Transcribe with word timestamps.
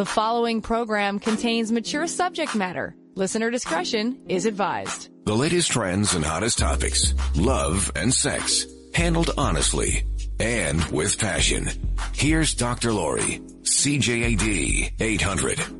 The 0.00 0.06
following 0.06 0.62
program 0.62 1.18
contains 1.18 1.70
mature 1.70 2.06
subject 2.06 2.54
matter. 2.54 2.96
Listener 3.16 3.50
discretion 3.50 4.18
is 4.30 4.46
advised. 4.46 5.10
The 5.26 5.36
latest 5.36 5.70
trends 5.70 6.14
and 6.14 6.24
hottest 6.24 6.58
topics, 6.58 7.12
love 7.36 7.92
and 7.94 8.10
sex, 8.10 8.64
handled 8.94 9.32
honestly 9.36 10.04
and 10.38 10.82
with 10.86 11.18
passion. 11.18 11.68
Here's 12.14 12.54
Dr. 12.54 12.94
Lori, 12.94 13.42
CJAD 13.60 14.92
800. 14.98 15.79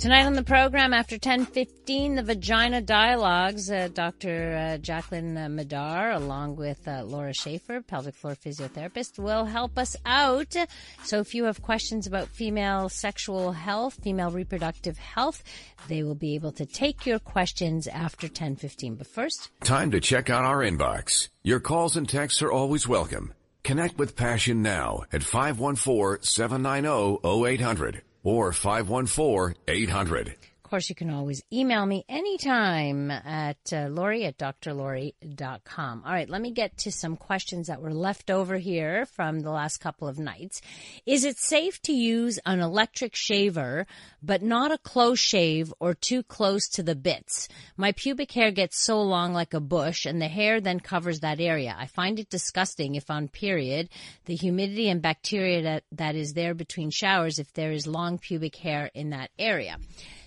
Tonight 0.00 0.24
on 0.24 0.32
the 0.32 0.42
program, 0.42 0.94
after 0.94 1.18
10.15, 1.18 2.16
the 2.16 2.22
Vagina 2.22 2.80
Dialogues, 2.80 3.70
uh, 3.70 3.90
Dr. 3.92 4.56
Uh, 4.56 4.78
Jacqueline 4.78 5.36
uh, 5.36 5.50
Madar, 5.50 6.12
along 6.12 6.56
with 6.56 6.88
uh, 6.88 7.02
Laura 7.04 7.34
Schaefer, 7.34 7.82
pelvic 7.82 8.14
floor 8.14 8.34
physiotherapist, 8.34 9.18
will 9.18 9.44
help 9.44 9.76
us 9.76 9.96
out. 10.06 10.56
So 11.04 11.20
if 11.20 11.34
you 11.34 11.44
have 11.44 11.60
questions 11.60 12.06
about 12.06 12.28
female 12.28 12.88
sexual 12.88 13.52
health, 13.52 13.98
female 14.02 14.30
reproductive 14.30 14.96
health, 14.96 15.42
they 15.88 16.02
will 16.02 16.14
be 16.14 16.34
able 16.34 16.52
to 16.52 16.64
take 16.64 17.04
your 17.04 17.18
questions 17.18 17.86
after 17.86 18.26
10.15. 18.26 18.96
But 18.96 19.06
first... 19.06 19.50
Time 19.62 19.90
to 19.90 20.00
check 20.00 20.30
out 20.30 20.46
our 20.46 20.60
inbox. 20.60 21.28
Your 21.42 21.60
calls 21.60 21.98
and 21.98 22.08
texts 22.08 22.40
are 22.40 22.50
always 22.50 22.88
welcome. 22.88 23.34
Connect 23.64 23.98
with 23.98 24.16
Passion 24.16 24.62
now 24.62 25.02
at 25.12 25.20
514-790-0800 25.20 28.00
or 28.22 28.52
514-800. 28.52 30.34
Of 30.70 30.70
course, 30.70 30.88
you 30.88 30.94
can 30.94 31.10
always 31.10 31.42
email 31.52 31.84
me 31.84 32.04
anytime 32.08 33.10
at 33.10 33.58
uh, 33.72 33.88
Lori 33.88 34.24
at 34.24 34.38
drlori.com. 34.38 36.02
All 36.06 36.12
right, 36.12 36.30
let 36.30 36.40
me 36.40 36.52
get 36.52 36.76
to 36.78 36.92
some 36.92 37.16
questions 37.16 37.66
that 37.66 37.82
were 37.82 37.92
left 37.92 38.30
over 38.30 38.56
here 38.56 39.04
from 39.06 39.40
the 39.40 39.50
last 39.50 39.78
couple 39.78 40.06
of 40.06 40.20
nights. 40.20 40.62
Is 41.06 41.24
it 41.24 41.38
safe 41.38 41.82
to 41.82 41.92
use 41.92 42.38
an 42.46 42.60
electric 42.60 43.16
shaver, 43.16 43.88
but 44.22 44.42
not 44.42 44.72
a 44.72 44.78
close 44.78 45.18
shave 45.18 45.72
or 45.80 45.94
too 45.94 46.22
close 46.22 46.68
to 46.68 46.82
the 46.82 46.94
bits? 46.94 47.48
My 47.76 47.92
pubic 47.92 48.32
hair 48.32 48.50
gets 48.50 48.78
so 48.78 49.00
long 49.02 49.32
like 49.32 49.54
a 49.54 49.60
bush, 49.60 50.06
and 50.06 50.20
the 50.20 50.28
hair 50.28 50.60
then 50.60 50.80
covers 50.80 51.20
that 51.20 51.40
area. 51.40 51.74
I 51.78 51.86
find 51.86 52.18
it 52.18 52.30
disgusting 52.30 52.94
if 52.94 53.10
on 53.10 53.28
period, 53.28 53.88
the 54.26 54.36
humidity 54.36 54.88
and 54.88 55.02
bacteria 55.02 55.62
that, 55.62 55.84
that 55.92 56.14
is 56.14 56.34
there 56.34 56.54
between 56.54 56.90
showers 56.90 57.38
if 57.38 57.52
there 57.52 57.72
is 57.72 57.86
long 57.86 58.18
pubic 58.18 58.56
hair 58.56 58.90
in 58.94 59.10
that 59.10 59.30
area. 59.38 59.78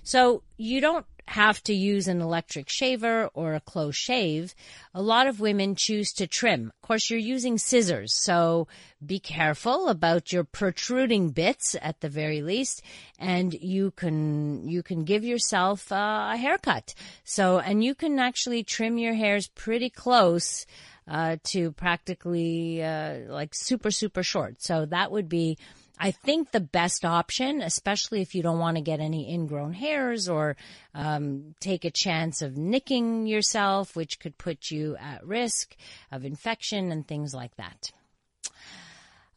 So 0.03 0.43
you 0.57 0.81
don't 0.81 1.05
have 1.27 1.63
to 1.63 1.73
use 1.73 2.07
an 2.07 2.21
electric 2.21 2.69
shaver 2.69 3.29
or 3.33 3.53
a 3.53 3.59
close 3.59 3.95
shave. 3.95 4.53
A 4.93 5.01
lot 5.01 5.27
of 5.27 5.39
women 5.39 5.75
choose 5.75 6.11
to 6.13 6.27
trim. 6.27 6.71
Of 6.75 6.87
course, 6.87 7.09
you're 7.09 7.19
using 7.19 7.57
scissors, 7.57 8.13
so 8.13 8.67
be 9.05 9.19
careful 9.19 9.87
about 9.87 10.31
your 10.31 10.43
protruding 10.43 11.29
bits 11.29 11.75
at 11.81 12.01
the 12.01 12.09
very 12.09 12.41
least, 12.41 12.81
and 13.17 13.53
you 13.53 13.91
can 13.91 14.67
you 14.67 14.83
can 14.83 15.03
give 15.03 15.23
yourself 15.23 15.91
uh, 15.91 16.31
a 16.33 16.37
haircut. 16.37 16.93
So, 17.23 17.59
and 17.59 17.83
you 17.83 17.95
can 17.95 18.19
actually 18.19 18.63
trim 18.63 18.97
your 18.97 19.13
hairs 19.13 19.47
pretty 19.47 19.89
close. 19.89 20.65
Uh, 21.05 21.35
to 21.43 21.73
practically 21.73 22.81
uh, 22.81 23.17
like 23.27 23.53
super 23.53 23.91
super 23.91 24.23
short. 24.23 24.63
So 24.63 24.85
that 24.85 25.11
would 25.11 25.27
be 25.27 25.57
I 25.99 26.11
think 26.11 26.51
the 26.51 26.59
best 26.59 27.05
option, 27.05 27.61
especially 27.61 28.21
if 28.21 28.33
you 28.33 28.41
don't 28.41 28.59
want 28.59 28.77
to 28.77 28.81
get 28.81 28.99
any 28.99 29.31
ingrown 29.31 29.73
hairs 29.73 30.27
or 30.27 30.57
um, 30.93 31.55
take 31.59 31.85
a 31.85 31.91
chance 31.91 32.41
of 32.41 32.57
nicking 32.57 33.27
yourself, 33.27 33.95
which 33.95 34.19
could 34.19 34.37
put 34.37 34.71
you 34.71 34.97
at 34.97 35.25
risk 35.25 35.75
of 36.11 36.25
infection 36.25 36.91
and 36.91 37.07
things 37.07 37.33
like 37.33 37.55
that. 37.57 37.91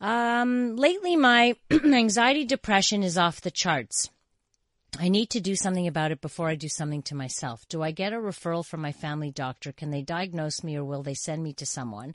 Um, 0.00 0.76
lately, 0.76 1.16
my 1.16 1.56
anxiety 1.70 2.44
depression 2.44 3.02
is 3.02 3.16
off 3.16 3.40
the 3.40 3.50
charts. 3.50 4.10
I 4.98 5.08
need 5.08 5.28
to 5.30 5.40
do 5.40 5.54
something 5.56 5.86
about 5.86 6.10
it 6.10 6.22
before 6.22 6.48
I 6.48 6.54
do 6.54 6.68
something 6.68 7.02
to 7.02 7.14
myself. 7.14 7.68
Do 7.68 7.82
I 7.82 7.90
get 7.90 8.14
a 8.14 8.16
referral 8.16 8.64
from 8.64 8.80
my 8.80 8.92
family 8.92 9.30
doctor? 9.30 9.70
Can 9.70 9.90
they 9.90 10.00
diagnose 10.00 10.64
me 10.64 10.76
or 10.76 10.84
will 10.84 11.02
they 11.02 11.12
send 11.14 11.42
me 11.42 11.52
to 11.54 11.66
someone? 11.66 12.14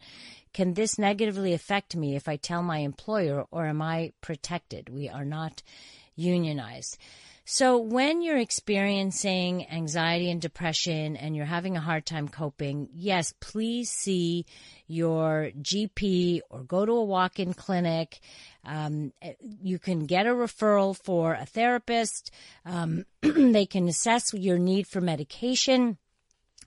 Can 0.51 0.73
this 0.73 0.97
negatively 0.97 1.53
affect 1.53 1.95
me 1.95 2.15
if 2.15 2.27
I 2.27 2.37
tell 2.37 2.63
my 2.63 2.79
employer 2.79 3.45
or 3.51 3.67
am 3.67 3.83
I 3.83 4.13
protected? 4.21 4.89
We 4.89 5.09
are 5.09 5.25
not 5.25 5.61
unionized. 6.15 6.97
So 7.53 7.79
when 7.79 8.21
you're 8.21 8.37
experiencing 8.37 9.69
anxiety 9.69 10.31
and 10.31 10.39
depression 10.39 11.17
and 11.17 11.35
you're 11.35 11.43
having 11.43 11.75
a 11.75 11.81
hard 11.81 12.05
time 12.05 12.29
coping, 12.29 12.87
yes, 12.93 13.33
please 13.41 13.91
see 13.91 14.45
your 14.87 15.51
GP 15.61 16.39
or 16.49 16.63
go 16.63 16.85
to 16.85 16.93
a 16.93 17.03
walk-in 17.03 17.53
clinic. 17.53 18.21
Um, 18.63 19.11
you 19.61 19.79
can 19.79 20.05
get 20.05 20.27
a 20.27 20.29
referral 20.29 20.95
for 20.95 21.33
a 21.33 21.45
therapist. 21.45 22.31
Um, 22.65 23.03
they 23.21 23.65
can 23.65 23.89
assess 23.89 24.33
your 24.33 24.57
need 24.57 24.87
for 24.87 25.01
medication. 25.01 25.97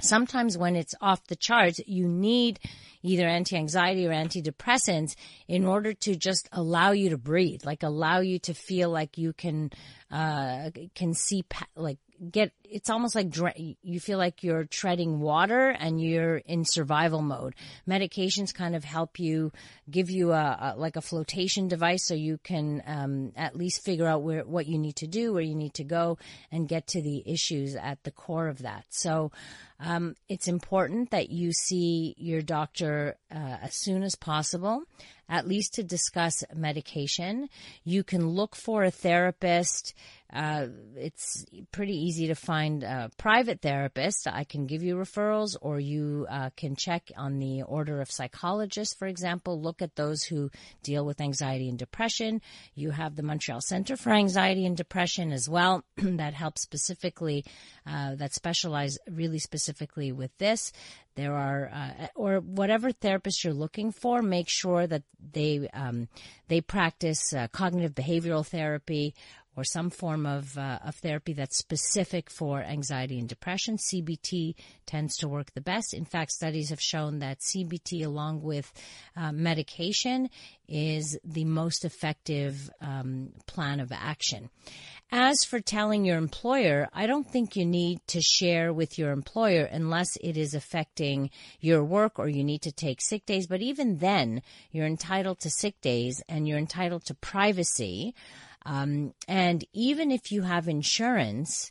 Sometimes 0.01 0.59
when 0.59 0.77
it's 0.77 0.95
off 1.01 1.25
the 1.29 1.37
charts, 1.37 1.81
you 1.87 2.09
need 2.09 2.59
either 3.03 3.27
anti-anxiety 3.27 4.07
or 4.07 4.11
antidepressants 4.11 5.15
in 5.47 5.65
order 5.65 5.93
to 5.93 6.17
just 6.17 6.49
allow 6.53 6.91
you 6.91 7.11
to 7.11 7.19
breathe, 7.19 7.65
like 7.65 7.83
allow 7.83 8.21
you 8.21 8.39
to 8.41 8.55
feel 8.55 8.91
like 8.91 9.19
you 9.19 9.33
can, 9.33 9.71
uh, 10.11 10.71
can 10.95 11.15
see, 11.15 11.45
like 11.77 11.99
get 12.31 12.53
it's 12.65 12.91
almost 12.91 13.15
like 13.15 13.35
you 13.83 14.01
feel 14.01 14.19
like 14.19 14.43
you're 14.43 14.65
treading 14.65 15.21
water 15.21 15.69
and 15.71 16.01
you're 16.01 16.37
in 16.39 16.65
survival 16.65 17.23
mode 17.23 17.55
medications 17.89 18.55
kind 18.55 18.75
of 18.75 18.85
help 18.85 19.19
you 19.19 19.53
give 19.91 20.11
you 20.11 20.33
a, 20.33 20.75
a 20.75 20.75
like 20.77 20.97
a 20.97 21.01
flotation 21.01 21.69
device 21.69 22.05
so 22.07 22.15
you 22.15 22.39
can 22.39 22.83
um, 22.87 23.33
at 23.37 23.57
least 23.57 23.85
figure 23.85 24.07
out 24.07 24.23
where 24.23 24.45
what 24.45 24.67
you 24.67 24.79
need 24.79 24.97
to 24.97 25.07
do 25.07 25.33
where 25.33 25.43
you 25.43 25.55
need 25.55 25.75
to 25.75 25.85
go 25.85 26.19
and 26.51 26.69
get 26.69 26.87
to 26.87 27.03
the 27.03 27.23
issues 27.27 27.77
at 27.77 28.03
the 28.05 28.11
core 28.11 28.49
of 28.49 28.63
that 28.63 28.85
so 28.91 29.31
um, 29.81 30.15
it's 30.29 30.49
important 30.49 31.11
that 31.11 31.31
you 31.31 31.53
see 31.53 32.15
your 32.17 32.43
doctor 32.43 33.17
uh, 33.35 33.57
as 33.63 33.75
soon 33.75 34.03
as 34.03 34.15
possible 34.15 34.85
at 35.29 35.49
least 35.49 35.75
to 35.75 35.83
discuss 35.83 36.45
medication. 36.55 37.49
You 37.83 38.05
can 38.05 38.29
look 38.29 38.57
for 38.57 38.85
a 38.85 38.91
therapist. 38.91 39.95
Uh, 40.35 40.67
it's 40.97 41.47
pretty 41.71 41.97
easy 41.97 42.27
to 42.27 42.35
find 42.35 42.83
a 42.83 43.11
private 43.17 43.61
therapist. 43.61 44.27
I 44.27 44.45
can 44.45 44.67
give 44.67 44.83
you 44.83 44.97
referrals, 44.97 45.57
or 45.61 45.79
you 45.79 46.27
uh, 46.29 46.51
can 46.57 46.75
check 46.75 47.13
on 47.17 47.39
the 47.39 47.63
order 47.63 48.01
of 48.01 48.11
psychologists, 48.11 48.95
for 48.95 49.07
example. 49.07 49.61
Look 49.61 49.81
at 49.81 49.95
those 49.95 50.25
who 50.25 50.51
deal 50.83 51.05
with 51.07 51.21
anxiety 51.21 51.69
and 51.69 51.79
depression. 51.79 52.41
You 52.75 52.91
have 52.91 53.15
the 53.15 53.23
Montreal 53.23 53.61
Center 53.61 53.97
for 53.97 54.13
Anxiety 54.13 54.67
and 54.67 54.77
Depression 54.77 55.33
as 55.33 55.49
well, 55.49 55.85
that 55.97 56.35
helps 56.35 56.63
specifically, 56.63 57.45
uh, 57.87 58.17
that 58.17 58.35
specialize 58.35 58.99
really 59.09 59.39
specifically 59.39 60.11
with 60.11 60.37
this 60.39 60.73
there 61.17 61.35
are 61.35 61.71
uh, 61.73 62.07
or 62.15 62.41
whatever 62.41 62.91
therapist 62.91 63.45
you're 63.45 63.53
looking 63.53 63.93
for 63.93 64.23
make 64.23 64.49
sure 64.49 64.87
that 64.87 65.03
they 65.33 65.69
um, 65.73 66.09
they 66.49 66.61
practice 66.61 67.33
uh, 67.33 67.47
cognitive 67.49 67.95
behavioral 67.95 68.45
therapy 68.45 69.15
or 69.57 69.65
some 69.65 69.91
form 69.91 70.27
of, 70.27 70.57
uh, 70.59 70.79
of 70.85 70.95
therapy 70.97 71.33
that's 71.33 71.59
specific 71.59 72.31
for 72.31 72.63
anxiety 72.63 73.19
and 73.19 73.29
depression. 73.29 73.77
CBT 73.77 74.55
tends 74.87 75.17
to 75.17 75.29
work 75.29 75.53
the 75.53 75.61
best. 75.61 75.95
In 75.95 76.05
fact, 76.05 76.33
studies 76.33 76.71
have 76.71 76.81
shown 76.81 77.21
that 77.21 77.41
CBT, 77.41 78.05
along 78.05 78.43
with 78.43 78.73
uh, 79.17 79.33
medication, 79.33 80.29
is 80.69 81.19
the 81.25 81.45
most 81.45 81.85
effective 81.85 82.71
um, 82.81 83.31
plan 83.47 83.81
of 83.81 83.93
action. 83.93 84.51
As 85.17 85.45
for 85.45 85.61
telling 85.61 86.05
your 86.05 86.17
employer, 86.17 86.89
I 86.93 87.07
don't 87.07 87.31
think 87.31 87.55
you 87.55 87.65
need 87.65 88.01
to 88.09 88.21
share 88.21 88.73
with 88.73 88.99
your 88.99 89.13
employer 89.13 89.63
unless 89.63 90.17
it 90.17 90.37
is 90.37 90.55
affecting 90.55 91.31
your 91.61 91.85
work 91.85 92.19
or 92.19 92.29
you 92.29 92.43
need 92.43 92.63
to 92.63 92.73
take 92.73 93.01
sick 93.01 93.25
days. 93.25 93.47
But 93.47 93.63
even 93.63 93.99
then, 93.99 94.43
you're 94.73 94.87
entitled 94.87 95.39
to 95.41 95.51
sick 95.51 95.81
days 95.81 96.21
and 96.29 96.49
you're 96.49 96.59
entitled 96.59 97.05
to 97.05 97.15
privacy. 97.15 98.15
Um, 98.67 99.15
and 99.29 99.65
even 99.73 100.11
if 100.11 100.33
you 100.33 100.43
have 100.43 100.69
insurance, 100.69 101.71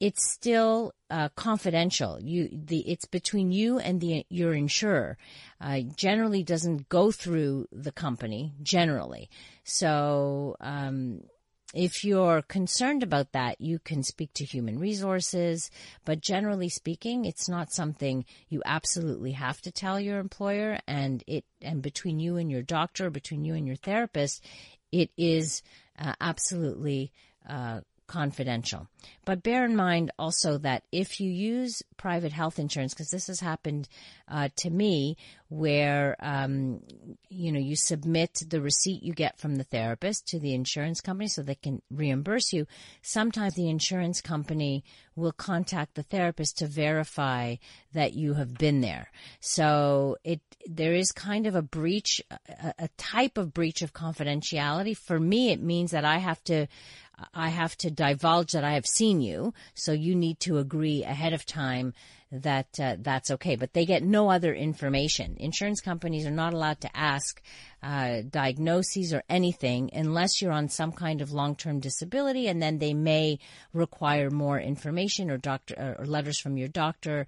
it's 0.00 0.30
still 0.32 0.92
uh, 1.10 1.28
confidential. 1.36 2.18
You, 2.20 2.48
the, 2.52 2.80
it's 2.80 3.06
between 3.06 3.52
you 3.52 3.78
and 3.78 4.00
the 4.00 4.26
your 4.28 4.52
insurer. 4.52 5.16
Uh, 5.60 5.80
generally, 5.96 6.42
doesn't 6.42 6.88
go 6.88 7.10
through 7.10 7.68
the 7.72 7.92
company. 7.92 8.52
Generally, 8.62 9.30
so 9.62 10.56
um, 10.60 11.20
if 11.72 12.04
you're 12.04 12.42
concerned 12.42 13.02
about 13.02 13.32
that, 13.32 13.60
you 13.60 13.78
can 13.78 14.02
speak 14.02 14.32
to 14.34 14.44
human 14.44 14.78
resources. 14.78 15.70
But 16.04 16.20
generally 16.20 16.68
speaking, 16.68 17.24
it's 17.24 17.48
not 17.48 17.72
something 17.72 18.24
you 18.48 18.62
absolutely 18.64 19.32
have 19.32 19.60
to 19.62 19.72
tell 19.72 19.98
your 19.98 20.18
employer. 20.18 20.78
And 20.86 21.22
it 21.26 21.44
and 21.62 21.82
between 21.82 22.18
you 22.18 22.36
and 22.36 22.50
your 22.50 22.62
doctor, 22.62 23.10
between 23.10 23.44
you 23.44 23.54
and 23.54 23.66
your 23.66 23.76
therapist, 23.76 24.44
it 24.92 25.10
is 25.16 25.62
uh, 25.98 26.14
absolutely 26.20 27.12
uh, 27.48 27.80
confidential. 28.06 28.86
But 29.24 29.42
bear 29.42 29.64
in 29.64 29.76
mind 29.76 30.10
also 30.18 30.58
that 30.58 30.84
if 30.92 31.20
you 31.20 31.30
use 31.30 31.82
private 31.96 32.32
health 32.32 32.58
insurance, 32.58 32.94
because 32.94 33.10
this 33.10 33.26
has 33.28 33.40
happened 33.40 33.88
uh, 34.28 34.48
to 34.56 34.70
me, 34.70 35.16
where 35.48 36.16
um, 36.20 36.80
you 37.28 37.52
know 37.52 37.60
you 37.60 37.76
submit 37.76 38.42
the 38.48 38.60
receipt 38.60 39.02
you 39.02 39.12
get 39.12 39.38
from 39.38 39.56
the 39.56 39.64
therapist 39.64 40.26
to 40.26 40.40
the 40.40 40.54
insurance 40.54 41.00
company 41.00 41.28
so 41.28 41.42
they 41.42 41.54
can 41.54 41.80
reimburse 41.90 42.52
you. 42.52 42.66
Sometimes 43.02 43.54
the 43.54 43.68
insurance 43.68 44.20
company 44.20 44.84
will 45.16 45.32
contact 45.32 45.94
the 45.94 46.02
therapist 46.02 46.58
to 46.58 46.66
verify 46.66 47.56
that 47.92 48.14
you 48.14 48.34
have 48.34 48.54
been 48.54 48.80
there. 48.80 49.10
So 49.40 50.16
it 50.24 50.40
there 50.66 50.94
is 50.94 51.12
kind 51.12 51.46
of 51.46 51.54
a 51.54 51.62
breach, 51.62 52.22
a, 52.30 52.74
a 52.78 52.88
type 52.96 53.38
of 53.38 53.52
breach 53.52 53.82
of 53.82 53.92
confidentiality. 53.92 54.96
For 54.96 55.20
me, 55.20 55.52
it 55.52 55.62
means 55.62 55.90
that 55.92 56.04
I 56.04 56.18
have 56.18 56.42
to 56.44 56.66
I 57.32 57.48
have 57.48 57.76
to 57.78 57.90
divulge 57.90 58.52
that 58.52 58.64
I 58.64 58.74
have 58.74 58.86
seen 58.86 59.20
you, 59.20 59.54
so 59.74 59.92
you 59.92 60.14
need 60.14 60.40
to 60.40 60.58
agree 60.58 61.04
ahead 61.04 61.32
of 61.32 61.46
time 61.46 61.94
that 62.30 62.80
uh, 62.80 62.96
that's 62.98 63.30
okay. 63.30 63.56
But 63.56 63.72
they 63.72 63.86
get 63.86 64.02
no 64.02 64.30
other 64.30 64.52
information. 64.54 65.36
Insurance 65.38 65.80
companies 65.80 66.26
are 66.26 66.32
not 66.32 66.52
allowed 66.52 66.80
to 66.80 66.96
ask 66.96 67.40
uh, 67.82 68.22
diagnoses 68.28 69.12
or 69.12 69.22
anything 69.28 69.90
unless 69.92 70.42
you're 70.42 70.52
on 70.52 70.68
some 70.68 70.92
kind 70.92 71.20
of 71.20 71.32
long-term 71.32 71.80
disability, 71.80 72.48
and 72.48 72.60
then 72.60 72.78
they 72.78 72.94
may 72.94 73.38
require 73.72 74.30
more 74.30 74.58
information 74.58 75.30
or 75.30 75.36
doctor 75.36 75.96
or 75.98 76.06
letters 76.06 76.40
from 76.40 76.56
your 76.56 76.68
doctor, 76.68 77.26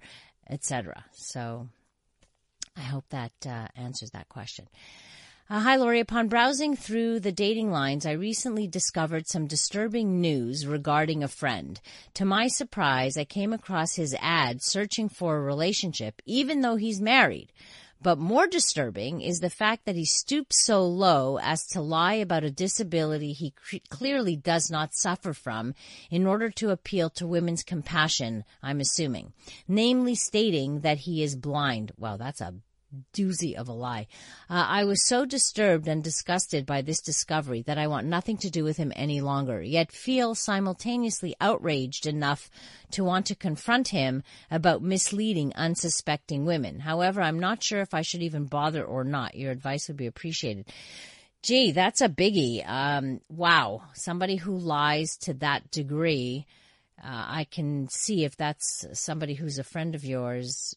etc. 0.49 1.05
So, 1.13 1.69
I 2.75 2.81
hope 2.81 3.05
that 3.09 3.31
uh, 3.45 3.67
answers 3.75 4.11
that 4.11 4.29
question. 4.29 4.67
Uh, 5.49 5.61
hi, 5.61 5.77
Lori. 5.77 6.01
Upon 6.01 6.27
browsing 6.27 6.75
through 6.75 7.21
the 7.21 7.31
dating 7.31 7.71
lines, 7.71 8.05
I 8.05 8.11
recently 8.11 8.67
discovered 8.67 9.29
some 9.29 9.47
disturbing 9.47 10.19
news 10.19 10.67
regarding 10.67 11.23
a 11.23 11.29
friend. 11.29 11.79
To 12.15 12.25
my 12.25 12.49
surprise, 12.49 13.15
I 13.15 13.23
came 13.23 13.53
across 13.53 13.95
his 13.95 14.13
ad 14.19 14.61
searching 14.61 15.07
for 15.07 15.37
a 15.37 15.41
relationship, 15.41 16.21
even 16.25 16.59
though 16.59 16.75
he's 16.75 16.99
married. 16.99 17.53
But 18.01 18.17
more 18.17 18.45
disturbing 18.45 19.21
is 19.21 19.39
the 19.39 19.49
fact 19.49 19.85
that 19.85 19.95
he 19.95 20.03
stoops 20.03 20.65
so 20.65 20.85
low 20.85 21.39
as 21.41 21.65
to 21.67 21.79
lie 21.79 22.15
about 22.15 22.43
a 22.43 22.51
disability 22.51 23.31
he 23.31 23.53
clearly 23.89 24.35
does 24.35 24.69
not 24.69 24.93
suffer 24.93 25.31
from 25.31 25.75
in 26.11 26.27
order 26.27 26.49
to 26.49 26.71
appeal 26.71 27.09
to 27.11 27.25
women's 27.25 27.63
compassion, 27.63 28.43
I'm 28.61 28.81
assuming. 28.81 29.31
Namely 29.65 30.15
stating 30.15 30.81
that 30.81 30.97
he 30.97 31.23
is 31.23 31.37
blind. 31.37 31.93
Wow, 31.97 32.17
that's 32.17 32.41
a 32.41 32.53
doozy 33.13 33.55
of 33.55 33.67
a 33.67 33.73
lie. 33.73 34.07
Uh, 34.49 34.65
I 34.67 34.85
was 34.85 35.05
so 35.05 35.25
disturbed 35.25 35.87
and 35.87 36.03
disgusted 36.03 36.65
by 36.65 36.81
this 36.81 37.01
discovery 37.01 37.61
that 37.63 37.77
I 37.77 37.87
want 37.87 38.07
nothing 38.07 38.37
to 38.37 38.49
do 38.49 38.63
with 38.63 38.77
him 38.77 38.93
any 38.95 39.21
longer, 39.21 39.61
yet 39.61 39.91
feel 39.91 40.35
simultaneously 40.35 41.35
outraged 41.41 42.07
enough 42.07 42.49
to 42.91 43.03
want 43.03 43.25
to 43.27 43.35
confront 43.35 43.89
him 43.89 44.23
about 44.49 44.81
misleading 44.81 45.53
unsuspecting 45.55 46.45
women. 46.45 46.79
However, 46.79 47.21
I'm 47.21 47.39
not 47.39 47.63
sure 47.63 47.81
if 47.81 47.93
I 47.93 48.01
should 48.01 48.21
even 48.21 48.45
bother 48.45 48.83
or 48.83 49.03
not. 49.03 49.35
Your 49.35 49.51
advice 49.51 49.87
would 49.87 49.97
be 49.97 50.07
appreciated. 50.07 50.67
Gee, 51.43 51.71
that's 51.71 52.01
a 52.01 52.09
biggie. 52.09 52.67
Um, 52.67 53.21
wow. 53.29 53.83
Somebody 53.93 54.37
who 54.37 54.57
lies 54.57 55.17
to 55.21 55.33
that 55.35 55.69
degree. 55.71 56.45
Uh, 57.01 57.25
I 57.27 57.47
can 57.49 57.89
see 57.89 58.25
if 58.25 58.35
that's 58.35 58.87
somebody 58.93 59.35
who's 59.35 59.59
a 59.59 59.63
friend 59.63 59.93
of 59.93 60.03
yours 60.03 60.75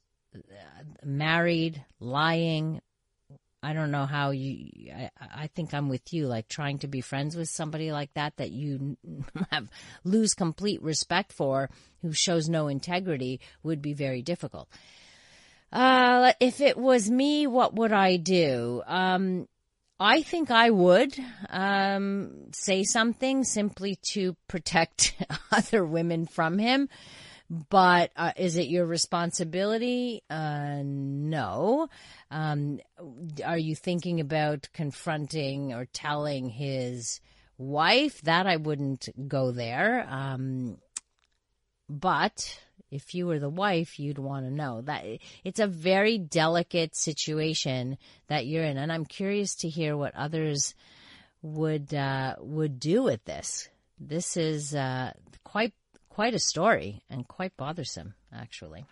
married, 1.04 1.84
lying. 1.98 2.80
I 3.62 3.72
don't 3.74 3.90
know 3.90 4.06
how 4.06 4.30
you. 4.30 4.92
I, 4.92 5.10
I 5.20 5.46
think 5.48 5.74
I'm 5.74 5.88
with 5.88 6.12
you. 6.12 6.26
Like 6.26 6.48
trying 6.48 6.78
to 6.80 6.88
be 6.88 7.00
friends 7.00 7.36
with 7.36 7.48
somebody 7.48 7.92
like 7.92 8.12
that 8.14 8.36
that 8.38 8.50
you 8.50 8.96
have 9.50 9.68
lose 10.04 10.34
complete 10.34 10.82
respect 10.82 11.32
for, 11.32 11.68
who 12.02 12.12
shows 12.12 12.48
no 12.48 12.68
integrity, 12.68 13.40
would 13.62 13.82
be 13.82 13.92
very 13.92 14.22
difficult. 14.22 14.68
Uh, 15.72 16.32
if 16.40 16.60
it 16.60 16.76
was 16.76 17.10
me, 17.10 17.46
what 17.46 17.74
would 17.74 17.92
I 17.92 18.16
do? 18.16 18.82
Um, 18.86 19.46
I 20.00 20.22
think 20.22 20.50
I 20.50 20.70
would 20.70 21.14
um, 21.50 22.50
say 22.52 22.84
something 22.84 23.44
simply 23.44 23.98
to 24.12 24.34
protect 24.48 25.14
other 25.52 25.84
women 25.84 26.26
from 26.26 26.58
him. 26.58 26.88
But 27.50 28.12
uh, 28.16 28.32
is 28.36 28.56
it 28.56 28.68
your 28.68 28.86
responsibility? 28.86 30.22
Uh, 30.30 30.82
no. 30.84 31.88
Um, 32.30 32.78
are 33.44 33.58
you 33.58 33.74
thinking 33.74 34.20
about 34.20 34.68
confronting 34.72 35.72
or 35.72 35.86
telling 35.86 36.48
his 36.48 37.20
wife? 37.58 38.20
That 38.22 38.46
I 38.46 38.54
wouldn't 38.56 39.08
go 39.26 39.50
there. 39.50 40.06
Um, 40.08 40.78
but 41.88 42.60
if 42.92 43.16
you 43.16 43.26
were 43.26 43.40
the 43.40 43.48
wife, 43.48 43.98
you'd 43.98 44.18
want 44.18 44.46
to 44.46 44.52
know 44.52 44.82
that 44.82 45.04
it's 45.42 45.58
a 45.58 45.66
very 45.66 46.18
delicate 46.18 46.94
situation 46.94 47.98
that 48.28 48.46
you're 48.46 48.64
in, 48.64 48.76
and 48.76 48.92
I'm 48.92 49.04
curious 49.04 49.56
to 49.56 49.68
hear 49.68 49.96
what 49.96 50.14
others 50.14 50.74
would 51.42 51.92
uh, 51.92 52.36
would 52.38 52.78
do 52.78 53.02
with 53.02 53.24
this. 53.24 53.68
This 53.98 54.36
is 54.36 54.74
uh, 54.74 55.12
quite 55.42 55.72
quite 56.10 56.34
a 56.34 56.38
story 56.38 57.02
and 57.08 57.26
quite 57.26 57.56
bothersome, 57.56 58.14
actually. 58.32 58.84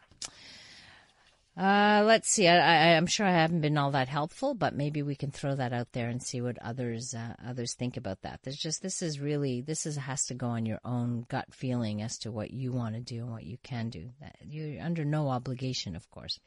Uh, 1.59 2.05
let's 2.07 2.31
see. 2.31 2.47
I, 2.47 2.91
am 2.91 3.09
sure 3.09 3.27
I 3.27 3.33
haven't 3.33 3.63
been 3.63 3.77
all 3.77 3.91
that 3.91 4.07
helpful, 4.09 4.55
but 4.55 4.77
maybe 4.77 5.03
we 5.03 5.17
can 5.17 5.33
throw 5.33 5.57
that 5.57 5.73
out 5.73 5.91
there 5.91 6.09
and 6.09 6.23
see 6.23 6.41
what 6.41 6.57
others 6.63 7.17
uh, 7.17 7.35
others 7.45 7.75
think 7.75 7.97
about 7.97 8.23
that. 8.23 8.39
There's 8.45 8.57
just 8.57 8.81
this 8.81 9.03
is 9.03 9.19
really 9.19 9.61
this 9.61 9.85
is 9.85 9.97
has 9.97 10.25
to 10.27 10.35
go 10.35 10.47
on 10.47 10.67
your 10.67 10.79
own 10.85 11.27
gut 11.29 11.47
feeling 11.51 12.01
as 12.01 12.17
to 12.19 12.31
what 12.31 12.53
you 12.53 12.71
want 12.71 12.95
to 12.95 13.01
do 13.01 13.23
and 13.23 13.33
what 13.33 13.43
you 13.43 13.59
can 13.65 13.91
do. 13.91 14.11
You're 14.41 14.81
under 14.81 15.05
no 15.05 15.31
obligation, 15.31 15.97
of 15.97 16.09
course. 16.11 16.39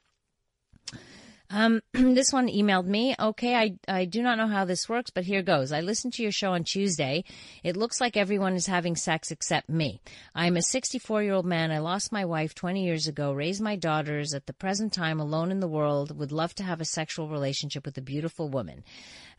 Um, 1.51 1.81
this 1.93 2.31
one 2.31 2.47
emailed 2.47 2.85
me. 2.85 3.15
Okay, 3.19 3.55
I, 3.55 3.75
I 3.87 4.05
do 4.05 4.23
not 4.23 4.37
know 4.37 4.47
how 4.47 4.65
this 4.65 4.87
works, 4.87 5.11
but 5.11 5.25
here 5.25 5.41
goes. 5.41 5.71
I 5.71 5.81
listened 5.81 6.13
to 6.13 6.23
your 6.23 6.31
show 6.31 6.53
on 6.53 6.63
Tuesday. 6.63 7.23
It 7.63 7.75
looks 7.75 7.99
like 7.99 8.15
everyone 8.15 8.53
is 8.53 8.67
having 8.67 8.95
sex 8.95 9.31
except 9.31 9.69
me. 9.69 10.01
I'm 10.33 10.55
a 10.55 10.61
64 10.61 11.23
year 11.23 11.33
old 11.33 11.45
man. 11.45 11.71
I 11.71 11.79
lost 11.79 12.11
my 12.11 12.25
wife 12.25 12.55
20 12.55 12.83
years 12.83 13.07
ago, 13.07 13.33
raised 13.33 13.61
my 13.61 13.75
daughters 13.75 14.33
at 14.33 14.45
the 14.45 14.53
present 14.53 14.93
time 14.93 15.19
alone 15.19 15.51
in 15.51 15.59
the 15.59 15.67
world, 15.67 16.17
would 16.17 16.31
love 16.31 16.55
to 16.55 16.63
have 16.63 16.81
a 16.81 16.85
sexual 16.85 17.27
relationship 17.27 17.85
with 17.85 17.97
a 17.97 18.01
beautiful 18.01 18.49
woman. 18.49 18.83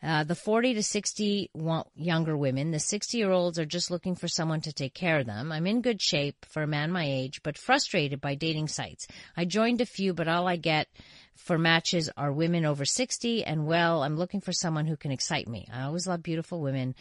Uh, 0.03 0.23
the 0.23 0.35
40 0.35 0.73
to 0.75 0.83
60 0.83 1.49
want 1.53 1.87
younger 1.95 2.35
women. 2.35 2.71
The 2.71 2.79
60 2.79 3.17
year 3.17 3.31
olds 3.31 3.57
are 3.57 3.65
just 3.65 3.89
looking 3.89 4.15
for 4.15 4.27
someone 4.27 4.61
to 4.61 4.73
take 4.73 4.93
care 4.93 5.19
of 5.19 5.25
them. 5.25 5.51
I'm 5.51 5.65
in 5.65 5.81
good 5.81 6.01
shape 6.01 6.45
for 6.49 6.61
a 6.61 6.67
man 6.67 6.91
my 6.91 7.05
age, 7.05 7.41
but 7.41 7.57
frustrated 7.57 8.19
by 8.19 8.35
dating 8.35 8.67
sites. 8.67 9.07
I 9.37 9.45
joined 9.45 9.79
a 9.81 9.85
few, 9.85 10.13
but 10.13 10.27
all 10.27 10.47
I 10.47 10.57
get 10.57 10.87
for 11.35 11.57
matches 11.57 12.09
are 12.15 12.31
women 12.31 12.65
over 12.65 12.85
60 12.85 13.43
and 13.43 13.65
well, 13.65 14.03
I'm 14.03 14.17
looking 14.17 14.41
for 14.41 14.53
someone 14.53 14.85
who 14.85 14.97
can 14.97 15.11
excite 15.11 15.47
me. 15.47 15.67
I 15.73 15.83
always 15.83 16.07
love 16.07 16.23
beautiful 16.23 16.61
women. 16.61 16.95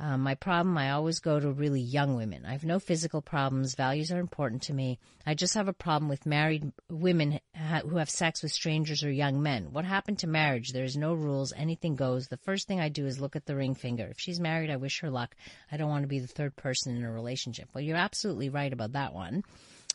Um, 0.00 0.22
my 0.22 0.34
problem, 0.34 0.78
I 0.78 0.92
always 0.92 1.18
go 1.18 1.38
to 1.38 1.52
really 1.52 1.82
young 1.82 2.16
women. 2.16 2.46
I 2.46 2.52
have 2.52 2.64
no 2.64 2.78
physical 2.78 3.20
problems. 3.20 3.74
Values 3.74 4.10
are 4.10 4.18
important 4.18 4.62
to 4.62 4.72
me. 4.72 4.98
I 5.26 5.34
just 5.34 5.52
have 5.52 5.68
a 5.68 5.74
problem 5.74 6.08
with 6.08 6.24
married 6.24 6.72
women 6.88 7.38
ha- 7.54 7.82
who 7.86 7.98
have 7.98 8.08
sex 8.08 8.42
with 8.42 8.50
strangers 8.50 9.04
or 9.04 9.10
young 9.10 9.42
men. 9.42 9.72
What 9.72 9.84
happened 9.84 10.20
to 10.20 10.26
marriage? 10.26 10.72
There's 10.72 10.96
no 10.96 11.12
rules. 11.12 11.52
Anything 11.54 11.96
goes. 11.96 12.28
The 12.28 12.38
first 12.38 12.66
thing 12.66 12.80
I 12.80 12.88
do 12.88 13.04
is 13.04 13.20
look 13.20 13.36
at 13.36 13.44
the 13.44 13.56
ring 13.56 13.74
finger. 13.74 14.06
If 14.10 14.18
she's 14.18 14.40
married, 14.40 14.70
I 14.70 14.76
wish 14.76 15.00
her 15.00 15.10
luck. 15.10 15.36
I 15.70 15.76
don't 15.76 15.90
want 15.90 16.04
to 16.04 16.08
be 16.08 16.18
the 16.18 16.26
third 16.26 16.56
person 16.56 16.96
in 16.96 17.04
a 17.04 17.12
relationship. 17.12 17.68
Well, 17.74 17.84
you're 17.84 17.98
absolutely 17.98 18.48
right 18.48 18.72
about 18.72 18.92
that 18.92 19.12
one. 19.12 19.44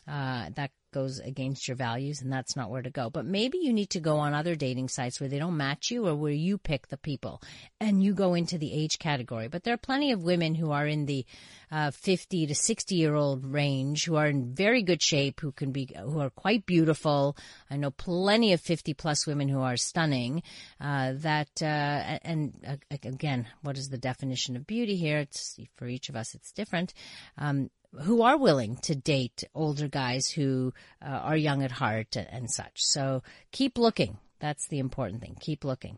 Uh, 0.08 0.50
that 0.56 0.72
goes 0.96 1.20
against 1.20 1.68
your 1.68 1.76
values 1.76 2.22
and 2.22 2.32
that's 2.32 2.56
not 2.56 2.70
where 2.70 2.82
to 2.82 2.90
go. 2.90 3.10
But 3.10 3.26
maybe 3.26 3.58
you 3.58 3.74
need 3.74 3.90
to 3.90 4.00
go 4.00 4.16
on 4.18 4.34
other 4.34 4.56
dating 4.56 4.88
sites 4.88 5.20
where 5.20 5.28
they 5.28 5.40
don't 5.40 5.58
match 5.58 5.92
you 5.92 6.08
or 6.08 6.16
where 6.16 6.32
you 6.32 6.58
pick 6.58 6.88
the 6.88 6.98
people 6.98 7.42
and 7.82 8.02
you 8.02 8.14
go 8.14 8.34
into 8.34 8.58
the 8.58 8.72
age 8.72 8.98
category. 8.98 9.50
But 9.50 9.64
there 9.64 9.74
are 9.74 9.78
plenty 9.78 10.14
of 10.14 10.24
women 10.24 10.56
who 10.56 10.72
are 10.72 10.88
in 10.88 11.06
the 11.06 11.26
uh, 11.70 11.92
50 11.92 12.48
to 12.48 12.56
60 12.56 12.96
year 12.96 13.14
old 13.14 13.46
range 13.46 14.06
who 14.06 14.16
are 14.16 14.28
in 14.28 14.54
very 14.54 14.84
good 14.84 15.02
shape, 15.02 15.42
who 15.42 15.52
can 15.52 15.74
be, 15.74 15.90
who 16.00 16.22
are 16.22 16.30
quite 16.30 16.66
beautiful. 16.66 17.36
I 17.70 17.76
know 17.76 17.92
plenty 17.92 18.54
of 18.54 18.62
50 18.62 18.94
plus 18.94 19.28
women 19.28 19.50
who 19.50 19.60
are 19.60 19.76
stunning. 19.76 20.44
Uh, 20.80 21.14
that, 21.18 21.50
uh, 21.62 22.20
and 22.24 22.78
again, 22.90 23.48
what 23.64 23.78
is 23.78 23.90
the 23.90 23.98
definition 23.98 24.56
of 24.56 24.66
beauty 24.66 24.96
here? 24.96 25.18
It's 25.18 25.60
for 25.76 25.88
each 25.88 26.08
of 26.08 26.16
us, 26.16 26.36
it's 26.36 26.54
different. 26.54 26.94
Um, 27.38 27.70
who 28.02 28.22
are 28.22 28.38
willing 28.38 28.78
to 28.84 28.96
date 28.96 29.44
older 29.54 29.88
guys 29.88 30.28
who 30.28 30.74
uh, 31.02 31.06
are 31.10 31.38
young 31.38 31.64
at 31.64 31.72
heart 31.72 32.16
and, 32.16 32.28
and 32.32 32.52
such. 32.52 32.84
So 32.84 33.24
keep 33.52 33.78
looking. 33.78 34.18
That's 34.40 34.68
the 34.68 34.80
important 34.80 35.22
thing. 35.22 35.38
Keep 35.40 35.64
looking. 35.64 35.98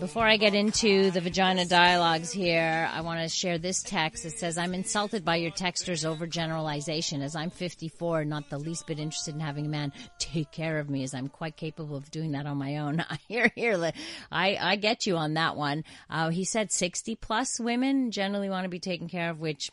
Before 0.00 0.24
I 0.24 0.36
get 0.36 0.54
into 0.54 1.12
the 1.12 1.20
vagina 1.20 1.64
dialogues 1.64 2.32
here, 2.32 2.90
I 2.92 3.00
want 3.00 3.20
to 3.20 3.28
share 3.28 3.58
this 3.58 3.82
text. 3.82 4.24
It 4.24 4.38
says, 4.38 4.58
I'm 4.58 4.74
insulted 4.74 5.24
by 5.24 5.36
your 5.36 5.52
texter's 5.52 6.04
overgeneralization 6.04 7.22
as 7.22 7.36
I'm 7.36 7.48
54, 7.48 8.24
not 8.24 8.50
the 8.50 8.58
least 8.58 8.86
bit 8.88 8.98
interested 8.98 9.34
in 9.34 9.40
having 9.40 9.66
a 9.66 9.68
man 9.68 9.92
take 10.18 10.50
care 10.50 10.78
of 10.78 10.90
me 10.90 11.04
as 11.04 11.14
I'm 11.14 11.28
quite 11.28 11.56
capable 11.56 11.96
of 11.96 12.10
doing 12.10 12.32
that 12.32 12.44
on 12.44 12.58
my 12.58 12.78
own. 12.78 13.04
Hear, 13.28 13.50
here, 13.54 13.92
I, 14.32 14.58
I 14.60 14.76
get 14.76 15.06
you 15.06 15.16
on 15.16 15.34
that 15.34 15.56
one. 15.56 15.84
Uh, 16.10 16.30
he 16.30 16.44
said 16.44 16.72
60 16.72 17.14
plus 17.14 17.60
women 17.60 18.10
generally 18.10 18.50
want 18.50 18.64
to 18.64 18.70
be 18.70 18.80
taken 18.80 19.08
care 19.08 19.30
of, 19.30 19.38
which 19.38 19.70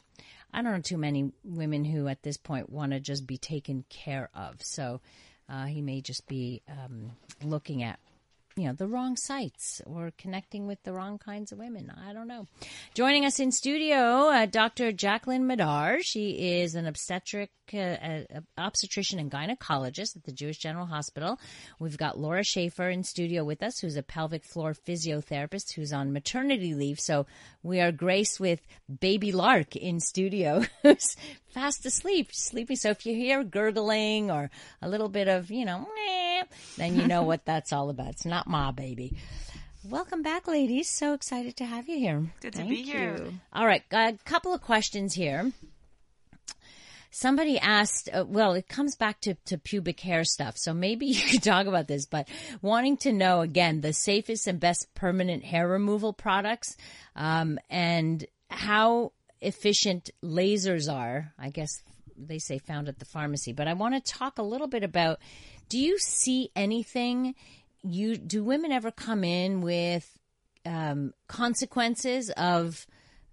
I 0.54 0.62
don't 0.62 0.72
know 0.72 0.82
too 0.82 0.98
many 0.98 1.32
women 1.44 1.84
who 1.84 2.08
at 2.08 2.22
this 2.22 2.38
point 2.38 2.70
want 2.70 2.92
to 2.92 3.00
just 3.00 3.26
be 3.26 3.38
taken 3.38 3.86
care 3.90 4.30
of. 4.36 4.62
So, 4.62 5.02
uh, 5.50 5.66
he 5.66 5.82
may 5.82 6.00
just 6.00 6.28
be 6.28 6.62
um, 6.70 7.12
looking 7.44 7.84
at 7.84 8.00
you 8.56 8.68
know 8.68 8.74
the 8.74 8.88
wrong 8.88 9.16
sites 9.16 9.82
or 9.86 10.12
connecting 10.18 10.68
with 10.68 10.82
the 10.84 10.94
wrong 10.94 11.18
kinds 11.18 11.52
of 11.52 11.58
women. 11.60 11.92
I 12.08 12.14
don't 12.14 12.28
know. 12.28 12.48
Joining 12.94 13.26
us 13.26 13.40
in 13.40 13.52
studio, 13.52 14.30
uh, 14.30 14.46
Dr. 14.46 14.92
Jacqueline 14.92 15.48
Madar. 15.48 16.02
She 16.02 16.62
is 16.62 16.76
an 16.76 16.86
obstetric 16.86 17.52
uh, 17.74 17.78
uh, 17.78 18.42
obstetrician 18.58 19.20
and 19.20 19.32
gynecologist 19.32 20.16
at 20.16 20.24
the 20.24 20.32
Jewish 20.32 20.58
General 20.58 20.86
Hospital. 20.86 21.40
We've 21.80 21.98
got 21.98 22.20
Laura 22.20 22.44
Schaefer 22.44 22.90
in 22.90 23.04
studio 23.04 23.44
with 23.44 23.64
us, 23.64 23.80
who's 23.80 23.96
a 23.96 24.04
pelvic 24.04 24.44
floor 24.44 24.74
physiotherapist 24.74 25.74
who's 25.74 25.94
on 25.94 26.12
maternity 26.12 26.74
leave. 26.74 27.00
So 27.00 27.26
we 27.64 27.80
are 27.80 27.92
graced 27.92 28.40
with 28.40 28.62
Baby 29.00 29.32
Lark 29.32 29.76
in 29.76 30.00
studio, 30.00 30.64
who's 30.84 31.16
fast 31.52 31.86
asleep, 31.86 32.34
sleepy. 32.34 32.76
So 32.76 32.90
if 32.90 33.06
you 33.06 33.16
hear 33.16 33.44
gurgling 33.44 34.32
or 34.32 34.50
a 34.82 34.90
little 34.90 35.10
bit 35.10 35.28
of, 35.28 35.52
you 35.52 35.66
know, 35.66 35.88
then 36.78 36.96
you 36.96 37.08
know 37.08 37.24
what 37.24 37.46
that's 37.46 37.74
all 37.74 37.90
about. 37.90 38.10
It's 38.10 38.26
not 38.26 38.48
my 38.48 38.72
baby. 38.72 39.16
Welcome 39.84 40.22
back, 40.22 40.48
ladies. 40.48 40.90
So 40.90 41.14
excited 41.14 41.58
to 41.58 41.66
have 41.66 41.90
you 41.90 41.98
here. 41.98 42.32
Good 42.40 42.56
Thank 42.56 42.70
to 42.70 42.76
be 42.76 42.84
here. 42.84 43.16
You. 43.18 43.34
All 43.52 43.66
right, 43.66 43.84
a 43.92 44.14
couple 44.26 44.54
of 44.54 44.62
questions 44.62 45.14
here. 45.14 45.52
Somebody 47.14 47.60
asked, 47.60 48.08
uh, 48.14 48.24
well, 48.26 48.54
it 48.54 48.70
comes 48.70 48.96
back 48.96 49.20
to, 49.22 49.34
to 49.46 49.58
pubic 49.58 50.00
hair 50.00 50.24
stuff. 50.24 50.58
So 50.58 50.74
maybe 50.74 51.06
you 51.08 51.22
could 51.30 51.44
talk 51.44 51.66
about 51.66 51.88
this, 51.88 52.06
but 52.06 52.30
wanting 52.62 52.98
to 52.98 53.12
know 53.12 53.42
again, 53.42 53.82
the 53.82 53.92
safest 53.92 54.48
and 54.48 54.60
best 54.60 54.94
permanent 54.94 55.44
hair 55.44 55.68
removal 55.68 56.14
products, 56.14 56.78
um, 57.16 57.60
and 57.70 58.26
how 58.50 59.12
efficient 59.42 60.10
lasers 60.24 60.92
are. 60.92 61.34
I 61.38 61.50
guess 61.50 61.84
they 62.18 62.40
say 62.40 62.60
found 62.60 62.88
at 62.88 63.00
the 63.00 63.06
pharmacy, 63.06 63.54
but 63.54 63.68
I 63.68 63.74
want 63.74 63.94
to 63.96 64.14
talk 64.14 64.38
a 64.38 64.44
little 64.44 64.68
bit 64.68 64.84
about, 64.84 65.20
do 65.70 65.80
you 65.80 65.98
see 65.98 66.52
anything 66.56 67.36
you, 67.84 68.18
do 68.18 68.44
women 68.44 68.72
ever 68.72 68.92
come 68.92 69.24
in 69.24 69.62
with, 69.62 70.20
um, 70.66 71.14
consequences 71.28 72.30
of, 72.32 72.86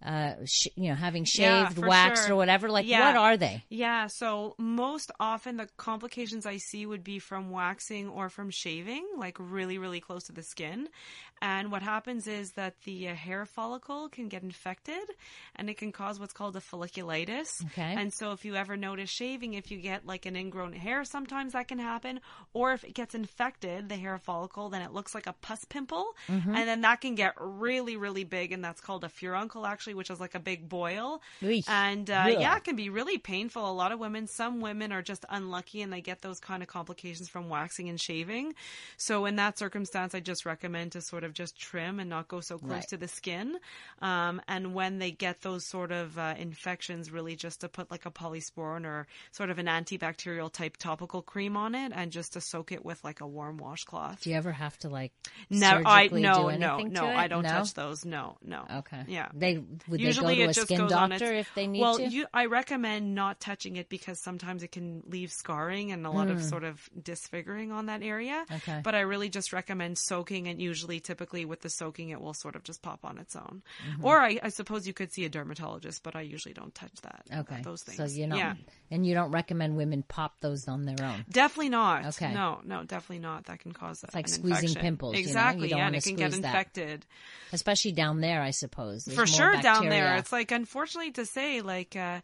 uh, 0.04 0.34
sh- 0.44 0.68
you 0.76 0.88
know, 0.90 0.94
having 0.94 1.24
shaved, 1.24 1.74
for 1.74 1.88
waxed, 1.88 2.26
sure. 2.26 2.34
or 2.34 2.36
whatever. 2.36 2.68
Like, 2.70 2.86
Yeah. 2.86 3.06
what 3.06 3.16
are 3.16 3.36
they? 3.36 3.64
Yeah, 3.68 4.06
so 4.08 4.54
most 4.58 5.10
often 5.18 5.56
the 5.56 5.68
complications 5.76 6.46
I 6.46 6.58
see 6.58 6.86
would 6.86 7.02
be 7.04 7.18
from 7.18 7.50
waxing 7.50 8.08
or 8.08 8.28
from 8.28 8.50
shaving, 8.50 9.06
like 9.16 9.36
really, 9.40 9.78
really 9.78 10.00
close 10.00 10.24
to 10.24 10.32
the 10.32 10.42
skin. 10.42 10.88
And 11.40 11.70
what 11.70 11.82
happens 11.82 12.26
is 12.26 12.52
that 12.52 12.74
the 12.84 13.08
uh, 13.10 13.14
hair 13.14 13.46
follicle 13.46 14.08
can 14.08 14.28
get 14.28 14.42
infected 14.42 15.04
and 15.54 15.70
it 15.70 15.76
can 15.78 15.92
cause 15.92 16.18
what's 16.18 16.32
called 16.32 16.56
a 16.56 16.60
folliculitis. 16.60 17.64
Okay. 17.66 17.94
And 17.96 18.12
so 18.12 18.32
if 18.32 18.44
you 18.44 18.56
ever 18.56 18.76
notice 18.76 19.08
shaving, 19.08 19.54
if 19.54 19.70
you 19.70 19.78
get 19.80 20.04
like 20.04 20.26
an 20.26 20.34
ingrown 20.34 20.72
hair, 20.72 21.04
sometimes 21.04 21.52
that 21.52 21.68
can 21.68 21.78
happen. 21.78 22.20
Or 22.54 22.72
if 22.72 22.82
it 22.82 22.92
gets 22.94 23.14
infected, 23.14 23.88
the 23.88 23.94
hair 23.96 24.18
follicle, 24.18 24.68
then 24.68 24.82
it 24.82 24.92
looks 24.92 25.14
like 25.14 25.28
a 25.28 25.32
pus 25.32 25.64
pimple. 25.68 26.06
Mm-hmm. 26.28 26.54
And 26.56 26.68
then 26.68 26.80
that 26.80 27.00
can 27.00 27.14
get 27.14 27.34
really, 27.38 27.96
really 27.96 28.24
big. 28.24 28.50
And 28.50 28.64
that's 28.64 28.80
called 28.80 29.04
a 29.04 29.08
furuncle, 29.08 29.64
actually, 29.64 29.87
which 29.94 30.10
is 30.10 30.20
like 30.20 30.34
a 30.34 30.40
big 30.40 30.68
boil. 30.68 31.20
Eesh. 31.42 31.68
And 31.68 32.08
uh, 32.10 32.26
yeah, 32.28 32.56
it 32.56 32.64
can 32.64 32.76
be 32.76 32.90
really 32.90 33.18
painful. 33.18 33.68
A 33.70 33.72
lot 33.72 33.92
of 33.92 33.98
women, 33.98 34.26
some 34.26 34.60
women 34.60 34.92
are 34.92 35.02
just 35.02 35.24
unlucky 35.28 35.82
and 35.82 35.92
they 35.92 36.00
get 36.00 36.22
those 36.22 36.40
kind 36.40 36.62
of 36.62 36.68
complications 36.68 37.28
from 37.28 37.48
waxing 37.48 37.88
and 37.88 38.00
shaving. 38.00 38.54
So 38.96 39.26
in 39.26 39.36
that 39.36 39.58
circumstance, 39.58 40.14
I 40.14 40.20
just 40.20 40.46
recommend 40.46 40.92
to 40.92 41.00
sort 41.00 41.24
of 41.24 41.32
just 41.32 41.58
trim 41.58 42.00
and 42.00 42.08
not 42.10 42.28
go 42.28 42.40
so 42.40 42.58
close 42.58 42.70
Right. 42.70 42.88
to 42.88 42.96
the 42.96 43.08
skin. 43.08 43.56
Um, 44.00 44.40
and 44.46 44.74
when 44.74 44.98
they 44.98 45.10
get 45.10 45.40
those 45.42 45.64
sort 45.64 45.90
of 45.92 46.18
uh, 46.18 46.34
infections, 46.38 47.10
really 47.10 47.34
just 47.36 47.60
to 47.62 47.68
put 47.68 47.90
like 47.90 48.06
a 48.06 48.10
polysporin 48.10 48.84
or 48.84 49.06
sort 49.32 49.50
of 49.50 49.58
an 49.58 49.66
antibacterial 49.66 50.52
type 50.52 50.76
topical 50.76 51.22
cream 51.22 51.56
on 51.56 51.74
it 51.74 51.92
and 51.94 52.12
just 52.12 52.34
to 52.34 52.40
soak 52.40 52.72
it 52.72 52.84
with 52.84 53.02
like 53.04 53.20
a 53.20 53.26
warm 53.26 53.56
washcloth. 53.58 54.22
Do 54.22 54.30
you 54.30 54.36
ever 54.36 54.52
have 54.52 54.76
to 54.78 54.88
like 54.88 55.12
No, 55.50 55.82
I 55.84 56.08
no 56.12 56.50
do 56.50 56.58
no 56.58 56.78
no? 56.78 57.06
I 57.06 57.28
don't 57.28 57.42
No? 57.42 57.48
touch 57.48 57.74
those. 57.74 58.04
No 58.04 58.36
no. 58.44 58.64
Okay. 58.78 59.04
Yeah. 59.08 59.28
They 59.34 59.62
would 59.88 60.00
Usually 60.00 60.36
they 60.36 60.44
go 60.44 60.44
it 60.44 60.46
to 60.46 60.50
a 60.50 60.54
just 60.54 60.66
skin 60.66 60.78
goes 60.78 60.92
on 60.92 61.10
doctor 61.10 61.32
its- 61.34 61.48
if 61.48 61.54
they 61.54 61.66
need 61.66 61.80
well, 61.80 61.96
to? 61.98 62.06
you, 62.08 62.26
I 62.32 62.46
recommend 62.46 63.14
not 63.14 63.40
touching 63.40 63.76
it 63.76 63.88
because 63.88 64.20
sometimes 64.22 64.62
it 64.62 64.72
can 64.72 65.02
leave 65.06 65.30
scarring 65.30 65.92
and 65.92 66.06
a 66.06 66.10
lot 66.10 66.28
of 66.28 66.42
sort 66.42 66.64
of 66.64 66.88
disfiguring 67.00 67.72
on 67.72 67.86
that 67.86 68.02
area. 68.02 68.44
Hmm. 68.48 68.54
Okay. 68.56 68.80
But 68.82 68.94
I 68.94 69.00
really 69.00 69.28
just 69.28 69.52
recommend 69.52 69.98
soaking, 69.98 70.48
and 70.48 70.60
usually, 70.60 71.00
typically 71.00 71.44
with 71.44 71.60
the 71.60 71.70
soaking, 71.70 72.10
it 72.10 72.20
will 72.20 72.34
sort 72.34 72.56
of 72.56 72.62
just 72.64 72.82
pop 72.82 73.00
on 73.04 73.18
its 73.18 73.36
own. 73.36 73.62
Mm-hmm. 73.90 74.04
Or 74.04 74.18
I, 74.20 74.38
I 74.42 74.48
suppose 74.48 74.86
you 74.86 74.92
could 74.92 75.12
see 75.12 75.24
a 75.24 75.28
dermatologist, 75.28 76.02
but 76.02 76.16
I 76.16 76.22
usually 76.22 76.54
don't 76.54 76.74
touch 76.74 76.94
that. 77.02 77.24
okay. 77.40 77.60
Those 77.62 77.82
things. 77.82 77.96
So 77.96 78.04
you 78.18 78.26
know, 78.26 78.36
Yeah. 78.36 78.54
and 78.90 79.06
you 79.06 79.14
don't 79.14 79.30
recommend 79.30 79.76
women 79.76 80.02
pop 80.02 80.36
those 80.40 80.66
on 80.68 80.84
their 80.84 80.96
own. 81.04 81.24
Definitely 81.30 81.70
not. 81.70 82.06
Okay. 82.06 82.32
No, 82.32 82.60
no, 82.64 82.84
definitely 82.84 83.18
not. 83.20 83.46
That 83.46 83.60
can 83.60 83.72
cause 83.72 84.00
that. 84.00 84.08
it's 84.08 84.14
like 84.14 84.28
squeezing 84.28 84.68
infection. 84.70 84.80
pimples, 84.80 85.12
you 85.14 85.18
know? 85.18 85.22
You 85.22 85.28
Exactly, 85.28 85.68
don't 85.68 85.78
yeah, 85.78 85.86
and 85.86 85.96
it 85.96 86.04
can 86.04 86.16
get 86.16 86.32
squeeze 86.32 86.42
that. 86.42 86.48
infected. 86.48 87.06
Especially 87.52 87.92
down 87.92 88.20
there, 88.20 88.42
I 88.42 88.50
suppose. 88.50 89.04
There's 89.04 89.18
for 89.18 89.26
sure 89.26 89.54
down 89.74 89.88
there. 89.90 90.16
It's 90.16 90.32
like 90.32 90.50
unfortunately 90.52 91.12
to 91.12 91.24
say 91.26 91.60
like 91.60 91.96
uh 91.96 92.20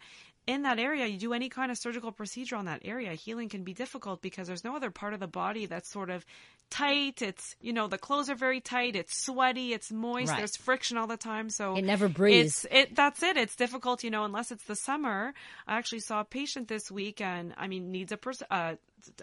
in 0.47 0.63
that 0.63 0.79
area 0.79 1.07
you 1.07 1.19
do 1.19 1.33
any 1.33 1.49
kind 1.49 1.71
of 1.73 1.79
surgical 1.79 2.13
procedure 2.13 2.57
on 2.57 2.67
that 2.67 2.83
area 2.85 3.13
healing 3.15 3.49
can 3.49 3.65
be 3.65 3.73
difficult 3.73 4.21
because 4.21 4.47
there's 4.47 4.63
no 4.63 4.77
other 4.77 4.91
part 4.91 5.15
of 5.15 5.21
the 5.21 5.27
body 5.27 5.65
that's 5.65 5.91
sort 5.91 6.11
of 6.11 6.25
tight. 6.71 7.23
It's 7.23 7.57
you 7.61 7.73
know 7.73 7.87
the 7.89 7.99
clothes 7.99 8.29
are 8.29 8.35
very 8.35 8.61
tight. 8.61 8.95
It's 8.97 9.17
sweaty. 9.25 9.73
It's 9.73 9.91
moist. 9.91 10.31
Right. 10.31 10.39
there's 10.39 10.57
friction 10.57 10.99
all 10.99 11.07
the 11.07 11.17
time. 11.17 11.49
So 11.51 11.77
It 11.77 11.85
never 11.85 12.09
breathes. 12.09 12.65
it's 12.65 12.75
it 12.91 12.95
that's 12.97 13.23
it. 13.23 13.37
It's 13.37 13.57
difficult 13.57 14.05
you 14.05 14.11
know 14.11 14.25
unless 14.25 14.51
it's 14.51 14.65
the 14.65 14.77
summer. 14.77 15.33
I 15.67 15.79
actually 15.79 16.01
saw 16.01 16.21
a 16.21 16.25
patient 16.25 16.69
this 16.69 16.91
week 16.91 17.21
and 17.21 17.55
i 17.57 17.67
mean 17.67 17.91
needs 17.91 18.13
a 18.13 18.17
pers- 18.17 18.43
uh, 18.51 18.75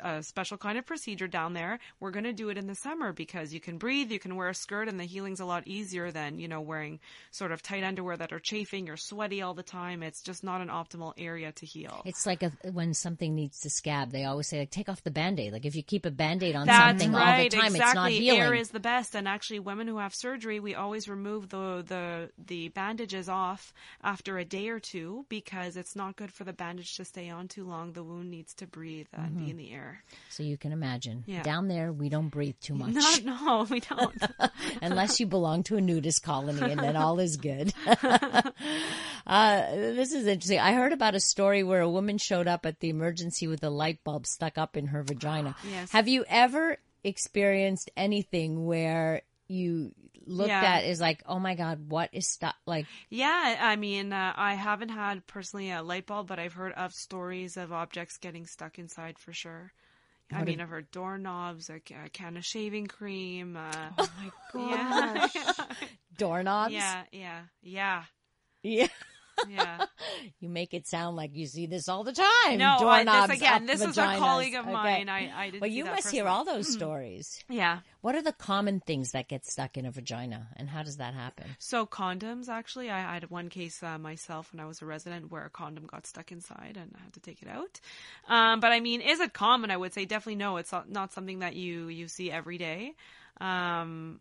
a 0.01 0.21
special 0.23 0.57
kind 0.57 0.77
of 0.77 0.85
procedure 0.85 1.27
down 1.27 1.53
there. 1.53 1.79
We're 1.99 2.11
going 2.11 2.25
to 2.25 2.33
do 2.33 2.49
it 2.49 2.57
in 2.57 2.67
the 2.67 2.75
summer 2.75 3.13
because 3.13 3.53
you 3.53 3.59
can 3.59 3.77
breathe, 3.77 4.11
you 4.11 4.19
can 4.19 4.35
wear 4.35 4.49
a 4.49 4.55
skirt, 4.55 4.87
and 4.87 4.99
the 4.99 5.05
healing's 5.05 5.39
a 5.39 5.45
lot 5.45 5.67
easier 5.67 6.11
than, 6.11 6.39
you 6.39 6.47
know, 6.47 6.61
wearing 6.61 6.99
sort 7.31 7.51
of 7.51 7.61
tight 7.61 7.83
underwear 7.83 8.17
that 8.17 8.31
are 8.33 8.39
chafing 8.39 8.89
or 8.89 8.97
sweaty 8.97 9.41
all 9.41 9.53
the 9.53 9.63
time. 9.63 10.03
It's 10.03 10.21
just 10.21 10.43
not 10.43 10.61
an 10.61 10.67
optimal 10.67 11.13
area 11.17 11.51
to 11.53 11.65
heal. 11.65 12.01
It's 12.05 12.25
like 12.25 12.43
a, 12.43 12.51
when 12.71 12.93
something 12.93 13.33
needs 13.35 13.59
to 13.61 13.69
scab, 13.69 14.11
they 14.11 14.25
always 14.25 14.47
say, 14.47 14.59
like, 14.59 14.71
take 14.71 14.89
off 14.89 15.03
the 15.03 15.11
band-aid. 15.11 15.53
Like, 15.53 15.65
if 15.65 15.75
you 15.75 15.83
keep 15.83 16.05
a 16.05 16.11
band-aid 16.11 16.55
on 16.55 16.67
That's 16.67 17.01
something 17.01 17.11
right, 17.13 17.37
all 17.37 17.43
the 17.43 17.49
time, 17.49 17.75
exactly. 17.75 17.79
it's 17.79 17.95
not 17.95 18.11
healing. 18.11 18.41
Air 18.41 18.53
is 18.53 18.69
the 18.69 18.79
best, 18.79 19.15
and 19.15 19.27
actually, 19.27 19.59
women 19.59 19.87
who 19.87 19.97
have 19.97 20.13
surgery, 20.13 20.59
we 20.59 20.75
always 20.75 21.07
remove 21.07 21.49
the 21.49 21.83
the 21.87 22.29
the 22.47 22.69
bandages 22.69 23.29
off 23.29 23.73
after 24.03 24.37
a 24.37 24.45
day 24.45 24.69
or 24.69 24.79
two 24.79 25.25
because 25.29 25.77
it's 25.77 25.95
not 25.95 26.15
good 26.15 26.31
for 26.31 26.43
the 26.43 26.53
bandage 26.53 26.95
to 26.97 27.05
stay 27.05 27.29
on 27.29 27.47
too 27.47 27.65
long. 27.65 27.93
The 27.93 28.03
wound 28.03 28.29
needs 28.29 28.53
to 28.55 28.67
breathe 28.67 29.07
and 29.13 29.31
Mm-hmm. 29.31 29.45
be 29.45 29.51
in 29.51 29.57
the 29.57 29.70
air. 29.71 30.03
so 30.29 30.43
you 30.43 30.57
can 30.57 30.71
imagine. 30.71 31.23
Yeah. 31.25 31.43
Down 31.43 31.67
there, 31.67 31.91
we 31.91 32.09
don't 32.09 32.29
breathe 32.29 32.55
too 32.61 32.75
much. 32.75 32.93
Not, 32.93 33.23
no, 33.23 33.67
we 33.69 33.79
don't. 33.79 34.15
unless 34.81 35.19
you 35.19 35.27
belong 35.27 35.63
to 35.63 35.77
a 35.77 35.81
nudist 35.81 36.23
colony 36.23 36.71
and 36.71 36.79
then 36.79 36.95
all 36.95 37.19
is 37.19 37.37
good. 37.37 37.73
uh, 37.85 38.51
this 39.71 40.11
is 40.11 40.27
interesting. 40.27 40.59
I 40.59 40.73
heard 40.73 40.93
about 40.93 41.15
a 41.15 41.19
story 41.19 41.63
where 41.63 41.81
a 41.81 41.89
woman 41.89 42.17
showed 42.17 42.47
up 42.47 42.65
at 42.65 42.79
the 42.79 42.89
emergency 42.89 43.47
with 43.47 43.63
a 43.63 43.69
light 43.69 44.03
bulb 44.03 44.25
stuck 44.25 44.57
up 44.57 44.77
in 44.77 44.87
her 44.87 45.03
vagina. 45.03 45.55
Yes. 45.71 45.91
Have 45.91 46.07
you 46.09 46.25
ever 46.27 46.77
experienced 47.03 47.89
anything 47.95 48.65
where 48.65 49.21
you 49.47 49.93
looked 50.25 50.63
Yeah. 50.63 50.63
at 50.63 50.85
is 50.85 50.99
like, 51.01 51.21
oh 51.25 51.39
my 51.39 51.55
God, 51.55 51.89
what 51.89 52.09
is 52.13 52.27
stuck? 52.27 52.55
Like, 52.65 52.89
Yeah, 53.09 53.57
I 53.61 53.75
mean, 53.75 54.13
uh, 54.13 54.33
I 54.35 54.53
haven't 54.55 54.89
had 54.89 55.27
personally 55.27 55.71
a 55.71 55.83
light 55.83 56.05
bulb, 56.07 56.27
but 56.27 56.39
I've 56.39 56.53
heard 56.53 56.73
of 56.73 56.93
stories 56.93 57.57
of 57.57 57.71
objects 57.71 58.17
getting 58.17 58.45
stuck 58.45 58.79
inside 58.79 59.19
for 59.19 59.33
sure. 59.33 59.71
I 60.33 60.43
mean, 60.43 60.61
I've 60.61 60.69
heard 60.69 60.91
doorknobs, 60.91 61.69
a, 61.69 61.77
a 62.05 62.09
can 62.11 62.37
of 62.37 62.45
shaving 62.45 62.87
cream. 62.87 63.57
Uh, 63.57 63.91
oh 63.97 64.09
my 64.17 64.31
yeah, 64.53 65.27
doorknobs? 66.17 66.97
yeah, 67.01 67.03
yeah, 67.11 67.43
yeah, 67.61 68.05
Yeah. 68.63 68.87
Yeah. 69.49 69.85
You 70.39 70.49
make 70.49 70.73
it 70.73 70.87
sound 70.87 71.15
like 71.15 71.35
you 71.35 71.45
see 71.47 71.65
this 71.67 71.87
all 71.87 72.03
the 72.03 72.11
time. 72.13 72.57
No, 72.57 72.87
I, 72.87 73.03
this 73.03 73.37
again, 73.37 73.65
this 73.65 73.81
is 73.81 73.97
a 73.97 74.15
colleague 74.17 74.55
of 74.55 74.65
Okay. 74.65 74.73
mine. 74.73 75.09
I, 75.09 75.31
I 75.35 75.45
didn't. 75.45 75.61
Well, 75.61 75.69
you 75.69 75.85
must 75.85 76.09
hear 76.11 76.27
all 76.27 76.43
those 76.43 76.71
stories. 76.71 77.43
Yeah. 77.49 77.79
What 78.01 78.15
are 78.15 78.21
the 78.21 78.33
common 78.33 78.79
things 78.79 79.11
that 79.11 79.27
get 79.27 79.45
stuck 79.45 79.77
in 79.77 79.85
a 79.85 79.91
vagina, 79.91 80.47
and 80.57 80.69
how 80.69 80.83
does 80.83 80.97
that 80.97 81.13
happen? 81.13 81.45
So 81.59 81.85
condoms, 81.85 82.49
actually, 82.49 82.89
I 82.89 82.99
had 82.99 83.29
one 83.29 83.49
case 83.49 83.81
uh, 83.81 83.97
myself 83.97 84.51
when 84.51 84.59
I 84.59 84.65
was 84.65 84.81
a 84.81 84.85
resident 84.85 85.31
where 85.31 85.45
a 85.45 85.49
condom 85.49 85.85
got 85.85 86.05
stuck 86.07 86.31
inside 86.31 86.77
and 86.79 86.93
I 86.99 87.03
had 87.03 87.13
to 87.13 87.19
take 87.19 87.41
it 87.41 87.47
out. 87.47 87.79
Um, 88.27 88.59
but 88.59 88.71
I 88.71 88.79
mean, 88.79 89.01
is 89.01 89.19
it 89.19 89.33
common? 89.33 89.71
I 89.71 89.77
would 89.77 89.93
say 89.93 90.05
definitely 90.05 90.35
no. 90.35 90.57
It's 90.57 90.71
not, 90.71 90.89
not 90.89 91.13
something 91.13 91.39
that 91.39 91.55
you 91.55 91.87
you 91.87 92.07
see 92.07 92.31
every 92.31 92.57
day. 92.57 92.95
Um, 93.39 94.19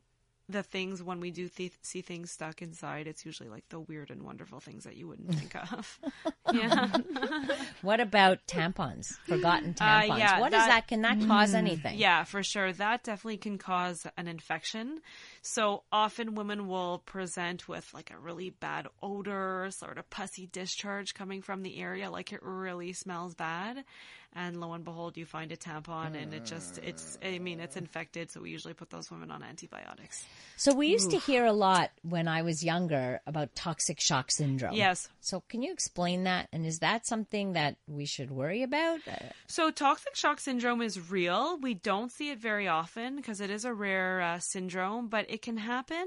the 0.52 0.62
things 0.62 1.02
when 1.02 1.20
we 1.20 1.30
do 1.30 1.48
th- 1.48 1.72
see 1.82 2.02
things 2.02 2.30
stuck 2.30 2.62
inside, 2.62 3.06
it's 3.06 3.24
usually 3.24 3.48
like 3.48 3.68
the 3.68 3.80
weird 3.80 4.10
and 4.10 4.22
wonderful 4.22 4.60
things 4.60 4.84
that 4.84 4.96
you 4.96 5.08
wouldn't 5.08 5.34
think 5.34 5.54
of. 5.72 5.98
yeah. 6.52 6.88
What 7.82 8.00
about 8.00 8.38
tampons? 8.46 9.14
Forgotten 9.26 9.72
tampons. 9.74 10.10
Uh, 10.10 10.16
yeah, 10.16 10.40
what 10.40 10.52
is 10.52 10.58
that- 10.58 10.68
that? 10.68 10.86
Can 10.88 11.02
that 11.02 11.18
cause 11.26 11.54
anything? 11.54 11.98
Yeah, 11.98 12.24
for 12.24 12.42
sure. 12.42 12.72
That 12.72 13.04
definitely 13.04 13.38
can 13.38 13.56
cause 13.58 14.06
an 14.16 14.28
infection. 14.28 15.00
So 15.42 15.84
often 15.90 16.34
women 16.34 16.68
will 16.68 16.98
present 16.98 17.68
with 17.68 17.88
like 17.94 18.10
a 18.10 18.18
really 18.18 18.50
bad 18.50 18.86
odor, 19.02 19.68
sort 19.70 19.96
of 19.98 20.10
pussy 20.10 20.46
discharge 20.46 21.14
coming 21.14 21.40
from 21.42 21.62
the 21.62 21.78
area, 21.80 22.10
like 22.10 22.32
it 22.32 22.40
really 22.42 22.92
smells 22.92 23.34
bad. 23.34 23.84
And 24.32 24.60
lo 24.60 24.72
and 24.74 24.84
behold, 24.84 25.16
you 25.16 25.26
find 25.26 25.50
a 25.50 25.56
tampon 25.56 26.20
and 26.20 26.32
it 26.32 26.44
just, 26.44 26.78
it's, 26.78 27.18
I 27.24 27.40
mean, 27.40 27.58
it's 27.58 27.76
infected. 27.76 28.30
So 28.30 28.40
we 28.40 28.50
usually 28.50 28.74
put 28.74 28.90
those 28.90 29.10
women 29.10 29.30
on 29.30 29.42
antibiotics. 29.42 30.24
So 30.56 30.72
we 30.74 30.88
used 30.88 31.10
to 31.10 31.18
hear 31.18 31.46
a 31.46 31.52
lot 31.52 31.90
when 32.02 32.28
I 32.28 32.42
was 32.42 32.62
younger 32.62 33.20
about 33.26 33.54
toxic 33.56 33.98
shock 33.98 34.30
syndrome. 34.30 34.74
Yes. 34.74 35.08
So 35.20 35.42
can 35.48 35.62
you 35.62 35.72
explain 35.72 36.24
that? 36.24 36.48
And 36.52 36.66
is 36.66 36.80
that 36.80 37.06
something 37.06 37.54
that 37.54 37.76
we 37.88 38.04
should 38.04 38.30
worry 38.30 38.62
about? 38.62 39.00
So 39.46 39.70
toxic 39.70 40.14
shock 40.14 40.38
syndrome 40.38 40.82
is 40.82 41.10
real. 41.10 41.58
We 41.58 41.74
don't 41.74 42.12
see 42.12 42.30
it 42.30 42.38
very 42.38 42.68
often 42.68 43.16
because 43.16 43.40
it 43.40 43.50
is 43.50 43.64
a 43.64 43.72
rare 43.72 44.20
uh, 44.20 44.38
syndrome, 44.38 45.08
but 45.08 45.26
it 45.30 45.40
can 45.40 45.56
happen 45.56 46.06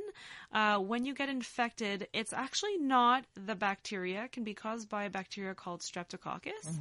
uh, 0.53 0.77
when 0.77 1.03
you 1.03 1.15
get 1.15 1.29
infected. 1.29 2.07
It's 2.13 2.31
actually 2.31 2.77
not 2.77 3.25
the 3.33 3.55
bacteria; 3.55 4.25
it 4.25 4.31
can 4.31 4.43
be 4.43 4.53
caused 4.53 4.87
by 4.87 5.05
a 5.05 5.09
bacteria 5.09 5.55
called 5.55 5.81
Streptococcus, 5.81 6.77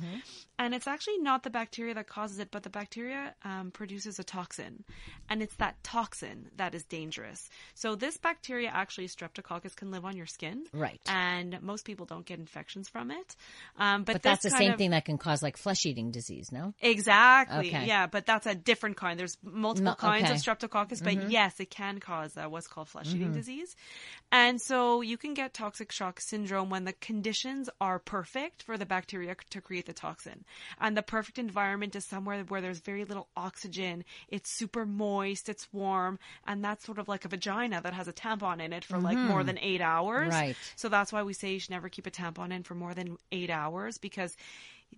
and 0.58 0.74
it's 0.74 0.86
actually 0.86 1.18
not 1.18 1.31
the 1.38 1.50
bacteria 1.50 1.94
that 1.94 2.06
causes 2.06 2.38
it, 2.38 2.50
but 2.50 2.62
the 2.62 2.70
bacteria 2.70 3.34
um, 3.44 3.70
produces 3.70 4.18
a 4.18 4.24
toxin, 4.24 4.84
and 5.28 5.42
it's 5.42 5.54
that 5.56 5.82
toxin 5.82 6.48
that 6.56 6.74
is 6.74 6.84
dangerous. 6.84 7.48
So 7.74 7.94
this 7.94 8.16
bacteria, 8.16 8.70
actually, 8.72 9.08
Streptococcus, 9.08 9.76
can 9.76 9.90
live 9.90 10.04
on 10.04 10.16
your 10.16 10.26
skin, 10.26 10.64
Right. 10.72 11.00
And 11.06 11.60
most 11.62 11.84
people 11.84 12.06
don't 12.06 12.24
get 12.24 12.38
infections 12.38 12.88
from 12.88 13.10
it, 13.10 13.36
um, 13.78 14.04
but, 14.04 14.14
but 14.14 14.22
that's 14.22 14.42
the 14.42 14.50
same 14.50 14.72
of- 14.72 14.78
thing 14.78 14.90
that 14.90 15.04
can 15.04 15.18
cause 15.18 15.42
like 15.42 15.56
flesh 15.56 15.86
eating 15.86 16.10
disease, 16.10 16.50
no? 16.50 16.74
Exactly. 16.80 17.68
Okay. 17.68 17.86
Yeah, 17.86 18.06
but 18.06 18.26
that's 18.26 18.46
a 18.46 18.54
different 18.54 18.96
kind. 18.96 19.18
There's 19.18 19.36
multiple 19.42 19.94
kinds 19.94 20.24
okay. 20.24 20.34
of 20.34 20.38
streptococcus, 20.40 21.02
but 21.02 21.30
yes, 21.30 21.60
it 21.60 21.70
can 21.70 22.00
cause 22.00 22.36
uh, 22.36 22.48
what's 22.48 22.66
called 22.66 22.88
flesh 22.88 23.14
eating 23.14 23.32
disease. 23.32 23.76
And 24.30 24.60
so 24.60 25.02
you 25.02 25.16
can 25.16 25.34
get 25.34 25.54
toxic 25.54 25.92
shock 25.92 26.20
syndrome 26.20 26.70
when 26.70 26.84
the 26.84 26.94
conditions 26.94 27.68
are 27.80 27.98
perfect 27.98 28.62
for 28.62 28.78
the 28.78 28.86
bacteria 28.86 29.36
to 29.50 29.60
create 29.60 29.86
the 29.86 29.92
toxin. 29.92 30.44
And 30.80 30.96
the 30.96 31.02
perfect 31.02 31.21
environment 31.36 31.96
is 31.96 32.04
somewhere 32.04 32.42
where 32.44 32.60
there's 32.60 32.80
very 32.80 33.04
little 33.04 33.28
oxygen. 33.36 34.04
It's 34.28 34.50
super 34.56 34.84
moist, 34.86 35.48
it's 35.48 35.68
warm, 35.72 36.18
and 36.46 36.64
that's 36.64 36.84
sort 36.84 36.98
of 36.98 37.08
like 37.08 37.24
a 37.24 37.28
vagina 37.28 37.80
that 37.82 37.94
has 37.94 38.08
a 38.08 38.12
tampon 38.12 38.60
in 38.60 38.72
it 38.72 38.84
for 38.84 38.98
like 38.98 39.16
more 39.18 39.44
than 39.44 39.58
eight 39.58 39.80
hours. 39.80 40.30
Right. 40.32 40.56
So 40.76 40.88
that's 40.88 41.12
why 41.12 41.22
we 41.22 41.32
say 41.32 41.52
you 41.52 41.58
should 41.58 41.70
never 41.70 41.88
keep 41.88 42.06
a 42.06 42.10
tampon 42.10 42.52
in 42.52 42.62
for 42.62 42.74
more 42.74 42.94
than 42.94 43.16
eight 43.30 43.50
hours 43.50 43.98
because 43.98 44.36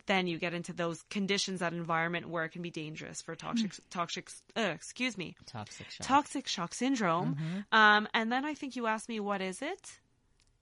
then 0.07 0.27
you 0.27 0.39
get 0.39 0.55
into 0.55 0.73
those 0.73 1.03
conditions, 1.09 1.61
that 1.61 1.73
environment 1.73 2.29
where 2.29 2.45
it 2.45 2.49
can 2.51 2.63
be 2.63 2.71
dangerous 2.71 3.23
for 3.23 3.37
toxic, 3.37 3.73
toxic, 3.91 4.29
uh, 4.57 4.61
excuse 4.75 5.17
me, 5.17 5.37
Toxic 5.47 5.89
shock. 5.91 6.07
toxic 6.07 6.49
shock 6.49 6.75
syndrome. 6.75 7.37
Um, 7.71 8.09
and 8.13 8.33
then 8.33 8.45
I 8.45 8.55
think 8.55 8.75
you 8.75 8.87
asked 8.89 9.09
me, 9.09 9.21
what 9.21 9.41
is 9.41 9.63
it? 9.63 9.99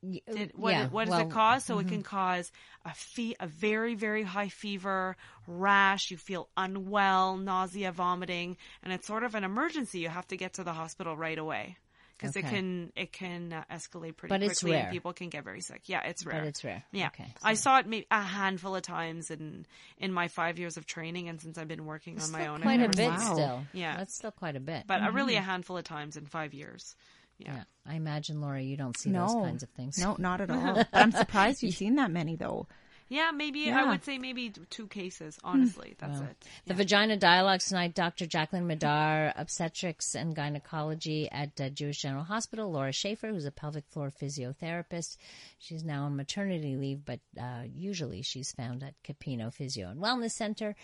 Did, 0.03 0.53
what 0.57 0.71
yeah, 0.73 0.89
what 0.89 1.05
does 1.05 1.13
well, 1.13 1.21
it 1.29 1.31
cause? 1.31 1.65
So 1.65 1.79
it 1.79 1.87
can 1.87 2.03
cause 2.03 2.51
a 2.85 2.93
fe- 2.93 3.37
a 3.39 3.47
very 3.47 3.95
very 3.95 4.25
high 4.25 4.49
fever, 4.49 5.17
rash. 5.47 6.11
You 6.11 6.17
feel 6.17 6.49
unwell, 6.57 7.37
nausea, 7.37 7.93
vomiting, 7.93 8.57
and 8.83 8.93
it's 8.93 9.07
sort 9.07 9.23
of 9.23 9.35
an 9.37 9.45
emergency. 9.45 10.01
You 10.01 10.09
have 10.09 10.27
to 10.29 10.37
get 10.37 10.55
to 10.55 10.65
the 10.65 10.73
hospital 10.73 11.17
right 11.17 11.39
away 11.39 11.77
because 12.19 12.35
it 12.35 12.43
can 12.43 12.93
it 12.97 13.13
can 13.13 13.53
uh, 13.53 13.65
escalate 13.73 14.17
pretty 14.17 14.31
But 14.33 14.43
it's 14.43 14.61
quickly, 14.61 14.73
rare. 14.77 14.83
and 14.87 14.93
people 14.93 15.13
can 15.13 15.29
get 15.29 15.45
very 15.45 15.61
sick. 15.61 15.83
Yeah, 15.87 16.03
it's 16.05 16.27
rare. 16.27 16.41
But 16.41 16.49
it's 16.49 16.65
rare. 16.65 16.83
Yeah, 16.91 17.07
Okay. 17.09 17.33
I 17.43 17.55
saw 17.55 17.79
it 17.79 17.87
maybe 17.87 18.07
a 18.11 18.23
handful 18.23 18.75
of 18.75 18.83
times 18.83 19.31
in 19.31 19.67
in 19.99 20.13
my 20.13 20.27
five 20.27 20.59
years 20.59 20.77
of 20.77 20.85
training, 20.85 21.29
and 21.29 21.41
since 21.41 21.59
I've 21.59 21.69
been 21.69 21.87
working 21.87 22.21
on 22.21 22.33
my 22.33 22.49
own, 22.49 22.61
quite 22.63 22.81
a 22.81 22.89
bit 22.89 23.13
it. 23.13 23.21
still. 23.21 23.65
Yeah. 23.73 23.99
That's 23.99 24.17
still 24.17 24.33
quite 24.33 24.57
a 24.57 24.61
bit. 24.61 24.85
but 24.89 25.01
uh, 25.01 25.13
really 25.13 25.37
a 25.37 25.41
handful 25.43 25.77
of 25.77 25.85
times 25.85 26.17
in 26.17 26.27
five 26.27 26.55
years. 26.55 26.97
Yeah. 27.45 27.57
yeah. 27.57 27.65
I 27.85 27.95
imagine, 27.95 28.41
Laura, 28.41 28.61
you 28.61 28.77
don't 28.77 28.97
see 28.97 29.11
no, 29.11 29.27
those 29.27 29.35
kinds 29.35 29.63
of 29.63 29.69
things. 29.71 29.99
No, 29.99 30.17
not 30.19 30.41
at 30.41 30.51
all. 30.53 30.75
But 30.75 30.89
I'm 30.93 31.13
surprised 31.13 31.63
you've 31.63 31.75
seen 31.75 31.97
that 31.97 32.11
many 32.11 32.37
though. 32.37 32.69
Yeah, 33.13 33.31
maybe 33.31 33.71
I 33.71 33.91
would 33.91 34.05
say 34.07 34.17
maybe 34.17 34.55
two 34.71 34.87
cases. 34.87 35.39
Honestly, 35.45 35.95
that's 35.99 36.21
it. 36.21 36.45
The 36.65 36.73
Vagina 36.73 37.19
Dialogues 37.19 37.67
tonight, 37.67 37.95
Dr. 37.95 38.25
Jacqueline 38.25 38.67
Madar, 38.67 39.35
obstetrics 39.37 40.15
and 40.15 40.35
gynecology 40.35 41.31
at 41.31 41.61
uh, 41.61 41.69
Jewish 41.69 42.01
General 42.01 42.25
Hospital. 42.25 42.73
Laura 42.73 42.91
Schaefer, 42.91 43.29
who's 43.29 43.45
a 43.45 43.51
pelvic 43.51 43.85
floor 43.89 44.11
physiotherapist. 44.11 45.19
She's 45.59 45.85
now 45.85 46.05
on 46.05 46.17
maternity 46.17 46.77
leave, 46.77 47.05
but 47.05 47.21
uh, 47.39 47.65
usually 47.75 48.23
she's 48.23 48.51
found 48.53 48.83
at 48.83 48.95
Capino 49.05 49.53
Physio 49.53 49.91
and 49.91 50.01
Wellness 50.01 50.33
Center. 50.33 50.75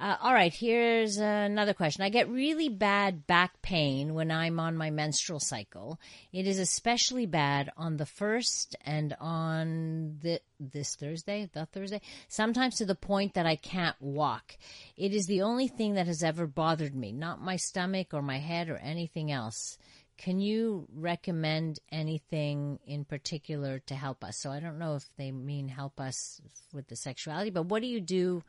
Uh, 0.00 0.16
all 0.22 0.32
right, 0.32 0.54
here's 0.54 1.18
another 1.18 1.74
question. 1.74 2.02
I 2.02 2.08
get 2.08 2.30
really 2.30 2.70
bad 2.70 3.26
back 3.26 3.60
pain 3.60 4.14
when 4.14 4.30
I'm 4.30 4.58
on 4.58 4.74
my 4.74 4.88
menstrual 4.88 5.38
cycle. 5.38 6.00
It 6.32 6.46
is 6.46 6.58
especially 6.58 7.26
bad 7.26 7.70
on 7.76 7.98
the 7.98 8.06
first 8.06 8.74
and 8.86 9.14
on 9.20 10.16
the 10.22 10.40
this 10.58 10.94
Thursday, 10.94 11.48
the 11.52 11.66
Thursday, 11.74 12.00
sometimes 12.28 12.76
to 12.76 12.86
the 12.86 12.94
point 12.94 13.34
that 13.34 13.46
I 13.46 13.56
can't 13.56 14.00
walk. 14.00 14.56
It 14.96 15.12
is 15.12 15.26
the 15.26 15.42
only 15.42 15.68
thing 15.68 15.94
that 15.94 16.06
has 16.06 16.22
ever 16.22 16.46
bothered 16.46 16.94
me, 16.94 17.12
not 17.12 17.42
my 17.42 17.56
stomach 17.56 18.14
or 18.14 18.22
my 18.22 18.38
head 18.38 18.68
or 18.68 18.76
anything 18.76 19.30
else. 19.30 19.76
Can 20.16 20.40
you 20.40 20.86
recommend 20.94 21.80
anything 21.90 22.78
in 22.86 23.04
particular 23.04 23.80
to 23.80 23.94
help 23.94 24.22
us? 24.22 24.38
So 24.38 24.50
I 24.50 24.60
don't 24.60 24.78
know 24.78 24.94
if 24.94 25.04
they 25.16 25.32
mean 25.32 25.68
help 25.68 26.00
us 26.00 26.40
with 26.72 26.86
the 26.86 26.96
sexuality, 26.96 27.50
but 27.50 27.66
what 27.66 27.82
do 27.82 27.88
you 27.88 28.00
do? 28.00 28.44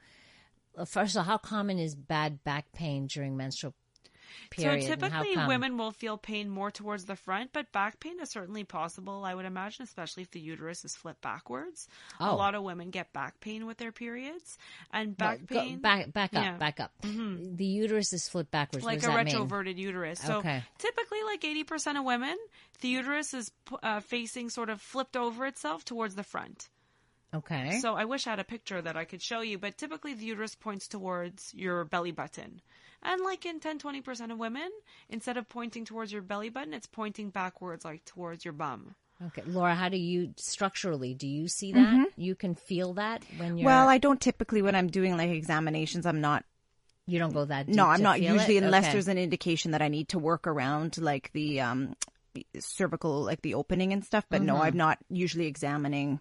First 0.85 1.15
of 1.15 1.19
all, 1.19 1.23
how 1.23 1.37
common 1.37 1.79
is 1.79 1.95
bad 1.95 2.43
back 2.43 2.71
pain 2.71 3.07
during 3.07 3.35
menstrual 3.35 3.73
period? 4.49 4.83
So 4.83 4.89
typically, 4.89 5.35
women 5.47 5.77
will 5.77 5.91
feel 5.91 6.17
pain 6.17 6.49
more 6.49 6.71
towards 6.71 7.05
the 7.05 7.15
front, 7.15 7.51
but 7.53 7.71
back 7.71 7.99
pain 7.99 8.19
is 8.21 8.29
certainly 8.29 8.63
possible. 8.63 9.23
I 9.23 9.33
would 9.33 9.45
imagine, 9.45 9.83
especially 9.83 10.23
if 10.23 10.31
the 10.31 10.39
uterus 10.39 10.83
is 10.85 10.95
flipped 10.95 11.21
backwards. 11.21 11.87
Oh. 12.19 12.33
A 12.33 12.35
lot 12.35 12.55
of 12.55 12.63
women 12.63 12.89
get 12.89 13.11
back 13.13 13.39
pain 13.39 13.65
with 13.65 13.77
their 13.77 13.91
periods, 13.91 14.57
and 14.91 15.15
back 15.17 15.39
Well, 15.49 15.59
go- 15.61 15.67
pain 15.67 15.79
back, 15.79 16.13
back 16.13 16.33
up, 16.33 16.43
Yeah. 16.43 16.49
Mm-hmm. 16.51 16.59
back 16.59 16.79
up. 16.79 16.91
The 17.01 17.65
uterus 17.65 18.13
is 18.13 18.27
flipped 18.29 18.51
backwards. 18.51 18.85
like 18.85 19.01
what 19.01 19.11
a 19.11 19.13
that 19.13 19.25
mean? 19.25 19.35
retroverted 19.35 19.77
uterus. 19.77 20.19
So 20.19 20.37
Okay. 20.37 20.63
typically, 20.77 21.23
like 21.23 21.43
eighty 21.43 21.63
percent 21.63 21.97
of 21.97 22.03
women, 22.05 22.37
the 22.81 22.87
uterus 22.89 23.33
is 23.33 23.51
uh, 23.83 23.99
facing 24.01 24.49
sort 24.49 24.69
of 24.69 24.81
flipped 24.81 25.15
over 25.17 25.45
itself 25.45 25.85
towards 25.85 26.15
the 26.15 26.23
front. 26.23 26.69
Okay. 27.35 27.79
So 27.79 27.95
I 27.95 28.05
wish 28.05 28.27
I 28.27 28.31
had 28.31 28.39
a 28.39 28.43
picture 28.45 28.81
that 28.81 28.97
I 28.97 29.05
could 29.05 29.21
show 29.21 29.41
you, 29.41 29.57
but 29.57 29.77
typically 29.77 30.13
the 30.13 30.25
uterus 30.25 30.55
points 30.55 30.87
towards 30.87 31.53
your 31.53 31.83
belly 31.85 32.11
button. 32.11 32.61
And 33.03 33.21
like 33.21 33.45
in 33.45 33.59
10 33.59 33.79
20% 33.79 34.31
of 34.31 34.37
women, 34.39 34.69
instead 35.09 35.37
of 35.37 35.47
pointing 35.49 35.85
towards 35.85 36.11
your 36.11 36.21
belly 36.21 36.49
button, 36.49 36.73
it's 36.73 36.87
pointing 36.87 37.29
backwards, 37.29 37.85
like 37.85 38.03
towards 38.05 38.43
your 38.45 38.53
bum. 38.53 38.95
Okay, 39.27 39.43
Laura, 39.45 39.75
how 39.75 39.87
do 39.89 39.97
you 39.97 40.33
structurally 40.37 41.13
do 41.13 41.27
you 41.27 41.47
see 41.47 41.71
that? 41.73 42.07
You 42.17 42.35
can 42.35 42.55
feel 42.55 42.93
that 42.95 43.23
when 43.37 43.57
you're. 43.57 43.65
Well, 43.67 43.87
I 43.87 43.97
don't 43.97 44.19
typically 44.19 44.61
when 44.61 44.75
I'm 44.75 44.87
doing 44.87 45.15
like 45.17 45.29
examinations. 45.29 46.05
I'm 46.05 46.19
not. 46.19 46.43
you 47.07 47.19
don't 47.19 47.33
go 47.33 47.45
that. 47.45 47.67
Deep 47.67 47.75
No, 47.75 47.85
I'm 47.85 47.97
to 47.97 48.03
not 48.03 48.17
feel 48.19 48.33
usually 48.33 48.57
it? 48.57 48.63
unless 48.63 48.85
Okay. 48.85 48.93
there's 48.93 49.07
an 49.07 49.17
indication 49.17 49.71
that 49.71 49.81
I 49.81 49.87
need 49.87 50.09
to 50.09 50.19
work 50.19 50.47
around 50.47 50.97
like 50.97 51.31
the 51.33 51.61
um 51.61 51.95
cervical, 52.59 53.21
like 53.23 53.41
the 53.41 53.53
opening 53.53 53.93
and 53.93 54.03
stuff. 54.03 54.25
But 54.29 54.41
no, 54.41 54.57
I'm 54.57 54.75
not 54.75 54.97
usually 55.09 55.45
examining. 55.47 56.19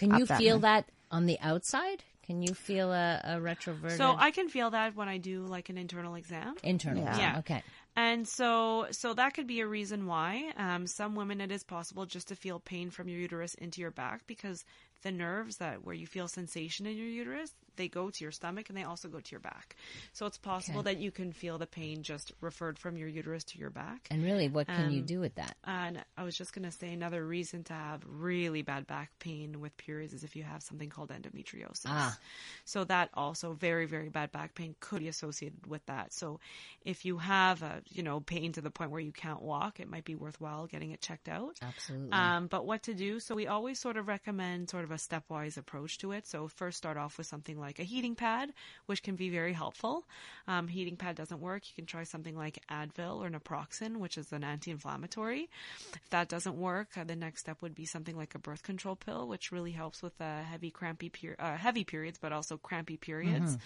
Can 0.00 0.14
you 0.16 0.22
up 0.22 0.28
that 0.28 0.38
feel 0.38 0.56
high. 0.56 0.60
that 0.62 0.88
on 1.10 1.26
the 1.26 1.38
outside? 1.40 2.02
Can 2.26 2.42
you 2.42 2.54
feel 2.54 2.92
a, 2.92 3.20
a 3.24 3.30
retroverted 3.40 3.96
So 3.96 4.14
I 4.16 4.30
can 4.30 4.48
feel 4.48 4.70
that 4.70 4.94
when 4.94 5.08
I 5.08 5.18
do 5.18 5.44
like 5.46 5.68
an 5.68 5.76
internal 5.76 6.14
exam. 6.14 6.54
internal? 6.62 7.02
Yeah. 7.02 7.18
Yeah. 7.18 7.38
Okay. 7.38 7.62
And 7.96 8.26
so, 8.26 8.86
so 8.92 9.14
that 9.14 9.34
could 9.34 9.48
be 9.48 9.60
a 9.60 9.66
reason 9.66 10.06
why. 10.06 10.52
Um, 10.56 10.86
some 10.86 11.16
women, 11.16 11.40
it 11.40 11.50
is 11.50 11.64
possible 11.64 12.06
just 12.06 12.28
to 12.28 12.36
feel 12.36 12.60
pain 12.60 12.90
from 12.90 13.08
your 13.08 13.18
uterus 13.18 13.54
into 13.54 13.80
your 13.80 13.90
back 13.90 14.26
because 14.28 14.64
the 15.02 15.10
nerves 15.10 15.56
that 15.56 15.84
where 15.84 15.94
you 15.94 16.06
feel 16.06 16.28
sensation 16.28 16.86
in 16.86 16.96
your 16.96 17.08
uterus, 17.08 17.52
they 17.80 17.88
go 17.88 18.10
to 18.10 18.24
your 18.24 18.30
stomach 18.32 18.68
and 18.68 18.76
they 18.76 18.84
also 18.84 19.08
go 19.08 19.20
to 19.20 19.30
your 19.30 19.40
back. 19.40 19.74
So 20.12 20.26
it's 20.26 20.36
possible 20.38 20.80
Okay. 20.80 20.94
that 20.94 21.00
you 21.00 21.10
can 21.10 21.32
feel 21.32 21.56
the 21.58 21.66
pain 21.66 22.02
just 22.02 22.32
referred 22.40 22.78
from 22.78 22.96
your 22.96 23.08
uterus 23.08 23.44
to 23.44 23.58
your 23.58 23.70
back. 23.70 24.06
And 24.10 24.22
really, 24.22 24.48
what 24.48 24.66
can 24.66 24.92
you 24.92 25.00
Um, 25.00 25.06
do 25.06 25.20
with 25.20 25.34
that? 25.36 25.56
And 25.64 26.04
I 26.16 26.24
was 26.24 26.36
just 26.36 26.52
going 26.52 26.64
to 26.64 26.70
say 26.70 26.92
another 26.92 27.26
reason 27.26 27.64
to 27.64 27.72
have 27.72 28.02
really 28.06 28.62
bad 28.62 28.86
back 28.86 29.10
pain 29.18 29.60
with 29.60 29.76
periods 29.76 30.12
is 30.12 30.24
if 30.24 30.36
you 30.36 30.42
have 30.42 30.62
something 30.62 30.90
called 30.90 31.10
endometriosis. 31.10 31.86
Ah. 31.86 32.18
So 32.64 32.84
that 32.84 33.10
also 33.14 33.52
very 33.54 33.86
very 33.86 34.08
bad 34.10 34.30
back 34.32 34.54
pain 34.54 34.74
could 34.80 35.00
be 35.00 35.08
associated 35.08 35.66
with 35.66 35.84
that. 35.86 36.12
So 36.12 36.40
if 36.84 37.04
you 37.04 37.18
have 37.18 37.62
a, 37.62 37.82
you 37.90 38.02
know, 38.02 38.20
pain 38.20 38.52
to 38.52 38.60
the 38.60 38.70
point 38.70 38.90
where 38.90 39.00
you 39.00 39.12
can't 39.12 39.40
walk, 39.42 39.80
it 39.80 39.88
might 39.88 40.04
be 40.04 40.14
worthwhile 40.14 40.66
getting 40.66 40.90
it 40.90 41.00
checked 41.00 41.28
out. 41.28 41.56
Absolutely. 41.62 42.12
Um, 42.12 42.46
but 42.48 42.66
what 42.66 42.82
to 42.84 42.94
do? 42.94 43.20
So 43.20 43.34
we 43.34 43.46
always 43.46 43.78
sort 43.78 43.96
of 43.96 44.08
recommend 44.08 44.68
sort 44.70 44.84
of 44.84 44.90
a 44.90 44.96
stepwise 44.96 45.56
approach 45.56 45.98
to 45.98 46.12
it. 46.12 46.26
So 46.26 46.48
first 46.48 46.76
start 46.78 46.96
off 46.96 47.16
with 47.18 47.26
something 47.26 47.58
like 47.58 47.69
like 47.70 47.78
a 47.78 47.84
heating 47.84 48.16
pad, 48.16 48.52
which 48.86 49.02
can 49.04 49.14
be 49.14 49.30
very 49.30 49.52
helpful. 49.52 50.04
Um, 50.48 50.66
heating 50.66 50.96
pad 50.96 51.14
doesn't 51.14 51.40
work, 51.40 51.62
you 51.68 51.74
can 51.76 51.86
try 51.86 52.02
something 52.02 52.36
like 52.36 52.58
Advil 52.68 53.24
or 53.24 53.30
naproxen, 53.30 53.98
which 53.98 54.18
is 54.18 54.32
an 54.32 54.42
anti-inflammatory. 54.42 55.48
If 55.94 56.10
that 56.10 56.28
doesn't 56.28 56.56
work, 56.56 56.88
uh, 56.96 57.04
the 57.04 57.14
next 57.14 57.42
step 57.42 57.62
would 57.62 57.76
be 57.76 57.84
something 57.84 58.16
like 58.16 58.34
a 58.34 58.40
birth 58.40 58.64
control 58.64 58.96
pill, 58.96 59.28
which 59.28 59.52
really 59.52 59.70
helps 59.70 60.02
with 60.02 60.20
uh, 60.20 60.42
heavy 60.42 60.72
crampy 60.72 61.10
per- 61.10 61.36
uh, 61.38 61.56
heavy 61.56 61.84
periods, 61.84 62.18
but 62.20 62.32
also 62.32 62.56
crampy 62.56 62.96
periods. 62.96 63.56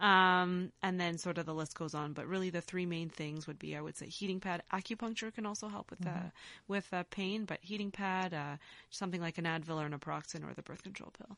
Um, 0.00 0.72
and 0.82 0.98
then 0.98 1.18
sort 1.18 1.36
of 1.36 1.44
the 1.44 1.54
list 1.54 1.74
goes 1.74 1.94
on. 1.94 2.14
But 2.14 2.26
really, 2.26 2.48
the 2.48 2.62
three 2.62 2.86
main 2.86 3.10
things 3.10 3.46
would 3.46 3.58
be, 3.58 3.76
I 3.76 3.82
would 3.82 3.96
say, 3.96 4.06
heating 4.06 4.40
pad. 4.40 4.62
Acupuncture 4.72 5.34
can 5.34 5.44
also 5.44 5.68
help 5.68 5.90
with 5.90 6.06
uh, 6.06 6.30
with 6.66 6.86
uh, 6.94 7.04
pain, 7.10 7.44
but 7.44 7.58
heating 7.60 7.90
pad, 7.90 8.32
uh, 8.32 8.56
something 8.88 9.20
like 9.20 9.36
an 9.36 9.44
Advil 9.44 9.84
or 9.84 9.88
naproxen 9.90 10.48
or 10.48 10.54
the 10.54 10.62
birth 10.62 10.82
control 10.82 11.12
pill. 11.18 11.36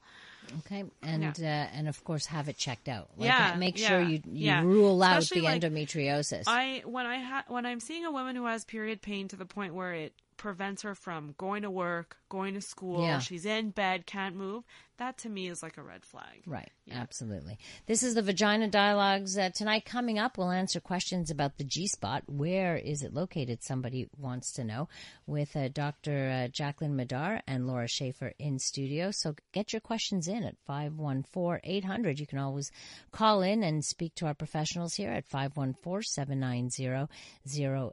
Okay, 0.61 0.85
and 1.02 1.24
uh, 1.24 1.42
and 1.42 1.88
of 1.88 2.02
course 2.05 2.27
have 2.27 2.49
it 2.49 2.57
checked 2.57 2.88
out. 2.88 3.09
Like, 3.17 3.29
Yeah, 3.29 3.55
make 3.57 3.77
sure 3.79 4.01
yeah, 4.01 4.09
you 4.09 4.15
you 4.27 4.47
yeah. 4.47 4.62
rule 4.62 5.03
out 5.03 5.19
Especially, 5.19 5.43
the 5.43 5.47
like, 5.47 5.62
endometriosis. 5.62 6.45
I 6.47 6.83
when 6.85 7.07
I 7.07 7.19
ha- 7.19 7.45
when 7.49 7.67
I'm 7.67 7.81
seeing 7.81 8.05
a 8.05 8.11
woman 8.11 8.37
who 8.37 8.47
has 8.47 8.65
period 8.65 9.03
pain 9.03 9.29
to 9.29 9.37
the 9.37 9.47
point 9.47 9.75
where 9.75 9.93
it 9.93 10.12
prevents 10.37 10.83
her 10.83 10.95
from 10.95 11.35
going 11.38 11.62
to 11.62 11.71
work, 11.71 12.17
going 12.29 12.55
to 12.55 12.61
school, 12.61 13.05
Yeah. 13.05 13.19
she's 13.21 13.47
in 13.47 13.71
bed, 13.71 14.07
can't 14.07 14.35
move. 14.35 14.65
That 15.03 15.19
to 15.19 15.29
me 15.29 15.49
is 15.49 15.65
like 15.65 15.79
a 15.79 15.83
red 15.83 16.05
flag. 16.05 16.45
Right, 16.47 16.71
absolutely. 16.88 17.59
This 17.87 18.05
is 18.05 18.15
the 18.15 18.23
Vagina 18.23 18.69
Dialogues. 18.69 19.37
Uh, 19.37 19.51
tonight, 19.53 19.85
coming 19.85 20.21
up, 20.21 20.38
we'll 20.38 20.53
answer 20.53 20.79
questions 20.79 21.29
about 21.29 21.59
the 21.59 21.65
G 21.65 21.88
spot. 21.88 22.23
Where 22.29 22.77
is 22.77 23.03
it 23.03 23.12
located? 23.12 23.65
Somebody 23.65 24.09
wants 24.17 24.53
to 24.53 24.62
know. 24.62 24.88
With 25.27 25.57
uh, 25.57 25.71
Dr. 25.71 26.45
Uh, 26.45 26.49
Jacqueline 26.49 26.95
Madar 26.95 27.43
and 27.49 27.67
Laura 27.67 27.88
Schaefer 27.88 28.33
in 28.38 28.61
studio. 28.61 29.11
So 29.11 29.35
get 29.51 29.73
your 29.73 29.81
questions 29.81 30.29
in 30.29 30.45
at 30.45 30.55
514 30.69 31.61
800. 31.65 32.21
You 32.21 32.27
can 32.29 32.38
always 32.38 32.71
call 33.11 33.43
in 33.43 33.65
and 33.65 33.85
speak 33.85 34.15
to 34.17 34.27
our 34.27 34.35
professionals 34.35 34.95
here 34.95 35.11
at 35.11 35.27
514 35.27 36.03
790 36.05 37.09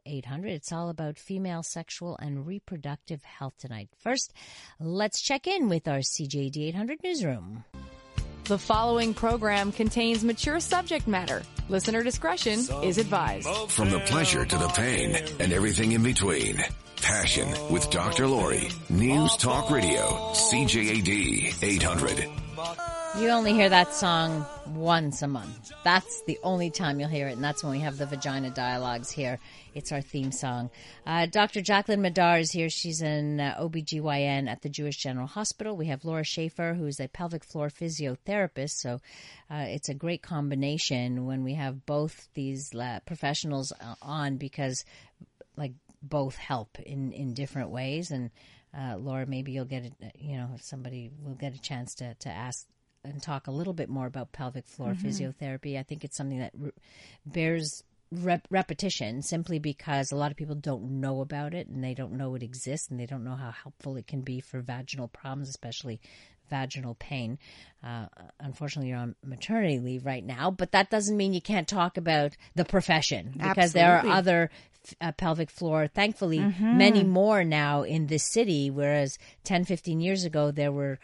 0800. 0.06 0.52
It's 0.52 0.72
all 0.72 0.90
about 0.90 1.18
female 1.18 1.64
sexual 1.64 2.18
and 2.22 2.46
reproductive 2.46 3.24
health 3.24 3.56
tonight. 3.58 3.90
First, 3.98 4.32
let's 4.80 5.24
check 5.24 5.48
in 5.48 5.70
with 5.70 5.88
our 5.88 6.02
CJAD 6.02 6.56
800 6.68 6.99
newsroom. 7.04 7.64
The 8.46 8.58
following 8.58 9.14
program 9.14 9.72
contains 9.72 10.24
mature 10.24 10.60
subject 10.60 11.08
matter. 11.08 11.44
Listener 11.70 12.04
discretion 12.04 12.60
is 12.84 12.98
advised. 12.98 13.48
From 13.70 13.92
the 13.92 14.00
pleasure 14.00 14.44
to 14.44 14.58
the 14.58 14.68
pain 14.70 15.16
and 15.40 15.54
everything 15.54 15.92
in 15.92 16.04
between. 16.04 16.58
Passion 17.02 17.48
with 17.72 17.90
Dr. 17.92 18.28
Lori. 18.28 18.70
News 18.90 19.38
Talk 19.38 19.70
Radio. 19.70 20.34
CJAD 20.34 21.64
800. 21.64 22.28
You 23.20 23.30
only 23.30 23.54
hear 23.54 23.70
that 23.70 23.94
song 23.94 24.46
once 24.76 25.22
a 25.22 25.28
month. 25.28 25.72
That's 25.84 26.22
the 26.24 26.40
only 26.44 26.70
time 26.70 27.00
you'll 27.00 27.10
hear 27.10 27.28
it, 27.28 27.34
and 27.34 27.44
that's 27.44 27.64
when 27.64 27.72
we 27.72 27.80
have 27.80 27.98
the 27.98 28.06
Vagina 28.06 28.50
Dialogues 28.50 29.12
here. 29.12 29.40
It's 29.74 29.92
our 29.92 30.02
theme 30.02 30.32
song. 30.32 30.70
Uh, 31.06 31.26
Dr. 31.26 31.62
Jacqueline 31.62 32.02
Madar 32.02 32.40
is 32.40 32.52
here. 32.52 32.70
She's 32.70 33.02
an 33.02 33.40
uh, 33.40 33.58
OBGYN 33.60 34.48
at 34.48 34.62
the 34.62 34.70
Jewish 34.70 34.98
General 34.98 35.28
Hospital. 35.28 35.78
We 35.78 35.88
have 35.88 36.06
Laura 36.06 36.24
Schaefer, 36.24 36.74
who's 36.74 37.00
a 37.00 37.08
pelvic 37.08 37.44
floor 37.44 37.70
physiotherapist. 37.70 38.72
So 38.72 39.00
uh, 39.50 39.66
it's 39.68 39.90
a 39.90 39.94
great 39.94 40.22
combination 40.22 41.26
when 41.26 41.44
we 41.44 41.54
have 41.56 41.86
both 41.86 42.28
these 42.34 42.74
uh, 42.74 43.00
professionals 43.06 43.72
uh, 43.72 43.96
on 44.02 44.38
because, 44.38 44.84
like, 45.56 45.74
both 46.02 46.36
help 46.36 46.80
in, 46.80 47.12
in 47.12 47.34
different 47.34 47.70
ways. 47.70 48.12
And 48.12 48.32
uh, 48.78 48.98
Laura, 48.98 49.26
maybe 49.26 49.52
you'll 49.52 49.66
get, 49.66 49.86
a, 49.86 50.12
you 50.18 50.38
know, 50.38 50.50
somebody 50.62 51.12
will 51.24 51.36
get 51.36 51.56
a 51.56 51.62
chance 51.62 51.96
to, 51.96 52.14
to 52.16 52.30
ask 52.30 52.66
and 53.04 53.22
talk 53.22 53.48
a 53.48 53.52
little 53.52 53.74
bit 53.74 53.90
more 53.90 54.06
about 54.06 54.32
pelvic 54.32 54.68
floor 54.68 54.94
physiotherapy. 54.94 55.78
I 55.78 55.84
think 55.84 56.04
it's 56.04 56.18
something 56.18 56.40
that 56.40 56.52
re- 56.58 56.72
bears 57.26 57.84
rep- 58.12 58.48
repetition 58.50 59.22
simply 59.22 59.60
because 59.60 60.12
a 60.12 60.16
lot 60.16 60.32
of 60.32 60.38
people 60.38 60.56
don't 60.56 61.00
know 61.00 61.22
about 61.22 61.54
it 61.54 61.68
and 61.68 61.84
they 61.84 61.94
don't 61.94 62.14
know 62.14 62.36
it 62.36 62.44
exists 62.44 62.90
and 62.90 63.00
they 63.00 63.06
don't 63.06 63.24
know 63.24 63.36
how 63.36 63.52
helpful 63.52 63.96
it 63.96 64.08
can 64.08 64.22
be 64.22 64.40
for 64.42 64.62
vaginal 64.62 65.08
problems, 65.08 65.50
especially 65.50 66.00
vaginal 66.50 66.96
pain. 66.96 67.38
Uh, 67.84 68.08
unfortunately, 68.40 68.90
you're 68.90 68.98
on 68.98 69.16
maternity 69.24 69.80
leave 69.80 70.06
right 70.06 70.26
now, 70.26 70.50
but 70.52 70.72
that 70.72 70.90
doesn't 70.90 71.16
mean 71.16 71.34
you 71.34 71.42
can't 71.42 71.68
talk 71.68 71.96
about 71.98 72.36
the 72.56 72.66
profession 72.66 73.34
because 73.50 73.72
there 73.74 73.98
are 73.98 74.02
other 74.18 74.50
uh, 75.00 75.12
pelvic 75.12 75.52
floor, 75.52 75.88
thankfully, 75.88 76.40
many 76.78 77.04
more 77.04 77.44
now 77.44 77.84
in 77.84 78.08
this 78.08 78.24
city, 78.24 78.70
whereas 78.72 79.20
10, 79.44 79.66
15 79.66 80.02
years 80.02 80.24
ago, 80.26 80.52
there 80.52 80.72
were 80.72 81.00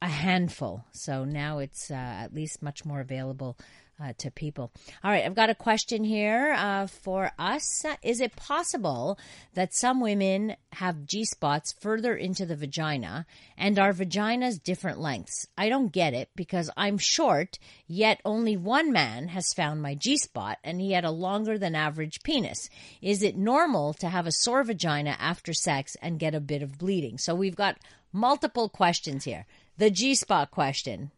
a 0.00 0.08
handful. 0.08 0.84
So 0.92 1.24
now 1.24 1.58
it's 1.58 1.90
uh, 1.90 1.94
at 1.94 2.34
least 2.34 2.62
much 2.62 2.84
more 2.84 3.00
available 3.00 3.56
uh, 4.00 4.12
to 4.18 4.30
people. 4.30 4.70
All 5.02 5.10
right, 5.10 5.24
I've 5.24 5.34
got 5.34 5.50
a 5.50 5.54
question 5.54 6.04
here 6.04 6.54
uh, 6.56 6.86
for 6.86 7.32
us. 7.38 7.84
Is 8.02 8.20
it 8.20 8.36
possible 8.36 9.18
that 9.54 9.74
some 9.74 10.00
women 10.00 10.54
have 10.72 11.06
G 11.06 11.24
spots 11.24 11.74
further 11.80 12.14
into 12.14 12.46
the 12.46 12.54
vagina 12.54 13.26
and 13.56 13.78
our 13.78 13.92
vaginas 13.92 14.62
different 14.62 15.00
lengths? 15.00 15.48
I 15.56 15.68
don't 15.68 15.92
get 15.92 16.14
it 16.14 16.28
because 16.36 16.70
I'm 16.76 16.98
short, 16.98 17.58
yet 17.86 18.20
only 18.24 18.56
one 18.56 18.92
man 18.92 19.28
has 19.28 19.52
found 19.52 19.82
my 19.82 19.96
G 19.96 20.16
spot 20.16 20.58
and 20.62 20.80
he 20.80 20.92
had 20.92 21.04
a 21.04 21.10
longer 21.10 21.58
than 21.58 21.74
average 21.74 22.22
penis. 22.22 22.70
Is 23.02 23.22
it 23.22 23.36
normal 23.36 23.94
to 23.94 24.08
have 24.08 24.26
a 24.26 24.32
sore 24.32 24.62
vagina 24.62 25.16
after 25.18 25.52
sex 25.52 25.96
and 26.00 26.20
get 26.20 26.36
a 26.36 26.40
bit 26.40 26.62
of 26.62 26.78
bleeding? 26.78 27.18
So 27.18 27.34
we've 27.34 27.56
got 27.56 27.78
multiple 28.12 28.68
questions 28.68 29.24
here. 29.24 29.44
The 29.78 29.90
G 29.90 30.14
spot 30.14 30.50
question. 30.50 31.12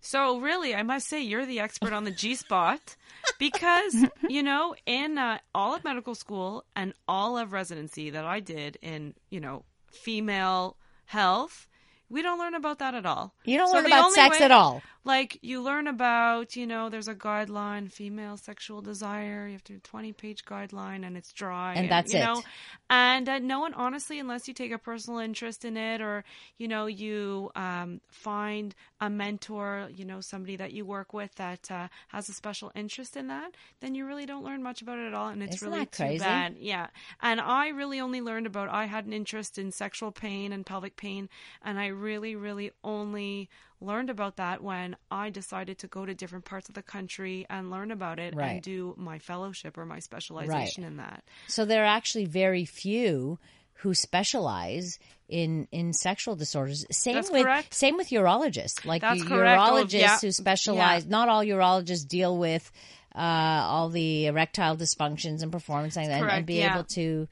So 0.00 0.38
really, 0.38 0.74
I 0.74 0.82
must 0.82 1.06
say 1.06 1.22
you're 1.22 1.46
the 1.46 1.60
expert 1.60 1.92
on 1.92 2.04
the 2.04 2.10
G 2.22 2.34
spot 2.34 2.96
because 3.38 3.94
you 4.28 4.42
know 4.42 4.74
in 4.84 5.16
uh, 5.16 5.38
all 5.54 5.74
of 5.74 5.84
medical 5.84 6.14
school 6.14 6.64
and 6.74 6.92
all 7.06 7.38
of 7.38 7.52
residency 7.52 8.10
that 8.10 8.24
I 8.24 8.40
did 8.40 8.78
in 8.82 9.14
you 9.30 9.40
know 9.40 9.64
female 9.86 10.76
health, 11.06 11.66
we 12.10 12.22
don't 12.22 12.38
learn 12.38 12.54
about 12.54 12.78
that 12.78 12.94
at 12.94 13.04
all. 13.06 13.34
You 13.44 13.58
don't 13.58 13.68
So 13.68 13.74
learn 13.76 13.86
about 13.86 14.12
sex 14.12 14.38
way- 14.38 14.44
at 14.44 14.50
all. 14.50 14.82
Like 15.04 15.38
you 15.40 15.62
learn 15.62 15.86
about, 15.86 16.54
you 16.54 16.66
know, 16.66 16.90
there's 16.90 17.08
a 17.08 17.14
guideline, 17.14 17.90
female 17.90 18.36
sexual 18.36 18.82
desire. 18.82 19.46
You 19.46 19.52
have 19.54 19.64
to 19.64 19.72
do 19.72 19.78
a 19.78 19.80
20 19.80 20.12
page 20.12 20.44
guideline, 20.44 21.06
and 21.06 21.16
it's 21.16 21.32
dry, 21.32 21.74
And 21.74 21.90
that's 21.90 22.12
you 22.12 22.18
it. 22.20 22.24
know, 22.24 22.42
and 22.90 23.26
uh, 23.26 23.38
no 23.38 23.60
one, 23.60 23.72
honestly, 23.72 24.18
unless 24.18 24.48
you 24.48 24.54
take 24.54 24.70
a 24.72 24.76
personal 24.78 25.20
interest 25.20 25.64
in 25.64 25.76
it, 25.78 26.02
or 26.02 26.24
you 26.58 26.68
know, 26.68 26.86
you 26.86 27.50
um, 27.56 28.00
find 28.10 28.74
a 29.00 29.08
mentor, 29.08 29.88
you 29.94 30.04
know, 30.04 30.20
somebody 30.20 30.56
that 30.56 30.72
you 30.72 30.84
work 30.84 31.12
with 31.12 31.34
that 31.36 31.70
uh, 31.70 31.88
has 32.08 32.28
a 32.28 32.32
special 32.32 32.72
interest 32.74 33.16
in 33.16 33.28
that, 33.28 33.54
then 33.80 33.94
you 33.94 34.04
really 34.06 34.26
don't 34.26 34.44
learn 34.44 34.62
much 34.62 34.82
about 34.82 34.98
it 34.98 35.06
at 35.06 35.14
all, 35.14 35.28
and 35.28 35.42
it's 35.42 35.56
Isn't 35.56 35.70
really 35.70 35.86
too 35.86 36.18
bad. 36.18 36.56
Yeah, 36.58 36.88
and 37.20 37.40
I 37.40 37.68
really 37.68 38.00
only 38.00 38.20
learned 38.20 38.46
about. 38.46 38.68
I 38.70 38.86
had 38.86 39.06
an 39.06 39.12
interest 39.12 39.58
in 39.58 39.70
sexual 39.72 40.10
pain 40.10 40.52
and 40.52 40.66
pelvic 40.66 40.96
pain, 40.96 41.28
and 41.62 41.78
I 41.78 41.86
really, 41.88 42.34
really 42.34 42.72
only 42.82 43.48
learned 43.80 44.10
about 44.10 44.34
that 44.36 44.62
when 44.62 44.96
I 45.10 45.30
decided 45.30 45.78
to 45.78 45.86
go 45.86 46.04
to 46.04 46.12
different 46.12 46.44
parts 46.44 46.68
of 46.68 46.74
the 46.74 46.82
country 46.82 47.46
and 47.48 47.70
learn 47.70 47.92
about 47.92 48.18
it 48.18 48.34
Right. 48.34 48.48
and 48.54 48.62
do 48.62 48.94
my 48.98 49.20
fellowship 49.20 49.78
or 49.78 49.86
my 49.86 50.00
specialization 50.00 50.82
in 50.82 50.96
that. 50.96 51.22
So 51.46 51.64
there 51.64 51.84
are 51.84 51.86
actually 51.86 52.24
very 52.24 52.64
few 52.64 53.38
who 53.78 53.94
specialize 53.94 54.98
in 55.28 55.68
in 55.70 55.92
sexual 55.92 56.36
disorders. 56.36 56.84
Same 56.90 57.14
That's 57.14 57.30
with 57.30 57.44
correct. 57.44 57.74
same 57.74 57.96
with 57.96 58.08
urologists. 58.08 58.84
Like 58.84 59.02
That's. 59.02 59.22
Oh, 59.22 59.24
urologists 59.24 59.92
yeah. 59.92 60.18
who 60.18 60.32
specialize. 60.32 61.06
Not 61.06 61.28
all 61.28 61.44
urologists 61.44 62.06
deal 62.06 62.36
with 62.36 62.70
uh, 63.14 63.18
all 63.18 63.88
the 63.88 64.26
erectile 64.26 64.76
dysfunctions 64.76 65.42
and 65.42 65.52
performance 65.52 65.96
and, 65.96 66.10
and 66.10 66.46
be 66.46 66.54
yeah. 66.54 66.74
able 66.74 66.84
to. 66.84 67.28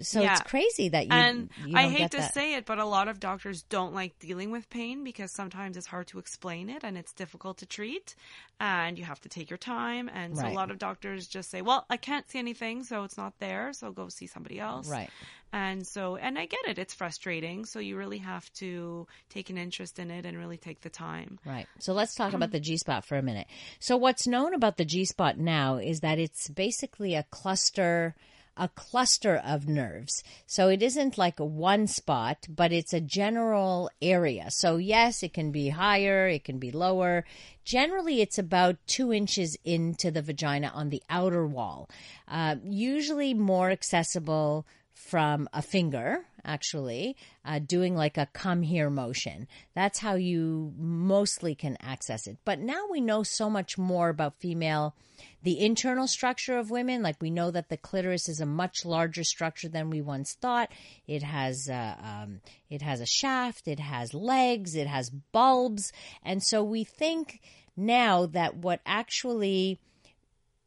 So 0.00 0.22
Yeah. 0.22 0.32
it's 0.32 0.42
crazy 0.42 0.88
that 0.90 1.06
you. 1.06 1.12
and 1.12 1.50
you 1.56 1.76
I 1.76 1.88
hate 1.88 2.10
to 2.12 2.18
that. 2.18 2.34
say 2.34 2.54
it, 2.54 2.64
but 2.66 2.78
a 2.78 2.84
lot 2.84 3.08
of 3.08 3.20
doctors 3.20 3.62
don't 3.62 3.94
like 3.94 4.18
dealing 4.18 4.50
with 4.50 4.68
pain 4.70 5.04
because 5.04 5.32
sometimes 5.32 5.76
it's 5.76 5.86
hard 5.86 6.06
to 6.08 6.18
explain 6.18 6.68
it 6.70 6.84
and 6.84 6.96
it's 6.96 7.12
difficult 7.12 7.58
to 7.58 7.66
treat, 7.66 8.14
and 8.60 8.98
you 8.98 9.04
have 9.04 9.20
to 9.22 9.28
take 9.28 9.50
your 9.50 9.58
time. 9.58 10.08
And 10.12 10.36
so 10.36 10.42
Right. 10.44 10.52
a 10.52 10.54
lot 10.54 10.70
of 10.70 10.78
doctors 10.78 11.26
just 11.26 11.50
say, 11.50 11.62
"Well, 11.62 11.84
I 11.90 11.96
can't 11.96 12.28
see 12.30 12.38
anything, 12.38 12.84
so 12.84 13.04
it's 13.04 13.16
not 13.16 13.38
there, 13.40 13.72
so 13.72 13.90
go 13.92 14.08
see 14.08 14.26
somebody 14.26 14.60
else." 14.60 14.88
Right. 14.88 15.10
And 15.52 15.84
so, 15.86 16.16
and 16.16 16.38
I 16.38 16.46
get 16.46 16.60
it; 16.68 16.78
it's 16.78 16.94
frustrating. 16.94 17.64
So 17.64 17.80
you 17.80 17.96
really 17.96 18.18
have 18.18 18.50
to 18.54 19.06
take 19.30 19.50
an 19.50 19.58
interest 19.58 19.98
in 19.98 20.10
it 20.10 20.24
and 20.24 20.38
really 20.38 20.58
take 20.58 20.80
the 20.82 20.90
time. 20.90 21.38
Right. 21.44 21.68
So 21.80 21.92
let's 21.92 22.14
talk 22.14 22.32
about 22.34 22.50
the 22.52 22.60
G 22.60 22.76
spot 22.76 23.04
for 23.04 23.18
a 23.18 23.22
minute. 23.22 23.48
So 23.80 23.96
what's 23.96 24.26
known 24.26 24.54
about 24.54 24.76
the 24.76 24.84
G 24.84 25.04
spot 25.04 25.38
now 25.38 25.76
is 25.76 26.00
that 26.00 26.18
it's 26.18 26.48
basically 26.48 27.14
a 27.14 27.24
cluster 27.24 28.14
a 28.56 28.68
cluster 28.68 29.36
of 29.36 29.68
nerves. 29.68 30.22
So 30.46 30.68
it 30.68 30.82
isn't 30.82 31.18
like 31.18 31.40
a 31.40 31.44
one 31.44 31.86
spot, 31.86 32.46
but 32.48 32.72
it's 32.72 32.92
a 32.92 33.00
general 33.00 33.90
area. 34.02 34.46
So 34.50 34.76
yes, 34.76 35.22
it 35.22 35.32
can 35.32 35.50
be 35.50 35.68
higher, 35.70 36.28
it 36.28 36.44
can 36.44 36.58
be 36.58 36.70
lower. 36.70 37.24
Generally, 37.64 38.20
it's 38.20 38.38
about 38.38 38.76
two 38.86 39.12
inches 39.12 39.56
into 39.64 40.10
the 40.10 40.22
vagina 40.22 40.70
on 40.74 40.90
the 40.90 41.02
outer 41.08 41.46
wall. 41.46 41.88
Uh, 42.26 42.56
usually 42.64 43.34
more 43.34 43.70
accessible 43.70 44.66
from 44.92 45.48
a 45.52 45.62
finger 45.62 46.26
actually, 46.44 47.16
uh, 47.44 47.58
doing 47.58 47.96
like 47.96 48.16
a 48.16 48.28
come 48.32 48.62
here 48.62 48.90
motion. 48.90 49.46
That's 49.74 49.98
how 49.98 50.14
you 50.14 50.72
mostly 50.78 51.54
can 51.54 51.76
access 51.80 52.26
it. 52.26 52.38
But 52.44 52.58
now 52.60 52.86
we 52.90 53.00
know 53.00 53.22
so 53.22 53.50
much 53.50 53.78
more 53.78 54.08
about 54.08 54.40
female, 54.40 54.94
the 55.42 55.60
internal 55.60 56.06
structure 56.06 56.58
of 56.58 56.70
women. 56.70 57.02
Like 57.02 57.16
we 57.20 57.30
know 57.30 57.50
that 57.50 57.68
the 57.68 57.76
clitoris 57.76 58.28
is 58.28 58.40
a 58.40 58.46
much 58.46 58.84
larger 58.84 59.24
structure 59.24 59.68
than 59.68 59.90
we 59.90 60.00
once 60.00 60.34
thought. 60.34 60.70
It 61.06 61.22
has, 61.22 61.68
uh, 61.68 61.94
um, 62.02 62.40
it 62.68 62.82
has 62.82 63.00
a 63.00 63.06
shaft, 63.06 63.68
it 63.68 63.80
has 63.80 64.14
legs, 64.14 64.74
it 64.74 64.86
has 64.86 65.10
bulbs. 65.10 65.92
And 66.22 66.42
so 66.42 66.62
we 66.62 66.84
think 66.84 67.40
now 67.76 68.26
that 68.26 68.56
what 68.56 68.80
actually 68.84 69.80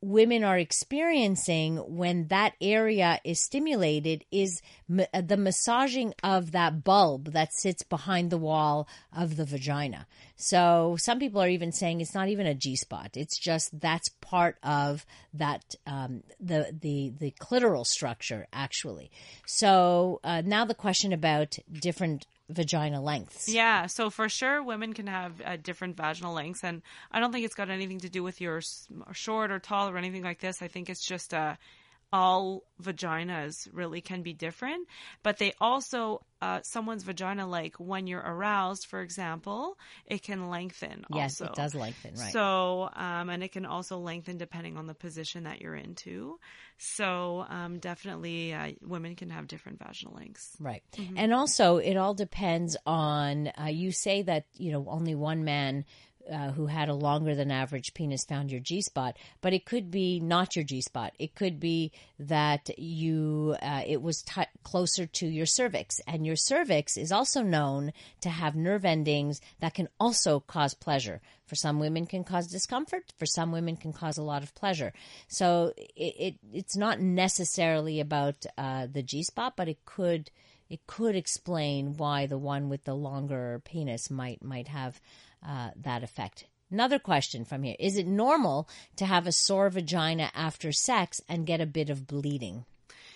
women 0.04 0.44
are 0.44 0.58
experiencing 0.58 1.78
when 1.78 2.28
that 2.28 2.54
area 2.60 3.20
is 3.24 3.42
stimulated 3.42 4.26
is 4.32 4.62
ma- 4.90 5.06
the 5.14 5.38
massaging 5.38 6.14
of 6.22 6.52
that 6.52 6.84
bulb 6.84 7.32
that 7.32 7.54
sits 7.54 7.84
behind 7.84 8.30
the 8.30 8.38
wall 8.38 8.86
of 9.16 9.38
the 9.38 9.46
vagina. 9.46 10.06
So 10.36 10.98
some 11.00 11.20
people 11.20 11.42
are 11.42 11.48
even 11.48 11.72
saying 11.72 12.02
it's 12.02 12.14
not 12.14 12.28
even 12.28 12.46
a 12.46 12.54
G 12.54 12.76
spot. 12.76 13.12
It's 13.16 13.40
just 13.40 13.80
that's 13.80 14.10
part 14.20 14.58
of 14.62 15.06
that 15.34 15.64
um, 15.88 16.24
the 16.40 16.76
the 16.78 17.14
the 17.18 17.32
clitoral 17.40 17.86
structure 17.86 18.46
actually. 18.52 19.10
So 19.46 20.20
uh, 20.24 20.42
now 20.46 20.66
the 20.66 20.76
question 20.76 21.14
about 21.14 21.56
different 21.72 22.28
vagina 22.50 23.02
lengths. 23.02 23.48
Yeah, 23.50 23.88
so 23.88 24.10
for 24.10 24.30
sure, 24.30 24.62
women 24.64 24.94
can 24.94 25.08
have 25.08 25.42
uh, 25.46 25.58
different 25.58 25.98
vaginal 25.98 26.34
lengths, 26.34 26.64
and 26.64 26.82
I 27.12 27.20
don't 27.20 27.32
think 27.32 27.46
it's 27.46 27.56
got 27.56 27.70
anything 27.70 28.00
to 28.02 28.10
do 28.10 28.24
with 28.24 28.42
your 28.42 28.62
short 29.12 29.52
or 29.52 29.60
tall 29.60 29.90
or 29.90 29.98
anything 29.98 30.24
like 30.24 30.40
this. 30.40 30.62
I 30.62 30.68
think 30.68 30.90
it's 30.90 31.06
just 31.06 31.34
uh, 31.34 31.56
all 32.14 32.64
vaginas 32.82 33.68
really 33.74 34.00
can 34.00 34.22
be 34.22 34.34
different, 34.34 34.88
but 35.24 35.40
they 35.40 35.52
also 35.60 36.22
uh, 36.44 36.62
someone's 36.62 37.04
vagina, 37.04 37.48
like 37.48 37.76
when 37.78 38.06
you're 38.06 38.22
aroused, 38.22 38.86
for 38.86 39.02
example, 39.02 39.78
it 40.06 40.22
can 40.22 40.50
lengthen. 40.50 41.06
Yes, 41.10 41.40
also. 41.40 41.52
it 41.52 41.56
does 41.56 41.74
lengthen, 41.74 42.16
right? 42.16 42.34
So, 42.34 42.90
um, 42.94 43.30
and 43.30 43.42
it 43.42 43.54
can 43.54 43.66
also 43.66 43.98
lengthen 43.98 44.38
depending 44.38 44.78
on 44.78 44.86
the 44.86 44.94
position 44.94 45.46
that 45.46 45.62
you're 45.62 45.74
into. 45.74 46.40
So, 46.78 47.46
um, 47.50 47.80
definitely, 47.80 48.54
uh, 48.54 48.74
women 48.82 49.16
can 49.16 49.30
have 49.30 49.48
different 49.48 49.80
vaginal 49.80 50.16
lengths. 50.16 50.56
Right. 50.60 50.84
And 51.16 51.34
also, 51.34 51.78
it 51.78 51.96
all 51.96 52.14
depends 52.14 52.76
on, 52.86 53.50
uh, 53.60 53.68
you 53.68 53.92
say 53.92 54.22
that, 54.24 54.46
you 54.54 54.74
know, 54.74 54.86
only 54.90 55.16
one 55.16 55.46
man 55.46 55.86
uh, 56.32 56.52
who 56.52 56.68
had 56.68 56.90
a 56.90 56.94
longer 56.94 57.36
than 57.36 57.52
average 57.52 57.94
penis 57.94 58.24
found 58.24 58.52
your 58.52 58.62
G 58.62 58.82
spot, 58.82 59.18
but 59.42 59.54
it 59.54 59.66
could 59.66 59.92
be 59.92 60.20
not 60.20 60.56
your 60.56 60.64
G 60.64 60.82
spot. 60.82 61.14
It 61.20 61.36
could 61.36 61.60
be 61.60 61.92
that 62.20 62.78
you, 62.78 63.56
uh, 63.62 63.84
it 63.86 64.02
was 64.02 64.22
t- 64.22 64.42
closer 64.64 65.06
to 65.06 65.28
your 65.28 65.46
cervix, 65.46 66.00
and 66.08 66.26
your 66.26 66.36
cervix 66.36 66.98
is 66.98 67.12
also 67.12 67.42
known 67.42 67.94
to 68.22 68.30
have 68.30 68.56
nerve 68.56 68.86
endings 68.86 69.42
that 69.60 69.74
can 69.74 69.90
also 70.00 70.40
cause 70.40 70.74
pleasure. 70.74 71.22
For 71.46 71.56
some 71.56 71.80
women, 71.80 72.06
can 72.06 72.24
cause 72.24 72.48
discomfort. 72.48 73.14
For 73.20 73.26
some 73.26 73.52
women, 73.52 73.76
can 73.76 73.94
cause 73.94 74.18
a 74.18 74.24
lot 74.24 74.44
of 74.44 74.56
pleasure. 74.56 74.94
So 75.28 75.74
it, 75.78 76.16
it 76.20 76.36
it's 76.54 76.78
not 76.78 77.00
necessarily 77.00 78.00
about 78.00 78.46
uh, 78.58 78.88
the 78.92 79.04
G 79.04 79.24
spot, 79.24 79.56
but 79.58 79.68
it 79.68 79.84
could 79.86 80.32
it 80.70 80.88
could 80.88 81.16
explain 81.16 81.98
why 81.98 82.26
the 82.26 82.38
one 82.38 82.70
with 82.70 82.84
the 82.86 82.96
longer 82.96 83.62
penis 83.66 84.10
might 84.10 84.44
might 84.44 84.70
have 84.70 85.00
uh, 85.46 85.72
that 85.76 86.04
effect. 86.04 86.46
Another 86.72 87.00
question 87.00 87.46
from 87.46 87.64
here: 87.64 87.76
Is 87.80 87.98
it 87.98 88.08
normal 88.08 88.68
to 88.96 89.06
have 89.06 89.28
a 89.28 89.32
sore 89.32 89.70
vagina 89.70 90.32
after 90.34 90.72
sex 90.72 91.22
and 91.30 91.46
get 91.46 91.62
a 91.62 91.66
bit 91.66 91.90
of 91.90 92.08
bleeding? 92.08 92.66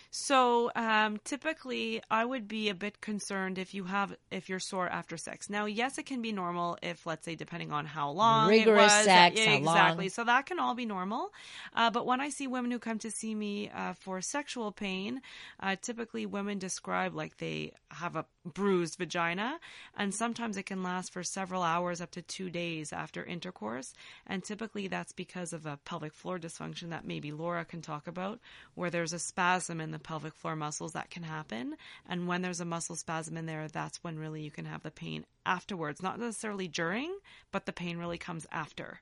So 0.09 0.71
um, 0.75 1.19
typically, 1.23 2.01
I 2.09 2.23
would 2.23 2.47
be 2.47 2.69
a 2.69 2.73
bit 2.73 3.01
concerned 3.01 3.57
if 3.57 3.73
you 3.73 3.83
have 3.83 4.15
if 4.31 4.49
you're 4.49 4.59
sore 4.59 4.87
after 4.87 5.17
sex. 5.17 5.49
Now, 5.49 5.65
yes, 5.65 5.97
it 5.97 6.05
can 6.05 6.21
be 6.21 6.31
normal 6.31 6.77
if, 6.81 7.05
let's 7.05 7.25
say, 7.25 7.35
depending 7.35 7.71
on 7.71 7.85
how 7.85 8.11
long 8.11 8.49
Rigorous 8.49 8.93
it 8.93 8.97
was, 8.97 9.05
sex, 9.05 9.39
yeah, 9.39 9.53
exactly. 9.53 10.09
So 10.09 10.23
that 10.23 10.45
can 10.45 10.59
all 10.59 10.75
be 10.75 10.85
normal. 10.85 11.31
Uh, 11.75 11.91
but 11.91 12.05
when 12.05 12.21
I 12.21 12.29
see 12.29 12.47
women 12.47 12.71
who 12.71 12.79
come 12.79 12.99
to 12.99 13.11
see 13.11 13.35
me 13.35 13.69
uh, 13.69 13.93
for 13.93 14.21
sexual 14.21 14.71
pain, 14.71 15.21
uh, 15.59 15.75
typically 15.81 16.25
women 16.25 16.57
describe 16.57 17.13
like 17.13 17.37
they 17.37 17.73
have 17.89 18.15
a 18.15 18.25
bruised 18.45 18.97
vagina, 18.97 19.59
and 19.97 20.13
sometimes 20.13 20.57
it 20.57 20.65
can 20.65 20.83
last 20.83 21.11
for 21.11 21.23
several 21.23 21.63
hours, 21.63 22.01
up 22.01 22.11
to 22.11 22.21
two 22.21 22.49
days 22.49 22.93
after 22.93 23.23
intercourse. 23.23 23.93
And 24.25 24.43
typically, 24.43 24.87
that's 24.87 25.11
because 25.11 25.53
of 25.53 25.65
a 25.65 25.79
pelvic 25.85 26.13
floor 26.13 26.39
dysfunction 26.39 26.89
that 26.89 27.05
maybe 27.05 27.31
Laura 27.31 27.65
can 27.65 27.81
talk 27.81 28.07
about, 28.07 28.39
where 28.75 28.89
there's 28.89 29.13
a 29.13 29.19
spasm 29.19 29.81
in 29.81 29.91
the 29.91 29.96
pelvic 29.99 30.33
floor 30.35 30.55
muscles 30.55 30.93
that 30.93 31.09
can 31.09 31.23
happen. 31.23 31.75
And 32.07 32.27
when 32.27 32.41
there's 32.41 32.59
a 32.59 32.65
muscle 32.65 32.95
spasm 32.95 33.37
in 33.37 33.45
there, 33.45 33.67
that's 33.67 34.03
when 34.03 34.17
really 34.17 34.41
you 34.41 34.51
can 34.51 34.65
have 34.65 34.83
the 34.83 34.91
pain 34.91 35.25
afterwards, 35.45 36.01
not 36.01 36.19
necessarily 36.19 36.67
during, 36.67 37.17
but 37.51 37.65
the 37.65 37.73
pain 37.73 37.97
really 37.97 38.17
comes 38.17 38.45
after. 38.51 38.99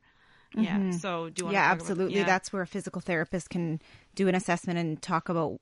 Yeah. 0.53 0.91
So 0.91 1.29
do 1.29 1.41
you 1.41 1.45
want 1.45 1.53
yeah, 1.53 1.71
absolutely. 1.71 2.19
Yeah. 2.19 2.25
That's 2.25 2.53
where 2.53 2.62
a 2.62 2.67
physical 2.67 3.01
therapist 3.01 3.49
can 3.49 3.81
do 4.15 4.27
an 4.27 4.36
assessment 4.36 4.79
and 4.79 5.01
talk 5.01 5.29
about 5.29 5.60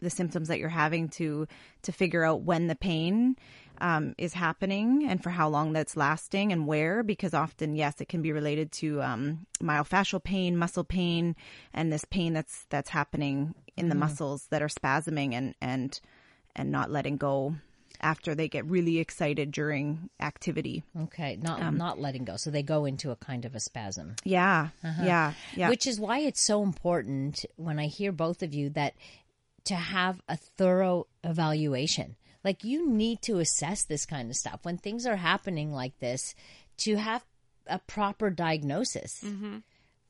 the 0.00 0.10
symptoms 0.10 0.48
that 0.48 0.58
you're 0.58 0.68
having 0.68 1.08
to 1.08 1.46
to 1.82 1.92
figure 1.92 2.24
out 2.24 2.42
when 2.42 2.66
the 2.66 2.74
pain 2.74 3.36
um, 3.80 4.14
is 4.18 4.34
happening 4.34 5.06
and 5.08 5.22
for 5.22 5.30
how 5.30 5.48
long 5.48 5.72
that's 5.72 5.96
lasting 5.96 6.52
and 6.52 6.66
where. 6.66 7.02
Because 7.02 7.34
often, 7.34 7.74
yes, 7.74 8.00
it 8.00 8.08
can 8.08 8.22
be 8.22 8.32
related 8.32 8.72
to 8.72 9.02
um, 9.02 9.46
myofascial 9.62 10.22
pain, 10.22 10.56
muscle 10.56 10.84
pain, 10.84 11.36
and 11.72 11.92
this 11.92 12.04
pain 12.04 12.32
that's 12.32 12.66
that's 12.70 12.90
happening 12.90 13.54
in 13.76 13.88
the 13.88 13.94
mm-hmm. 13.94 14.00
muscles 14.00 14.46
that 14.50 14.62
are 14.62 14.68
spasming 14.68 15.34
and 15.34 15.54
and 15.60 16.00
and 16.56 16.70
not 16.70 16.90
letting 16.90 17.16
go 17.16 17.54
after 18.00 18.34
they 18.34 18.48
get 18.48 18.64
really 18.64 18.98
excited 18.98 19.52
during 19.52 20.08
activity. 20.20 20.82
Okay, 20.98 21.36
not 21.36 21.60
Um, 21.60 21.76
not 21.76 22.00
letting 22.00 22.24
go. 22.24 22.36
So 22.36 22.50
they 22.50 22.62
go 22.62 22.84
into 22.84 23.10
a 23.10 23.16
kind 23.16 23.44
of 23.44 23.54
a 23.54 23.60
spasm. 23.60 24.16
Yeah, 24.24 24.68
uh-huh. 24.82 25.02
yeah, 25.04 25.32
yeah. 25.54 25.68
Which 25.68 25.86
is 25.86 26.00
why 26.00 26.20
it's 26.20 26.42
so 26.42 26.62
important 26.62 27.44
when 27.56 27.78
I 27.78 27.86
hear 27.86 28.12
both 28.12 28.42
of 28.42 28.54
you 28.54 28.70
that 28.70 28.94
to 29.64 29.74
have 29.74 30.22
a 30.28 30.36
thorough 30.36 31.06
evaluation. 31.22 32.16
Like 32.42 32.64
you 32.64 32.88
need 32.88 33.20
to 33.22 33.38
assess 33.38 33.84
this 33.84 34.06
kind 34.06 34.30
of 34.30 34.36
stuff 34.36 34.60
when 34.62 34.78
things 34.78 35.04
are 35.06 35.16
happening 35.16 35.72
like 35.72 35.98
this 35.98 36.34
to 36.78 36.96
have 36.96 37.22
a 37.66 37.78
proper 37.78 38.30
diagnosis. 38.30 39.20
Mm-hmm. 39.22 39.58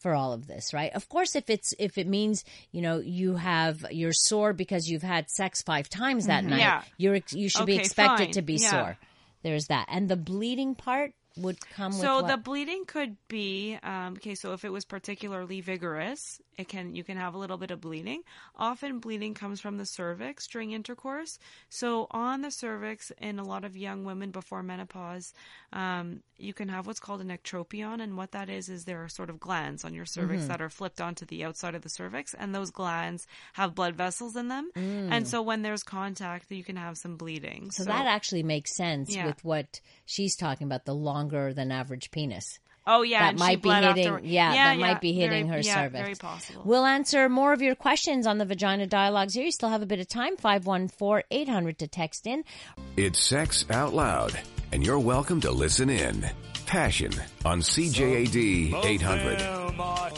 For 0.01 0.15
all 0.15 0.33
of 0.33 0.47
this, 0.47 0.73
right? 0.73 0.93
Of 0.95 1.09
course, 1.09 1.37
if 1.37 1.51
it's 1.51 1.75
if 1.79 1.99
it 1.99 2.07
means 2.07 2.45
you 2.73 2.81
know 2.81 3.01
you 3.01 3.37
have 3.37 3.85
you're 3.91 4.15
sore 4.15 4.53
because 4.55 4.89
you've 4.89 5.03
had 5.03 5.29
sex 5.31 5.63
five 5.63 5.89
times 5.89 6.27
that 6.27 6.41
mm-hmm. 6.41 6.51
night, 6.51 6.61
Yeah. 6.61 6.83
you're 6.97 7.21
you 7.31 7.49
should 7.51 7.67
be 7.67 7.77
expected 7.77 8.25
fine. 8.25 8.33
to 8.33 8.43
be 8.43 8.55
Yeah. 8.55 8.71
sore. 8.71 8.99
There's 9.43 9.67
that, 9.67 9.87
and 9.89 10.09
the 10.09 10.17
bleeding 10.17 10.75
part 10.75 11.13
would 11.37 11.61
come 11.71 11.93
So 11.93 12.23
the 12.23 12.37
bleeding 12.37 12.85
could 12.87 13.17
be 13.29 13.79
um, 13.83 14.15
okay. 14.17 14.35
So 14.35 14.53
if 14.53 14.65
it 14.65 14.71
was 14.71 14.85
particularly 14.85 15.61
vigorous, 15.61 16.41
it 16.59 16.69
can 16.69 16.95
you 16.95 17.05
can 17.05 17.17
have 17.17 17.35
a 17.35 17.39
little 17.39 17.57
bit 17.57 17.71
of 17.71 17.81
bleeding. 17.81 18.23
Often 18.57 18.99
bleeding 18.99 19.35
comes 19.35 19.61
from 19.61 19.79
the 19.79 19.87
cervix 19.87 20.47
during 20.49 20.73
intercourse. 20.73 21.39
So 21.69 22.07
on 22.11 22.43
the 22.43 22.51
cervix, 22.51 23.13
in 23.19 23.39
a 23.39 23.45
lot 23.45 23.65
of 23.65 23.77
young 23.77 24.05
women 24.05 24.31
before 24.31 24.63
menopause, 24.63 25.33
um, 25.73 26.23
you 26.37 26.53
can 26.53 26.69
have 26.69 26.87
what's 26.87 27.01
called 27.01 27.21
an 27.21 27.29
ectropion, 27.29 28.01
and 28.03 28.17
what 28.17 28.33
that 28.33 28.49
is 28.49 28.69
is 28.69 28.85
there 28.85 29.03
are 29.05 29.09
sort 29.09 29.31
of 29.31 29.39
glands 29.39 29.85
on 29.85 29.95
your 29.95 30.07
cervix 30.07 30.43
Mm-hmm. 30.43 30.49
that 30.49 30.61
are 30.63 30.69
flipped 30.71 31.01
onto 31.01 31.25
the 31.27 31.45
outside 31.45 31.75
of 31.75 31.83
the 31.83 31.89
cervix, 31.89 32.35
and 32.35 32.55
those 32.55 32.71
glands 32.71 33.27
have 33.55 33.75
blood 33.75 33.95
vessels 33.95 34.37
in 34.37 34.49
them. 34.49 34.71
Mm. 34.77 35.09
And 35.13 35.29
so 35.29 35.43
when 35.43 35.63
there's 35.63 35.83
contact, 35.83 36.51
you 36.51 36.65
can 36.65 36.77
have 36.77 36.97
some 36.99 37.17
bleeding. 37.17 37.71
So, 37.71 37.85
that 37.85 38.07
actually 38.07 38.43
makes 38.43 38.75
sense 38.77 39.15
Yeah. 39.15 39.27
with 39.27 39.45
what 39.45 39.81
she's 40.07 40.35
talking 40.37 40.67
about 40.67 40.85
the 40.85 40.95
longer 41.21 41.53
than 41.53 41.71
average 41.71 42.11
penis. 42.11 42.59
Oh 42.87 43.03
yeah, 43.03 43.21
that 43.21 43.29
and 43.31 43.39
she 43.39 43.45
might 43.45 43.57
be 43.63 43.69
bled 43.69 43.85
hitting, 43.85 44.05
afterward. 44.05 44.25
yeah, 44.25 44.53
that 44.53 44.79
yeah, 44.79 44.81
might 44.81 45.01
be 45.03 45.13
hitting 45.13 45.49
very- 45.49 45.63
her 45.63 45.67
yeah, 45.67 45.75
cervix. 45.75 46.03
Very 46.03 46.15
possible. 46.15 46.63
We'll 46.65 46.87
answer 46.87 47.29
more 47.29 47.53
of 47.53 47.61
your 47.61 47.75
questions 47.75 48.27
on 48.27 48.39
the 48.39 48.47
Vagina 48.47 48.87
Dialogues 48.87 49.35
here. 49.35 49.45
You 49.45 49.53
still 49.53 49.69
have 49.69 49.83
a 49.83 49.87
bit 49.87 50.01
of 50.01 50.09
time, 50.09 50.37
514-800 50.39 51.77
to 51.77 51.87
text 51.87 52.27
in. 52.27 52.43
It's 52.97 53.21
Sex 53.21 53.67
Out 53.71 53.93
Loud, 53.93 54.33
and 54.73 54.85
you're 54.85 54.99
welcome 54.99 55.43
to 55.43 55.51
listen 55.51 55.91
in. 55.91 56.27
Passion 56.65 57.13
on 57.45 57.61
CJAD 57.61 58.83
800. 58.85 59.41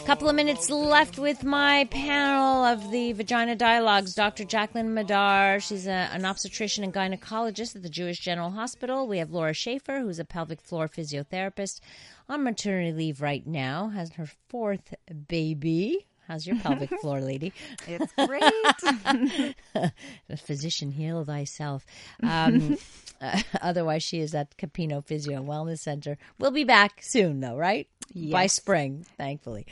Couple 0.05 0.27
of 0.27 0.35
minutes 0.35 0.69
left 0.69 1.17
with 1.17 1.45
my 1.45 1.85
panel 1.85 2.65
of 2.65 2.91
the 2.91 3.13
Vagina 3.13 3.55
Dialogues. 3.55 4.13
Dr. 4.13 4.43
Jacqueline 4.43 4.93
Madar, 4.93 5.61
she's 5.61 5.87
a, 5.87 6.09
an 6.11 6.25
obstetrician 6.25 6.83
and 6.83 6.93
gynecologist 6.93 7.75
at 7.77 7.83
the 7.83 7.89
Jewish 7.89 8.19
General 8.19 8.51
Hospital. 8.51 9.07
We 9.07 9.19
have 9.19 9.31
Laura 9.31 9.53
Schaefer, 9.53 10.01
who's 10.01 10.19
a 10.19 10.25
pelvic 10.25 10.59
floor 10.61 10.89
physiotherapist 10.89 11.79
on 12.27 12.43
maternity 12.43 12.91
leave 12.91 13.21
right 13.21 13.47
now, 13.47 13.89
has 13.89 14.11
her 14.13 14.27
fourth 14.49 14.93
baby. 15.29 16.05
How's 16.27 16.45
your 16.47 16.57
pelvic 16.57 16.89
floor, 17.01 17.21
lady? 17.21 17.53
it's 17.87 18.13
great. 18.13 19.53
a 20.29 20.37
physician, 20.37 20.91
heal 20.91 21.23
thyself. 21.25 21.85
Um, 22.21 22.77
uh, 23.21 23.41
otherwise, 23.61 24.03
she 24.03 24.19
is 24.19 24.33
at 24.33 24.57
Capino 24.57 25.03
Physio 25.03 25.37
and 25.37 25.47
Wellness 25.47 25.79
Center. 25.79 26.17
We'll 26.39 26.51
be 26.51 26.63
back 26.63 27.01
soon, 27.01 27.39
though, 27.41 27.57
right? 27.57 27.87
By 28.31 28.47
spring, 28.47 29.05
thankfully. 29.17 29.65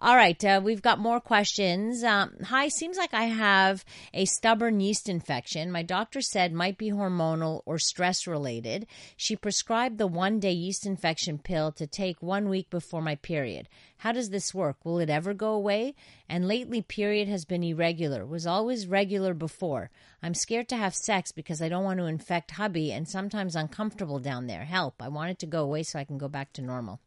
All 0.00 0.16
right, 0.16 0.42
uh, 0.44 0.60
we've 0.62 0.82
got 0.82 0.98
more 0.98 1.20
questions. 1.20 2.02
Um, 2.04 2.32
hi, 2.44 2.68
seems 2.68 2.96
like 2.96 3.14
I 3.14 3.24
have 3.24 3.84
a 4.12 4.24
stubborn 4.24 4.80
yeast 4.80 5.08
infection. 5.08 5.70
My 5.70 5.82
doctor 5.82 6.20
said 6.20 6.52
might 6.52 6.78
be 6.78 6.90
hormonal 6.90 7.62
or 7.66 7.78
stress 7.78 8.26
related. 8.26 8.86
She 9.16 9.36
prescribed 9.36 9.98
the 9.98 10.06
one 10.06 10.40
day 10.40 10.52
yeast 10.52 10.86
infection 10.86 11.38
pill 11.38 11.72
to 11.72 11.86
take 11.86 12.22
one 12.22 12.48
week 12.48 12.70
before 12.70 13.02
my 13.02 13.14
period. 13.14 13.68
How 13.98 14.12
does 14.12 14.28
this 14.30 14.54
work? 14.54 14.84
Will 14.84 14.98
it 14.98 15.08
ever 15.08 15.32
go 15.32 15.52
away? 15.52 15.94
And 16.28 16.46
lately, 16.46 16.82
period 16.82 17.28
has 17.28 17.44
been 17.44 17.62
irregular. 17.62 18.26
Was 18.26 18.46
always 18.46 18.86
regular 18.86 19.32
before. 19.32 19.90
I'm 20.22 20.34
scared 20.34 20.68
to 20.68 20.76
have 20.76 20.94
sex 20.94 21.32
because 21.32 21.62
I 21.62 21.68
don't 21.68 21.84
want 21.84 21.98
to 22.00 22.06
infect 22.06 22.52
hubby 22.52 22.92
and 22.92 23.08
sometimes 23.08 23.56
uncomfortable 23.56 24.18
down 24.18 24.46
there. 24.46 24.64
Help. 24.64 25.00
I 25.00 25.08
want 25.08 25.30
it 25.30 25.38
to 25.40 25.46
go 25.46 25.62
away 25.62 25.82
so 25.82 25.98
I 25.98 26.04
can 26.04 26.18
go 26.18 26.28
back 26.28 26.52
to 26.54 26.62
normal. 26.62 27.00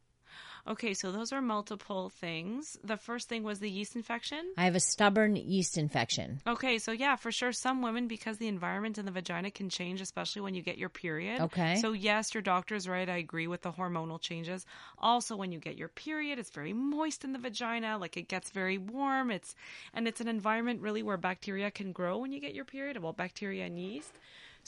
Okay, 0.69 0.93
so 0.93 1.11
those 1.11 1.33
are 1.33 1.41
multiple 1.41 2.09
things. 2.09 2.77
The 2.83 2.95
first 2.97 3.27
thing 3.27 3.41
was 3.41 3.59
the 3.59 3.69
yeast 3.69 3.95
infection. 3.95 4.53
I 4.55 4.65
have 4.65 4.75
a 4.75 4.79
stubborn 4.79 5.35
yeast 5.35 5.79
infection. 5.79 6.41
Okay, 6.45 6.77
so 6.77 6.91
yeah, 6.91 7.15
for 7.15 7.31
sure, 7.31 7.51
some 7.51 7.81
women, 7.81 8.07
because 8.07 8.37
the 8.37 8.47
environment 8.47 8.99
in 8.99 9.05
the 9.05 9.11
vagina 9.11 9.49
can 9.49 9.69
change, 9.69 9.99
especially 9.99 10.43
when 10.43 10.53
you 10.53 10.61
get 10.61 10.77
your 10.77 10.89
period. 10.89 11.41
Okay. 11.41 11.77
So, 11.77 11.93
yes, 11.93 12.35
your 12.35 12.43
doctor's 12.43 12.87
right. 12.87 13.09
I 13.09 13.17
agree 13.17 13.47
with 13.47 13.63
the 13.63 13.71
hormonal 13.71 14.21
changes. 14.21 14.67
Also, 14.99 15.35
when 15.35 15.51
you 15.51 15.57
get 15.57 15.75
your 15.75 15.87
period, 15.87 16.37
it's 16.37 16.51
very 16.51 16.73
moist 16.73 17.23
in 17.23 17.33
the 17.33 17.39
vagina, 17.39 17.97
like 17.97 18.15
it 18.15 18.27
gets 18.27 18.51
very 18.51 18.77
warm. 18.77 19.31
It's 19.31 19.55
and 19.95 20.07
it's 20.07 20.21
an 20.21 20.27
environment 20.27 20.81
really 20.81 21.01
where 21.01 21.17
bacteria 21.17 21.71
can 21.71 21.91
grow 21.91 22.19
when 22.19 22.31
you 22.31 22.39
get 22.39 22.53
your 22.53 22.65
period. 22.65 23.01
Well, 23.01 23.13
bacteria 23.13 23.65
and 23.65 23.79
yeast. 23.79 24.13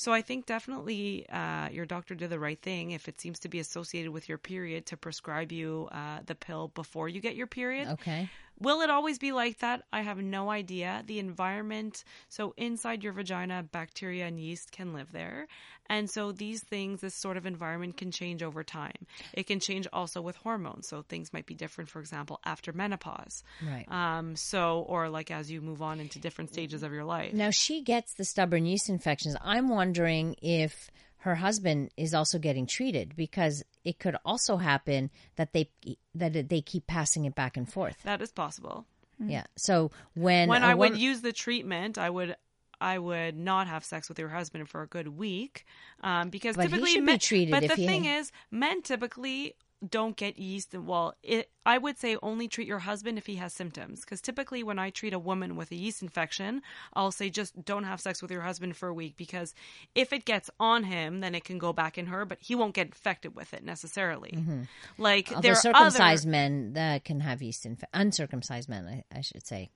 So 0.02 0.12
I 0.12 0.24
think 0.24 0.48
definitely 0.48 1.30
uh, 1.30 1.70
your 1.70 1.86
doctor 1.86 2.16
did 2.16 2.32
the 2.32 2.40
right 2.40 2.60
thing 2.60 2.90
if 2.90 3.08
it 3.08 3.22
seems 3.22 3.38
to 3.42 3.50
be 3.50 3.60
associated 3.60 4.12
with 4.12 4.28
your 4.28 4.40
period 4.40 4.88
to 4.88 4.98
prescribe 4.98 5.52
you 5.52 5.90
uh, 5.92 6.22
the 6.26 6.34
pill 6.34 6.70
before 6.70 7.08
you 7.08 7.22
get 7.22 7.36
your 7.36 7.46
period. 7.46 7.88
Okay. 7.88 8.28
Will 8.62 8.82
it 8.82 8.90
always 8.90 9.18
be 9.18 9.32
like 9.32 9.60
that? 9.60 9.84
I 9.92 10.02
have 10.02 10.20
no 10.20 10.52
idea. 10.52 11.04
The 11.08 11.20
environment, 11.20 12.04
so 12.30 12.54
inside 12.58 13.04
your 13.04 13.14
vagina, 13.14 13.64
bacteria 13.64 14.28
and 14.28 14.40
yeast 14.40 14.72
can 14.72 14.94
live 14.94 15.12
there. 15.12 15.48
And 15.90 16.10
so 16.10 16.32
these 16.32 16.64
things, 16.64 17.02
this 17.02 17.16
sort 17.16 17.38
of 17.38 17.46
environment 17.46 17.98
can 17.98 18.12
change 18.12 18.44
over 18.44 18.64
time. 18.64 19.08
It 19.34 19.48
can 19.48 19.60
change 19.60 19.88
also 19.92 20.22
with 20.22 20.38
hormones. 20.38 20.88
So 20.88 21.02
things 21.02 21.34
might 21.34 21.46
be 21.46 21.56
different, 21.56 21.90
for 21.90 22.00
example, 22.00 22.40
after 22.46 22.72
menopause. 22.72 23.44
Right. 23.66 23.92
Um, 23.92 24.36
so, 24.36 24.86
or 24.88 25.10
like 25.10 25.32
as 25.32 25.52
you 25.52 25.60
move 25.60 25.82
on 25.82 26.00
into 26.00 26.20
different 26.20 26.52
stages 26.52 26.84
of 26.84 26.94
your 26.94 27.04
life. 27.04 27.34
Now 27.34 27.50
she 27.50 27.82
gets 27.82 28.14
the 28.14 28.26
stubborn 28.26 28.66
yeast 28.66 28.90
infections. 28.90 29.36
I'm 29.42 29.70
wondering 29.70 30.36
if 30.42 30.92
her 31.22 31.36
husband 31.36 31.92
is 31.98 32.14
also 32.14 32.40
getting 32.40 32.66
treated 32.66 33.16
because 33.16 33.64
it 33.84 34.00
could 34.00 34.16
also 34.26 34.58
happen 34.58 35.10
that 35.36 35.54
they 35.54 35.70
that 36.16 36.50
they 36.50 36.62
keep 36.62 36.88
passing 36.88 37.26
it 37.26 37.36
back 37.36 37.58
and 37.58 37.72
forth. 37.72 37.98
That 38.04 38.22
is 38.22 38.32
possible. 38.32 38.86
Yeah. 39.20 39.44
So 39.56 39.92
when 40.16 40.50
when 40.50 40.64
I 40.64 40.74
would 40.74 40.98
use 40.98 41.22
the 41.22 41.32
treatment, 41.32 41.98
I 41.98 42.10
would 42.10 42.36
I 42.80 42.98
would 42.98 43.38
not 43.38 43.68
have 43.68 43.86
sex 43.86 44.10
with 44.10 44.18
your 44.18 44.30
husband 44.30 44.68
for 44.68 44.82
a 44.82 44.88
good 44.88 45.08
week 45.10 45.66
um, 46.02 46.30
because 46.30 46.56
But 46.56 46.64
typically 46.64 46.96
be 46.96 47.02
men, 47.02 47.20
treated 47.20 47.52
But 47.52 47.68
the 47.68 47.76
he- 47.76 47.86
thing 47.86 48.06
is, 48.06 48.32
men 48.50 48.82
typically 48.82 49.56
don't 49.88 50.16
get 50.16 50.38
yeast. 50.38 50.74
Well, 50.76 51.16
it 51.24 51.50
I 51.66 51.78
would 51.78 51.98
say 51.98 52.18
only 52.22 52.48
treat 52.48 52.68
your 52.68 52.80
husband 52.80 53.18
if 53.18 53.26
he 53.26 53.36
has 53.36 53.54
symptoms 53.54 54.02
because 54.02 54.22
typically 54.22 54.64
when 54.64 54.80
I 54.80 54.90
treat 54.90 55.14
a 55.14 55.20
woman 55.20 55.56
with 55.56 55.72
a 55.72 55.76
yeast 55.76 56.02
infection, 56.02 56.62
I'll 56.94 57.12
say 57.12 57.30
just 57.30 57.64
don't 57.66 57.84
have 57.84 58.00
sex 58.02 58.22
with 58.22 58.32
your 58.32 58.42
husband 58.42 58.76
for 58.78 58.90
a 58.90 58.94
week 58.94 59.16
because 59.18 59.54
if 59.96 60.14
it 60.14 60.26
gets 60.26 60.50
on 60.60 60.84
him, 60.84 61.20
then 61.20 61.36
it 61.36 61.44
can 61.44 61.58
go 61.58 61.74
back 61.74 61.98
in 61.98 62.08
her, 62.08 62.26
but 62.26 62.40
he 62.42 62.56
won't 62.56 62.76
get 62.76 62.88
infected 62.88 63.36
with 63.36 63.54
it 63.54 63.64
necessarily. 63.64 64.32
Mm-hmm. 64.32 64.62
Like 64.98 65.30
although 65.30 65.42
there 65.42 65.54
are 65.54 65.56
circumcised 65.56 66.26
other, 66.26 66.32
men 66.32 66.74
that 66.74 67.04
can 67.04 67.20
have 67.20 67.42
yeast 67.42 67.66
inf- 67.66 67.84
uncircumcised 67.94 68.70
men, 68.70 69.04
I, 69.12 69.18
I 69.18 69.22
should 69.22 69.46
say. 69.46 69.72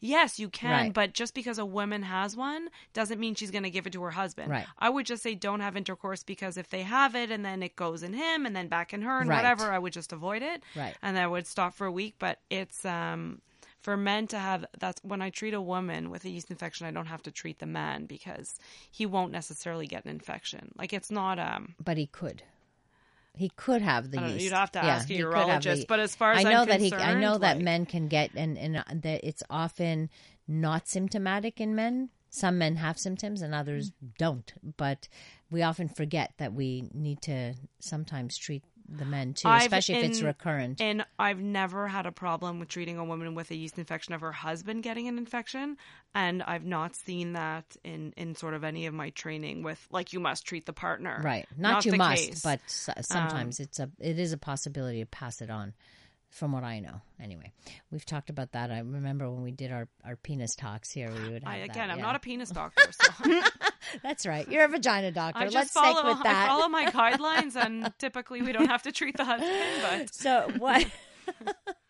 Yes, 0.00 0.38
you 0.38 0.48
can, 0.48 0.70
Right. 0.70 0.92
but 0.92 1.12
just 1.12 1.34
because 1.34 1.58
a 1.58 1.64
woman 1.66 2.02
has 2.02 2.36
one 2.36 2.68
doesn't 2.92 3.18
mean 3.20 3.34
she's 3.34 3.50
going 3.50 3.62
to 3.64 3.70
give 3.70 3.86
it 3.86 3.92
to 3.94 4.02
her 4.02 4.10
husband. 4.12 4.50
Right. 4.50 4.66
I 4.78 4.90
would 4.90 5.06
just 5.06 5.22
say 5.22 5.34
don't 5.34 5.60
have 5.60 5.76
intercourse 5.76 6.22
because 6.22 6.56
if 6.56 6.68
they 6.70 6.82
have 6.82 7.14
it 7.14 7.30
and 7.30 7.44
then 7.44 7.62
it 7.62 7.76
goes 7.76 8.02
in 8.02 8.12
him 8.12 8.46
and 8.46 8.54
then 8.54 8.68
back 8.68 8.92
in 8.94 9.02
her 9.02 9.20
and 9.20 9.28
Right. 9.28 9.36
whatever, 9.36 9.70
I 9.72 9.78
would 9.78 9.92
just 9.92 10.12
avoid 10.12 10.42
it. 10.42 10.62
Right. 10.76 10.94
And 11.02 11.18
I 11.18 11.26
would 11.26 11.46
stop 11.46 11.74
for 11.74 11.86
a 11.86 11.92
week. 11.92 12.14
But 12.18 12.40
it's 12.50 12.84
um 12.84 13.40
for 13.80 13.96
men 13.98 14.26
to 14.28 14.38
have 14.38 14.64
that's 14.78 15.00
when 15.04 15.20
I 15.20 15.28
treat 15.28 15.52
a 15.52 15.60
woman 15.60 16.08
with 16.10 16.24
a 16.24 16.30
yeast 16.30 16.50
infection, 16.50 16.86
I 16.86 16.90
don't 16.90 17.06
have 17.06 17.22
to 17.24 17.30
treat 17.30 17.58
the 17.58 17.66
man 17.66 18.06
because 18.06 18.58
he 18.90 19.04
won't 19.04 19.30
necessarily 19.32 19.86
get 19.86 20.04
an 20.04 20.10
infection. 20.10 20.72
Like 20.78 20.92
it's 20.92 21.10
not 21.10 21.38
um 21.38 21.74
But 21.82 21.98
he 21.98 22.06
could. 22.06 22.42
He 23.36 23.50
could 23.56 23.82
have 23.82 24.10
the 24.10 24.18
I 24.18 24.20
don't 24.20 24.28
know, 24.28 24.34
yeast. 24.34 24.44
you'd 24.44 24.52
have 24.52 24.72
to 24.72 24.84
ask 24.84 25.10
a 25.10 25.14
urologist, 25.14 25.86
but 25.88 25.98
as 25.98 26.14
far 26.14 26.32
as 26.32 26.44
I 26.44 26.52
know 26.52 26.62
I'm 26.62 26.68
that 26.68 26.80
he, 26.80 26.92
I 26.94 27.14
know 27.14 27.32
concerned, 27.32 27.42
that 27.42 27.60
men 27.60 27.86
can 27.86 28.08
get, 28.08 28.30
and 28.36 28.56
and 28.56 28.76
uh, 28.76 28.84
that 28.92 29.24
it's 29.24 29.42
often 29.50 30.08
not 30.46 30.88
symptomatic 30.88 31.60
in 31.60 31.74
men. 31.74 32.10
Some 32.30 32.58
men 32.58 32.76
have 32.76 32.98
symptoms 32.98 33.42
and 33.42 33.54
others 33.54 33.92
don't. 34.18 34.52
But 34.76 35.08
we 35.50 35.62
often 35.62 35.88
forget 35.88 36.32
that 36.38 36.52
we 36.52 36.90
need 36.92 37.22
to 37.22 37.54
sometimes 37.80 38.36
treat 38.36 38.64
the 38.88 39.04
men 39.04 39.34
too, 39.34 39.48
I've- 39.48 39.66
especially 39.66 39.96
if 39.96 40.04
it's 40.04 40.22
recurrent. 40.22 40.80
And 40.80 41.04
I've 41.18 41.40
never 41.40 41.88
had 41.88 42.06
a 42.06 42.12
problem 42.12 42.60
with 42.60 42.68
treating 42.68 42.98
a 42.98 43.04
woman 43.04 43.34
with 43.34 43.50
a 43.50 43.54
yeast 43.54 43.78
infection 43.78 44.14
of 44.14 44.20
her 44.20 44.32
husband 44.32 44.82
getting 44.82 45.08
an 45.08 45.18
infection. 45.18 45.76
And 46.14 46.42
I've 46.42 46.64
not 46.64 46.94
seen 46.94 47.32
that 47.32 47.76
in, 47.82 48.12
in 48.16 48.34
sort 48.34 48.54
of 48.54 48.62
any 48.64 48.86
of 48.86 48.94
my 48.94 49.10
training 49.10 49.62
with 49.62 49.84
like 49.90 50.12
you 50.12 50.20
must 50.20 50.46
treat 50.46 50.66
the 50.66 50.72
partner. 50.72 51.20
Right. 51.22 51.46
Not, 51.56 51.84
you 51.84 51.92
must, 51.92 52.26
case. 52.26 52.42
but 52.42 52.60
sometimes 52.66 53.60
um, 53.60 53.64
it's 53.64 53.78
a 53.78 53.90
it 53.98 54.18
is 54.18 54.32
a 54.32 54.38
possibility 54.38 55.00
to 55.00 55.06
pass 55.06 55.40
it 55.40 55.50
on. 55.50 55.72
From 56.34 56.50
what 56.50 56.64
I 56.64 56.80
know, 56.80 57.00
anyway, 57.22 57.52
we've 57.92 58.04
talked 58.04 58.28
about 58.28 58.50
that. 58.52 58.72
I 58.72 58.78
remember 58.78 59.30
when 59.30 59.44
we 59.44 59.52
did 59.52 59.70
our, 59.70 59.86
our 60.04 60.16
penis 60.16 60.56
talks 60.56 60.90
here. 60.90 61.08
We 61.08 61.32
would 61.32 61.44
have 61.44 61.52
I, 61.52 61.58
that, 61.60 61.70
again, 61.70 61.90
I'm 61.92 61.98
yeah. 61.98 62.06
not 62.06 62.16
a 62.16 62.18
penis 62.18 62.50
doctor, 62.60 62.90
so 62.90 63.40
That's 64.02 64.26
right. 64.26 64.48
You're 64.48 64.64
a 64.64 64.68
vagina 64.68 65.12
doctor. 65.12 65.44
I 65.44 65.48
Let's 65.48 65.70
follow 65.70 66.00
stick 66.00 66.04
with 66.06 66.22
that. 66.24 66.44
I 66.44 66.48
follow 66.48 66.68
my 66.68 66.86
guidelines, 66.86 67.54
and 67.54 67.92
typically 68.00 68.42
we 68.42 68.50
don't 68.50 68.66
have 68.66 68.82
to 68.82 68.90
treat 68.90 69.16
the 69.16 69.24
husband. 69.24 69.52
But 69.82 70.12
So 70.24 70.50
what? 70.58 70.84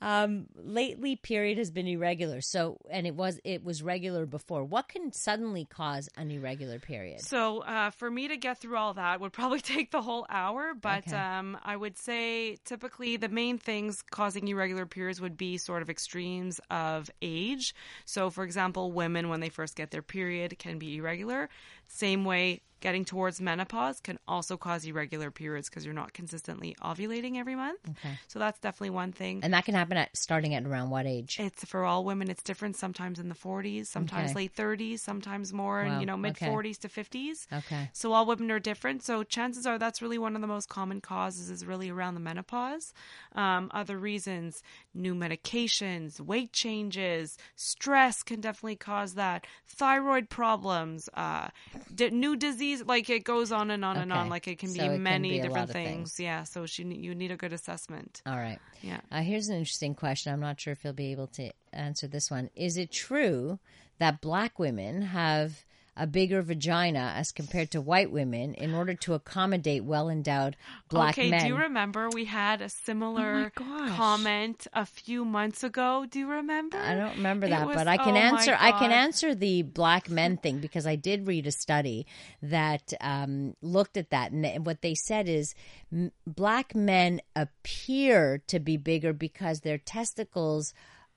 um, 0.00 0.46
lately, 0.54 1.16
period 1.16 1.58
has 1.58 1.70
been 1.70 1.86
irregular. 1.86 2.40
So, 2.40 2.78
and 2.90 3.06
it 3.06 3.14
was 3.14 3.40
it 3.44 3.64
was 3.64 3.82
regular 3.82 4.26
before. 4.26 4.64
What 4.64 4.88
can 4.88 5.12
suddenly 5.12 5.64
cause 5.64 6.08
an 6.16 6.30
irregular 6.30 6.78
period? 6.78 7.20
So 7.20 7.60
uh, 7.60 7.90
for 7.90 8.10
me 8.10 8.28
to 8.28 8.36
get 8.36 8.58
through 8.58 8.76
all 8.76 8.94
that 8.94 9.20
would 9.20 9.32
probably 9.32 9.60
take 9.74 9.90
the 9.90 10.02
whole 10.02 10.26
hour. 10.28 10.74
But 10.74 11.06
Okay. 11.08 11.16
um, 11.16 11.58
I 11.62 11.76
would 11.76 11.96
say 11.96 12.58
typically 12.64 13.16
the 13.16 13.28
main 13.28 13.58
things 13.58 14.02
causing 14.10 14.48
irregular 14.48 14.86
periods 14.86 15.20
would 15.20 15.36
be 15.36 15.58
sort 15.58 15.82
of 15.82 15.90
extremes 15.90 16.60
of 16.70 17.10
age. 17.22 17.74
So 18.04 18.30
for 18.30 18.44
example, 18.44 18.92
women 18.92 19.28
when 19.28 19.40
they 19.40 19.48
first 19.48 19.76
get 19.76 19.90
their 19.90 20.02
period 20.02 20.58
can 20.58 20.78
be 20.78 20.96
irregular. 20.96 21.48
Same 21.88 22.24
way. 22.24 22.62
Getting 22.80 23.04
towards 23.04 23.40
menopause 23.40 24.00
can 24.00 24.18
also 24.28 24.56
cause 24.56 24.84
irregular 24.84 25.30
periods 25.30 25.68
because 25.70 25.84
you're 25.84 25.94
not 25.94 26.12
consistently 26.12 26.76
ovulating 26.82 27.36
every 27.36 27.54
month. 27.56 27.80
Okay. 27.90 28.14
So 28.28 28.38
that's 28.38 28.58
definitely 28.60 28.90
one 28.90 29.12
thing. 29.12 29.40
And 29.42 29.54
that 29.54 29.64
can 29.64 29.74
happen 29.74 29.96
at 29.96 30.14
starting 30.16 30.54
at 30.54 30.64
around 30.64 30.90
what 30.90 31.06
age? 31.06 31.38
It's 31.40 31.64
for 31.64 31.84
all 31.84 32.04
women. 32.04 32.30
It's 32.30 32.42
different. 32.42 32.76
Sometimes 32.76 33.18
in 33.18 33.28
the 33.30 33.34
40s, 33.34 33.86
sometimes 33.86 34.32
Okay. 34.32 34.40
late 34.40 34.54
30s, 34.54 34.98
sometimes 35.00 35.52
more 35.54 35.82
in 35.82 36.00
you 36.00 36.06
know 36.06 36.16
mid 36.18 36.32
okay. 36.36 36.46
40s 36.48 36.78
to 36.80 36.88
50s. 36.88 37.46
Okay. 37.52 37.88
So 37.94 38.12
all 38.12 38.26
women 38.26 38.50
are 38.50 38.58
different. 38.58 39.02
So 39.02 39.22
chances 39.22 39.66
are 39.66 39.78
that's 39.78 40.02
really 40.02 40.18
one 40.18 40.34
of 40.34 40.42
the 40.42 40.46
most 40.48 40.68
common 40.68 41.00
causes 41.00 41.48
is 41.50 41.64
really 41.64 41.88
around 41.88 42.14
the 42.14 42.20
menopause. 42.20 42.92
Um, 43.34 43.70
other 43.72 43.98
reasons, 43.98 44.62
new 44.92 45.14
medications, 45.14 46.20
weight 46.20 46.52
changes, 46.52 47.38
stress 47.54 48.22
can 48.22 48.40
definitely 48.40 48.76
cause 48.76 49.14
that. 49.14 49.46
Thyroid 49.66 50.28
problems, 50.28 51.08
uh, 51.14 51.48
d- 51.94 52.10
new 52.10 52.36
disease, 52.36 52.65
like 52.74 53.08
it 53.10 53.24
goes 53.24 53.52
on 53.52 53.70
and 53.70 53.84
on 53.84 53.96
and 53.96 54.12
on. 54.12 54.28
Like 54.28 54.48
it 54.48 54.58
can 54.58 54.70
So 54.70 54.78
be 54.80 54.84
it 54.84 54.88
can 54.88 55.02
many 55.02 55.30
be 55.30 55.40
different 55.40 55.70
things. 55.70 56.14
things. 56.14 56.20
Yeah. 56.20 56.42
So 56.44 56.66
she, 56.66 56.82
you 56.84 57.14
need 57.14 57.30
a 57.30 57.36
good 57.36 57.52
assessment. 57.52 58.22
All 58.26 58.36
right. 58.36 58.58
Yeah. 58.82 59.00
Uh, 59.12 59.20
here's 59.22 59.48
an 59.48 59.56
interesting 59.56 59.94
question. 59.94 60.32
I'm 60.32 60.40
not 60.40 60.60
sure 60.60 60.72
if 60.72 60.82
you'll 60.84 60.92
be 60.92 61.12
able 61.12 61.28
to 61.28 61.50
answer 61.72 62.06
this 62.08 62.30
one. 62.30 62.50
Is 62.56 62.76
it 62.76 62.90
true 62.90 63.58
that 63.98 64.20
black 64.20 64.58
women 64.58 65.02
have 65.02 65.64
a 65.96 66.06
bigger 66.06 66.42
vagina 66.42 67.12
as 67.16 67.32
compared 67.32 67.70
to 67.70 67.80
white 67.80 68.10
women 68.10 68.54
in 68.54 68.74
order 68.74 68.94
to 68.94 69.14
accommodate 69.14 69.82
well 69.84 70.08
endowed 70.08 70.56
black 70.88 71.18
okay, 71.18 71.30
men? 71.30 71.40
Okay, 71.40 71.48
do 71.48 71.54
you 71.54 71.60
remember 71.60 72.08
we 72.10 72.26
had 72.26 72.60
a 72.60 72.68
similar 72.68 73.50
comment 73.96 74.66
a 74.72 74.84
few 74.84 75.24
months 75.24 75.64
ago? 75.64 76.06
Do 76.08 76.18
you 76.18 76.28
remember? 76.28 76.76
I 76.76 76.94
don't 76.94 77.16
remember 77.16 77.48
that, 77.48 77.66
was- 77.66 77.76
but 77.76 77.88
I 77.88 77.96
can 77.96 78.14
oh 78.14 78.18
answer. 78.18 78.56
I 78.58 78.72
can 78.72 78.92
answer 78.92 79.34
the 79.34 79.62
black 79.62 80.10
men 80.10 80.36
thing 80.36 80.58
because 80.58 80.86
I 80.86 80.96
did 80.96 81.26
read 81.26 81.46
a 81.46 81.52
study 81.52 82.06
that 82.42 82.92
um, 83.00 83.54
looked 83.62 83.96
at 83.96 84.10
that, 84.10 84.32
and 84.32 84.66
what 84.66 84.82
they 84.82 84.94
said 84.94 85.28
is 85.28 85.54
m- 85.92 86.12
black 86.26 86.74
men 86.74 87.20
appear 87.34 88.42
to 88.48 88.58
be 88.58 88.76
bigger 88.76 89.12
because 89.12 89.60
their 89.60 89.78
testicles 89.78 90.74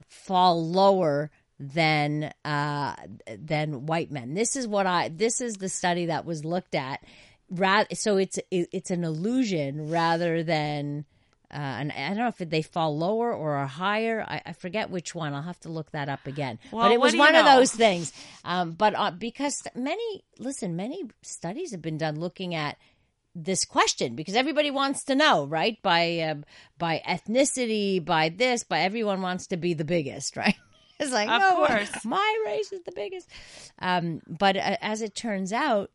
fall 0.08 0.65
lower 0.65 1.30
than 1.60 2.32
uh, 2.45 2.95
than 3.38 3.86
white 3.86 4.12
men. 4.12 4.34
This 4.34 4.56
is 4.56 4.67
what 4.67 4.88
I. 4.88 5.10
This 5.10 5.41
is 5.41 5.56
the 5.56 5.69
study 5.69 6.08
that 6.08 6.25
was 6.25 6.46
looked 6.46 6.75
at. 6.75 7.04
Rather, 7.50 7.96
so 7.96 8.17
it's 8.17 8.40
it's 8.52 8.92
an 8.92 9.04
illusion 9.04 9.90
rather 9.90 10.44
than 10.44 11.06
uh, 11.52 11.58
and 11.58 11.92
I 11.92 12.10
don't 12.10 12.17
know 12.17 12.27
if 12.27 12.38
they 12.38 12.62
fall 12.62 12.96
lower 12.96 13.33
or 13.33 13.56
are 13.56 13.65
higher. 13.65 14.23
I, 14.27 14.42
I 14.46 14.54
forget 14.54 14.92
which 14.92 15.15
one. 15.15 15.33
I'll 15.33 15.42
have 15.42 15.60
to 15.62 15.69
look 15.69 15.92
that 15.92 16.08
up 16.08 16.27
again. 16.27 16.60
Well, 16.71 16.86
but 16.86 16.92
it 16.92 17.02
was 17.02 17.15
one 17.15 17.36
of 17.36 17.46
those 17.46 17.71
things. 17.71 18.13
Um, 18.46 18.73
but 18.73 18.94
uh, 18.96 19.12
because 19.12 19.63
many, 19.73 20.23
listen, 20.38 20.75
many 20.75 21.04
studies 21.23 21.71
have 21.71 21.81
been 21.81 21.98
done 21.98 22.19
looking 22.19 22.54
at 22.54 22.77
this 23.33 23.65
question 23.65 24.15
because 24.15 24.36
everybody 24.36 24.69
wants 24.69 25.06
to 25.06 25.15
know, 25.15 25.46
right? 25.46 25.81
By 25.81 26.19
um, 26.19 26.46
by 26.77 27.02
ethnicity, 27.08 28.04
by 28.04 28.29
this, 28.29 28.63
by 28.63 28.81
everyone 28.81 29.23
wants 29.23 29.48
to 29.48 29.58
be 29.58 29.73
the 29.73 29.86
biggest, 29.86 30.38
right? 30.38 30.56
It's 31.00 31.12
like, 31.12 31.29
Of 31.29 31.39
no, 31.39 31.56
course. 31.65 31.89
my 32.06 32.43
race 32.45 32.71
is 32.71 32.81
the 32.83 32.91
biggest. 32.91 33.29
Um, 33.79 34.21
but 34.27 34.58
uh, 34.58 34.77
as 34.81 35.02
it 35.02 35.15
turns 35.15 35.54
out, 35.54 35.91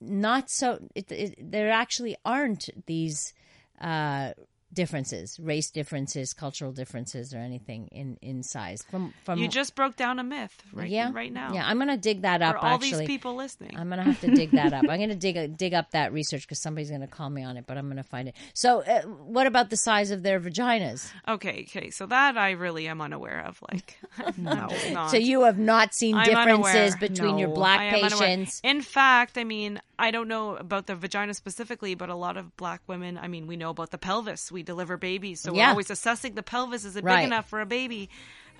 not 0.00 0.50
so. 0.50 0.78
It, 0.94 1.10
it, 1.10 1.34
there 1.50 1.70
actually 1.70 2.16
aren't 2.24 2.68
these 2.86 3.32
uh, 3.80 4.32
differences, 4.72 5.38
race 5.40 5.70
differences, 5.70 6.32
cultural 6.32 6.72
differences, 6.72 7.32
or 7.34 7.38
anything 7.38 7.88
in 7.88 8.16
in 8.22 8.42
size. 8.42 8.82
From 8.90 9.14
from 9.24 9.38
You 9.38 9.48
just 9.48 9.74
broke 9.74 9.96
down 9.96 10.18
a 10.18 10.24
myth 10.24 10.62
right 10.72 10.88
yeah 10.88 11.10
right 11.12 11.32
now. 11.32 11.52
Yeah, 11.52 11.66
I'm 11.66 11.78
gonna 11.78 11.96
dig 11.96 12.22
that 12.22 12.42
up. 12.42 12.56
for 12.56 12.58
all 12.58 12.74
actually, 12.74 12.98
these 13.00 13.06
people 13.06 13.34
listening. 13.34 13.76
I'm 13.76 13.88
gonna 13.88 14.02
have 14.02 14.20
to 14.20 14.34
dig 14.34 14.50
that 14.52 14.72
up. 14.72 14.84
I'm 14.88 15.00
gonna 15.00 15.14
dig 15.26 15.56
dig 15.56 15.74
up 15.74 15.90
that 15.92 16.12
research 16.12 16.42
because 16.42 16.60
somebody's 16.60 16.90
gonna 16.90 17.06
call 17.06 17.30
me 17.30 17.42
on 17.42 17.56
it, 17.56 17.66
but 17.66 17.78
I'm 17.78 17.88
gonna 17.88 18.02
find 18.02 18.28
it. 18.28 18.34
So, 18.54 18.82
uh, 18.82 19.02
what 19.02 19.46
about 19.46 19.70
the 19.70 19.76
size 19.76 20.10
of 20.10 20.22
their 20.22 20.40
vaginas? 20.40 21.10
Okay, 21.28 21.66
okay. 21.68 21.90
So 21.90 22.06
that 22.06 22.36
I 22.36 22.52
really 22.52 22.88
am 22.88 23.00
unaware 23.00 23.44
of. 23.46 23.60
Like, 23.70 23.98
no. 24.36 24.68
not. 24.90 25.10
So 25.10 25.16
you 25.16 25.42
have 25.42 25.58
not 25.58 25.94
seen 25.94 26.16
differences 26.22 26.94
unaware. 26.94 26.96
between 26.98 27.38
your 27.38 27.48
black 27.48 27.80
I 27.80 27.84
am 27.84 28.04
unaware. 28.04 28.10
patients. 28.10 28.60
In 28.62 28.80
fact, 28.82 29.38
I 29.38 29.44
mean, 29.44 29.80
I 29.98 30.10
don't 30.10 30.28
know 30.28 30.56
about 30.56 30.86
the 30.86 30.94
vagina 30.94 31.32
specifically, 31.34 31.94
but 31.94 32.10
a 32.10 32.14
lot 32.14 32.36
of 32.36 32.56
black 32.56 32.82
women, 32.86 33.16
I 33.18 33.28
mean, 33.28 33.46
we 33.46 33.56
know 33.56 33.70
about 33.70 33.90
the 33.90 33.98
pelvis. 33.98 34.52
We 34.52 34.62
deliver 34.62 34.96
babies. 34.96 35.40
So 35.40 35.54
Yeah. 35.54 35.64
we're 35.64 35.70
always 35.70 35.90
assessing 35.90 36.34
the 36.34 36.42
pelvis. 36.42 36.84
Is 36.84 36.96
it 36.96 37.04
Right. 37.04 37.16
big 37.16 37.24
enough 37.24 37.48
for 37.48 37.60
a 37.60 37.66
baby? 37.66 38.10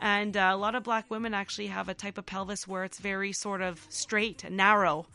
And 0.00 0.36
uh, 0.36 0.50
a 0.52 0.56
lot 0.56 0.74
of 0.74 0.82
black 0.82 1.10
women 1.10 1.34
actually 1.34 1.68
have 1.68 1.88
a 1.88 1.94
type 1.94 2.18
of 2.18 2.26
pelvis 2.26 2.66
where 2.66 2.84
it's 2.84 2.98
very 2.98 3.32
sort 3.32 3.60
of 3.60 3.84
straight 3.88 4.44
and 4.44 4.56
narrow. 4.56 5.06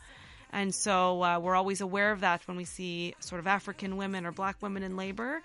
And 0.52 0.74
so 0.74 1.22
uh, 1.22 1.38
we're 1.38 1.56
always 1.56 1.80
aware 1.80 2.12
of 2.12 2.20
that 2.20 2.46
when 2.46 2.56
we 2.56 2.64
see 2.64 3.14
sort 3.20 3.38
of 3.38 3.46
African 3.46 3.96
women 3.96 4.26
or 4.26 4.32
black 4.32 4.56
women 4.60 4.82
in 4.82 4.96
labor. 4.96 5.42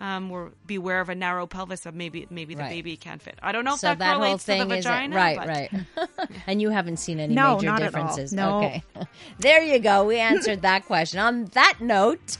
Um, 0.00 0.30
we're 0.30 0.48
beware 0.66 1.00
of 1.02 1.10
a 1.10 1.14
narrow 1.14 1.46
pelvis 1.46 1.84
of 1.84 1.94
maybe 1.94 2.26
maybe 2.30 2.54
the 2.54 2.62
Right. 2.62 2.70
baby 2.70 2.96
can't 2.96 3.20
fit. 3.20 3.38
I 3.42 3.52
don't 3.52 3.64
know 3.66 3.74
if 3.74 3.80
so 3.80 3.88
that, 3.88 3.98
that 3.98 4.12
whole 4.12 4.20
correlates 4.20 4.44
to 4.44 4.52
the 4.52 4.58
thing 4.58 4.68
vagina. 4.68 5.14
right, 5.14 5.36
but- 5.38 5.46
right. 5.48 5.70
and 6.46 6.62
you 6.62 6.70
haven't 6.70 6.96
seen 6.96 7.20
any 7.20 7.34
No, 7.34 7.56
major 7.56 7.66
not 7.66 7.82
at 7.82 7.94
all. 7.94 8.00
differences. 8.02 8.32
No. 8.32 8.58
Okay, 8.58 8.82
there 9.38 9.62
you 9.62 9.78
go. 9.78 10.04
We 10.04 10.18
answered 10.18 10.62
that 10.62 10.86
question. 10.86 11.20
On 11.20 11.44
that 11.52 11.74
note. 11.80 12.38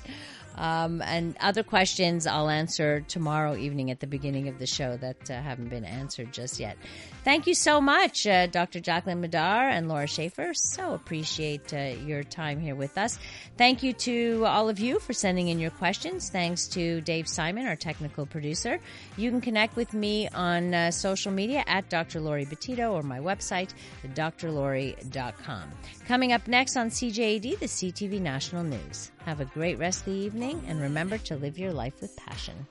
Um, 0.57 1.01
and 1.03 1.37
other 1.41 1.63
questions 1.63 2.27
I'll 2.27 2.51
answer 2.51 3.01
tomorrow 3.01 3.57
evening 3.57 3.91
at 3.91 4.01
the 4.01 4.07
beginning 4.07 4.49
of 4.49 4.59
the 4.59 4.67
show 4.67 4.97
that 4.99 5.31
uh, 5.31 5.41
haven't 5.41 5.69
been 5.69 5.85
answered 5.85 6.33
just 6.33 6.61
yet. 6.61 6.77
Thank 7.25 7.47
you 7.47 7.55
so 7.55 7.81
much, 7.81 8.27
uh, 8.27 8.47
Dr. 8.47 8.81
Jacqueline 8.81 9.21
Madar 9.21 9.69
and 9.69 9.89
Laura 9.89 10.07
Schaefer. 10.07 10.53
So 10.55 10.95
appreciate 10.95 11.73
uh, 11.73 11.95
your 12.05 12.23
time 12.23 12.61
here 12.61 12.75
with 12.75 12.97
us. 12.97 13.19
Thank 13.59 13.83
you 13.83 13.93
to 13.93 14.45
all 14.47 14.69
of 14.69 14.79
you 14.79 14.99
for 14.99 15.13
sending 15.13 15.49
in 15.49 15.59
your 15.59 15.71
questions. 15.71 16.31
Thanks 16.31 16.67
to 16.69 17.01
Dave 17.03 17.29
Simon, 17.29 17.67
our 17.67 17.77
technical 17.77 18.27
producer. 18.27 18.79
You 19.17 19.31
can 19.31 19.41
connect 19.41 19.77
with 19.77 19.93
me 19.93 20.29
on 20.29 20.73
uh, 20.73 20.91
social 20.91 21.33
media 21.33 21.63
at 21.67 21.91
Dr. 21.91 22.21
Laurie 22.21 22.47
Betito 22.47 22.93
or 22.93 23.03
my 23.03 23.19
website, 23.19 23.75
drlori.com. 24.15 25.71
Coming 26.11 26.33
up 26.33 26.49
next 26.49 26.77
on 26.77 26.91
CJAD, 26.91 27.61
the 27.61 27.67
CTV 27.67 28.21
National 28.21 28.65
News. 28.65 29.13
Have 29.27 29.39
a 29.39 29.45
great 29.45 29.79
rest 29.79 30.01
of 30.01 30.07
the 30.07 30.19
evening 30.19 30.61
and 30.67 30.81
remember 30.81 31.19
to 31.19 31.37
live 31.37 31.57
your 31.57 31.73
life 31.73 32.01
with 32.01 32.17
passion. 32.17 32.67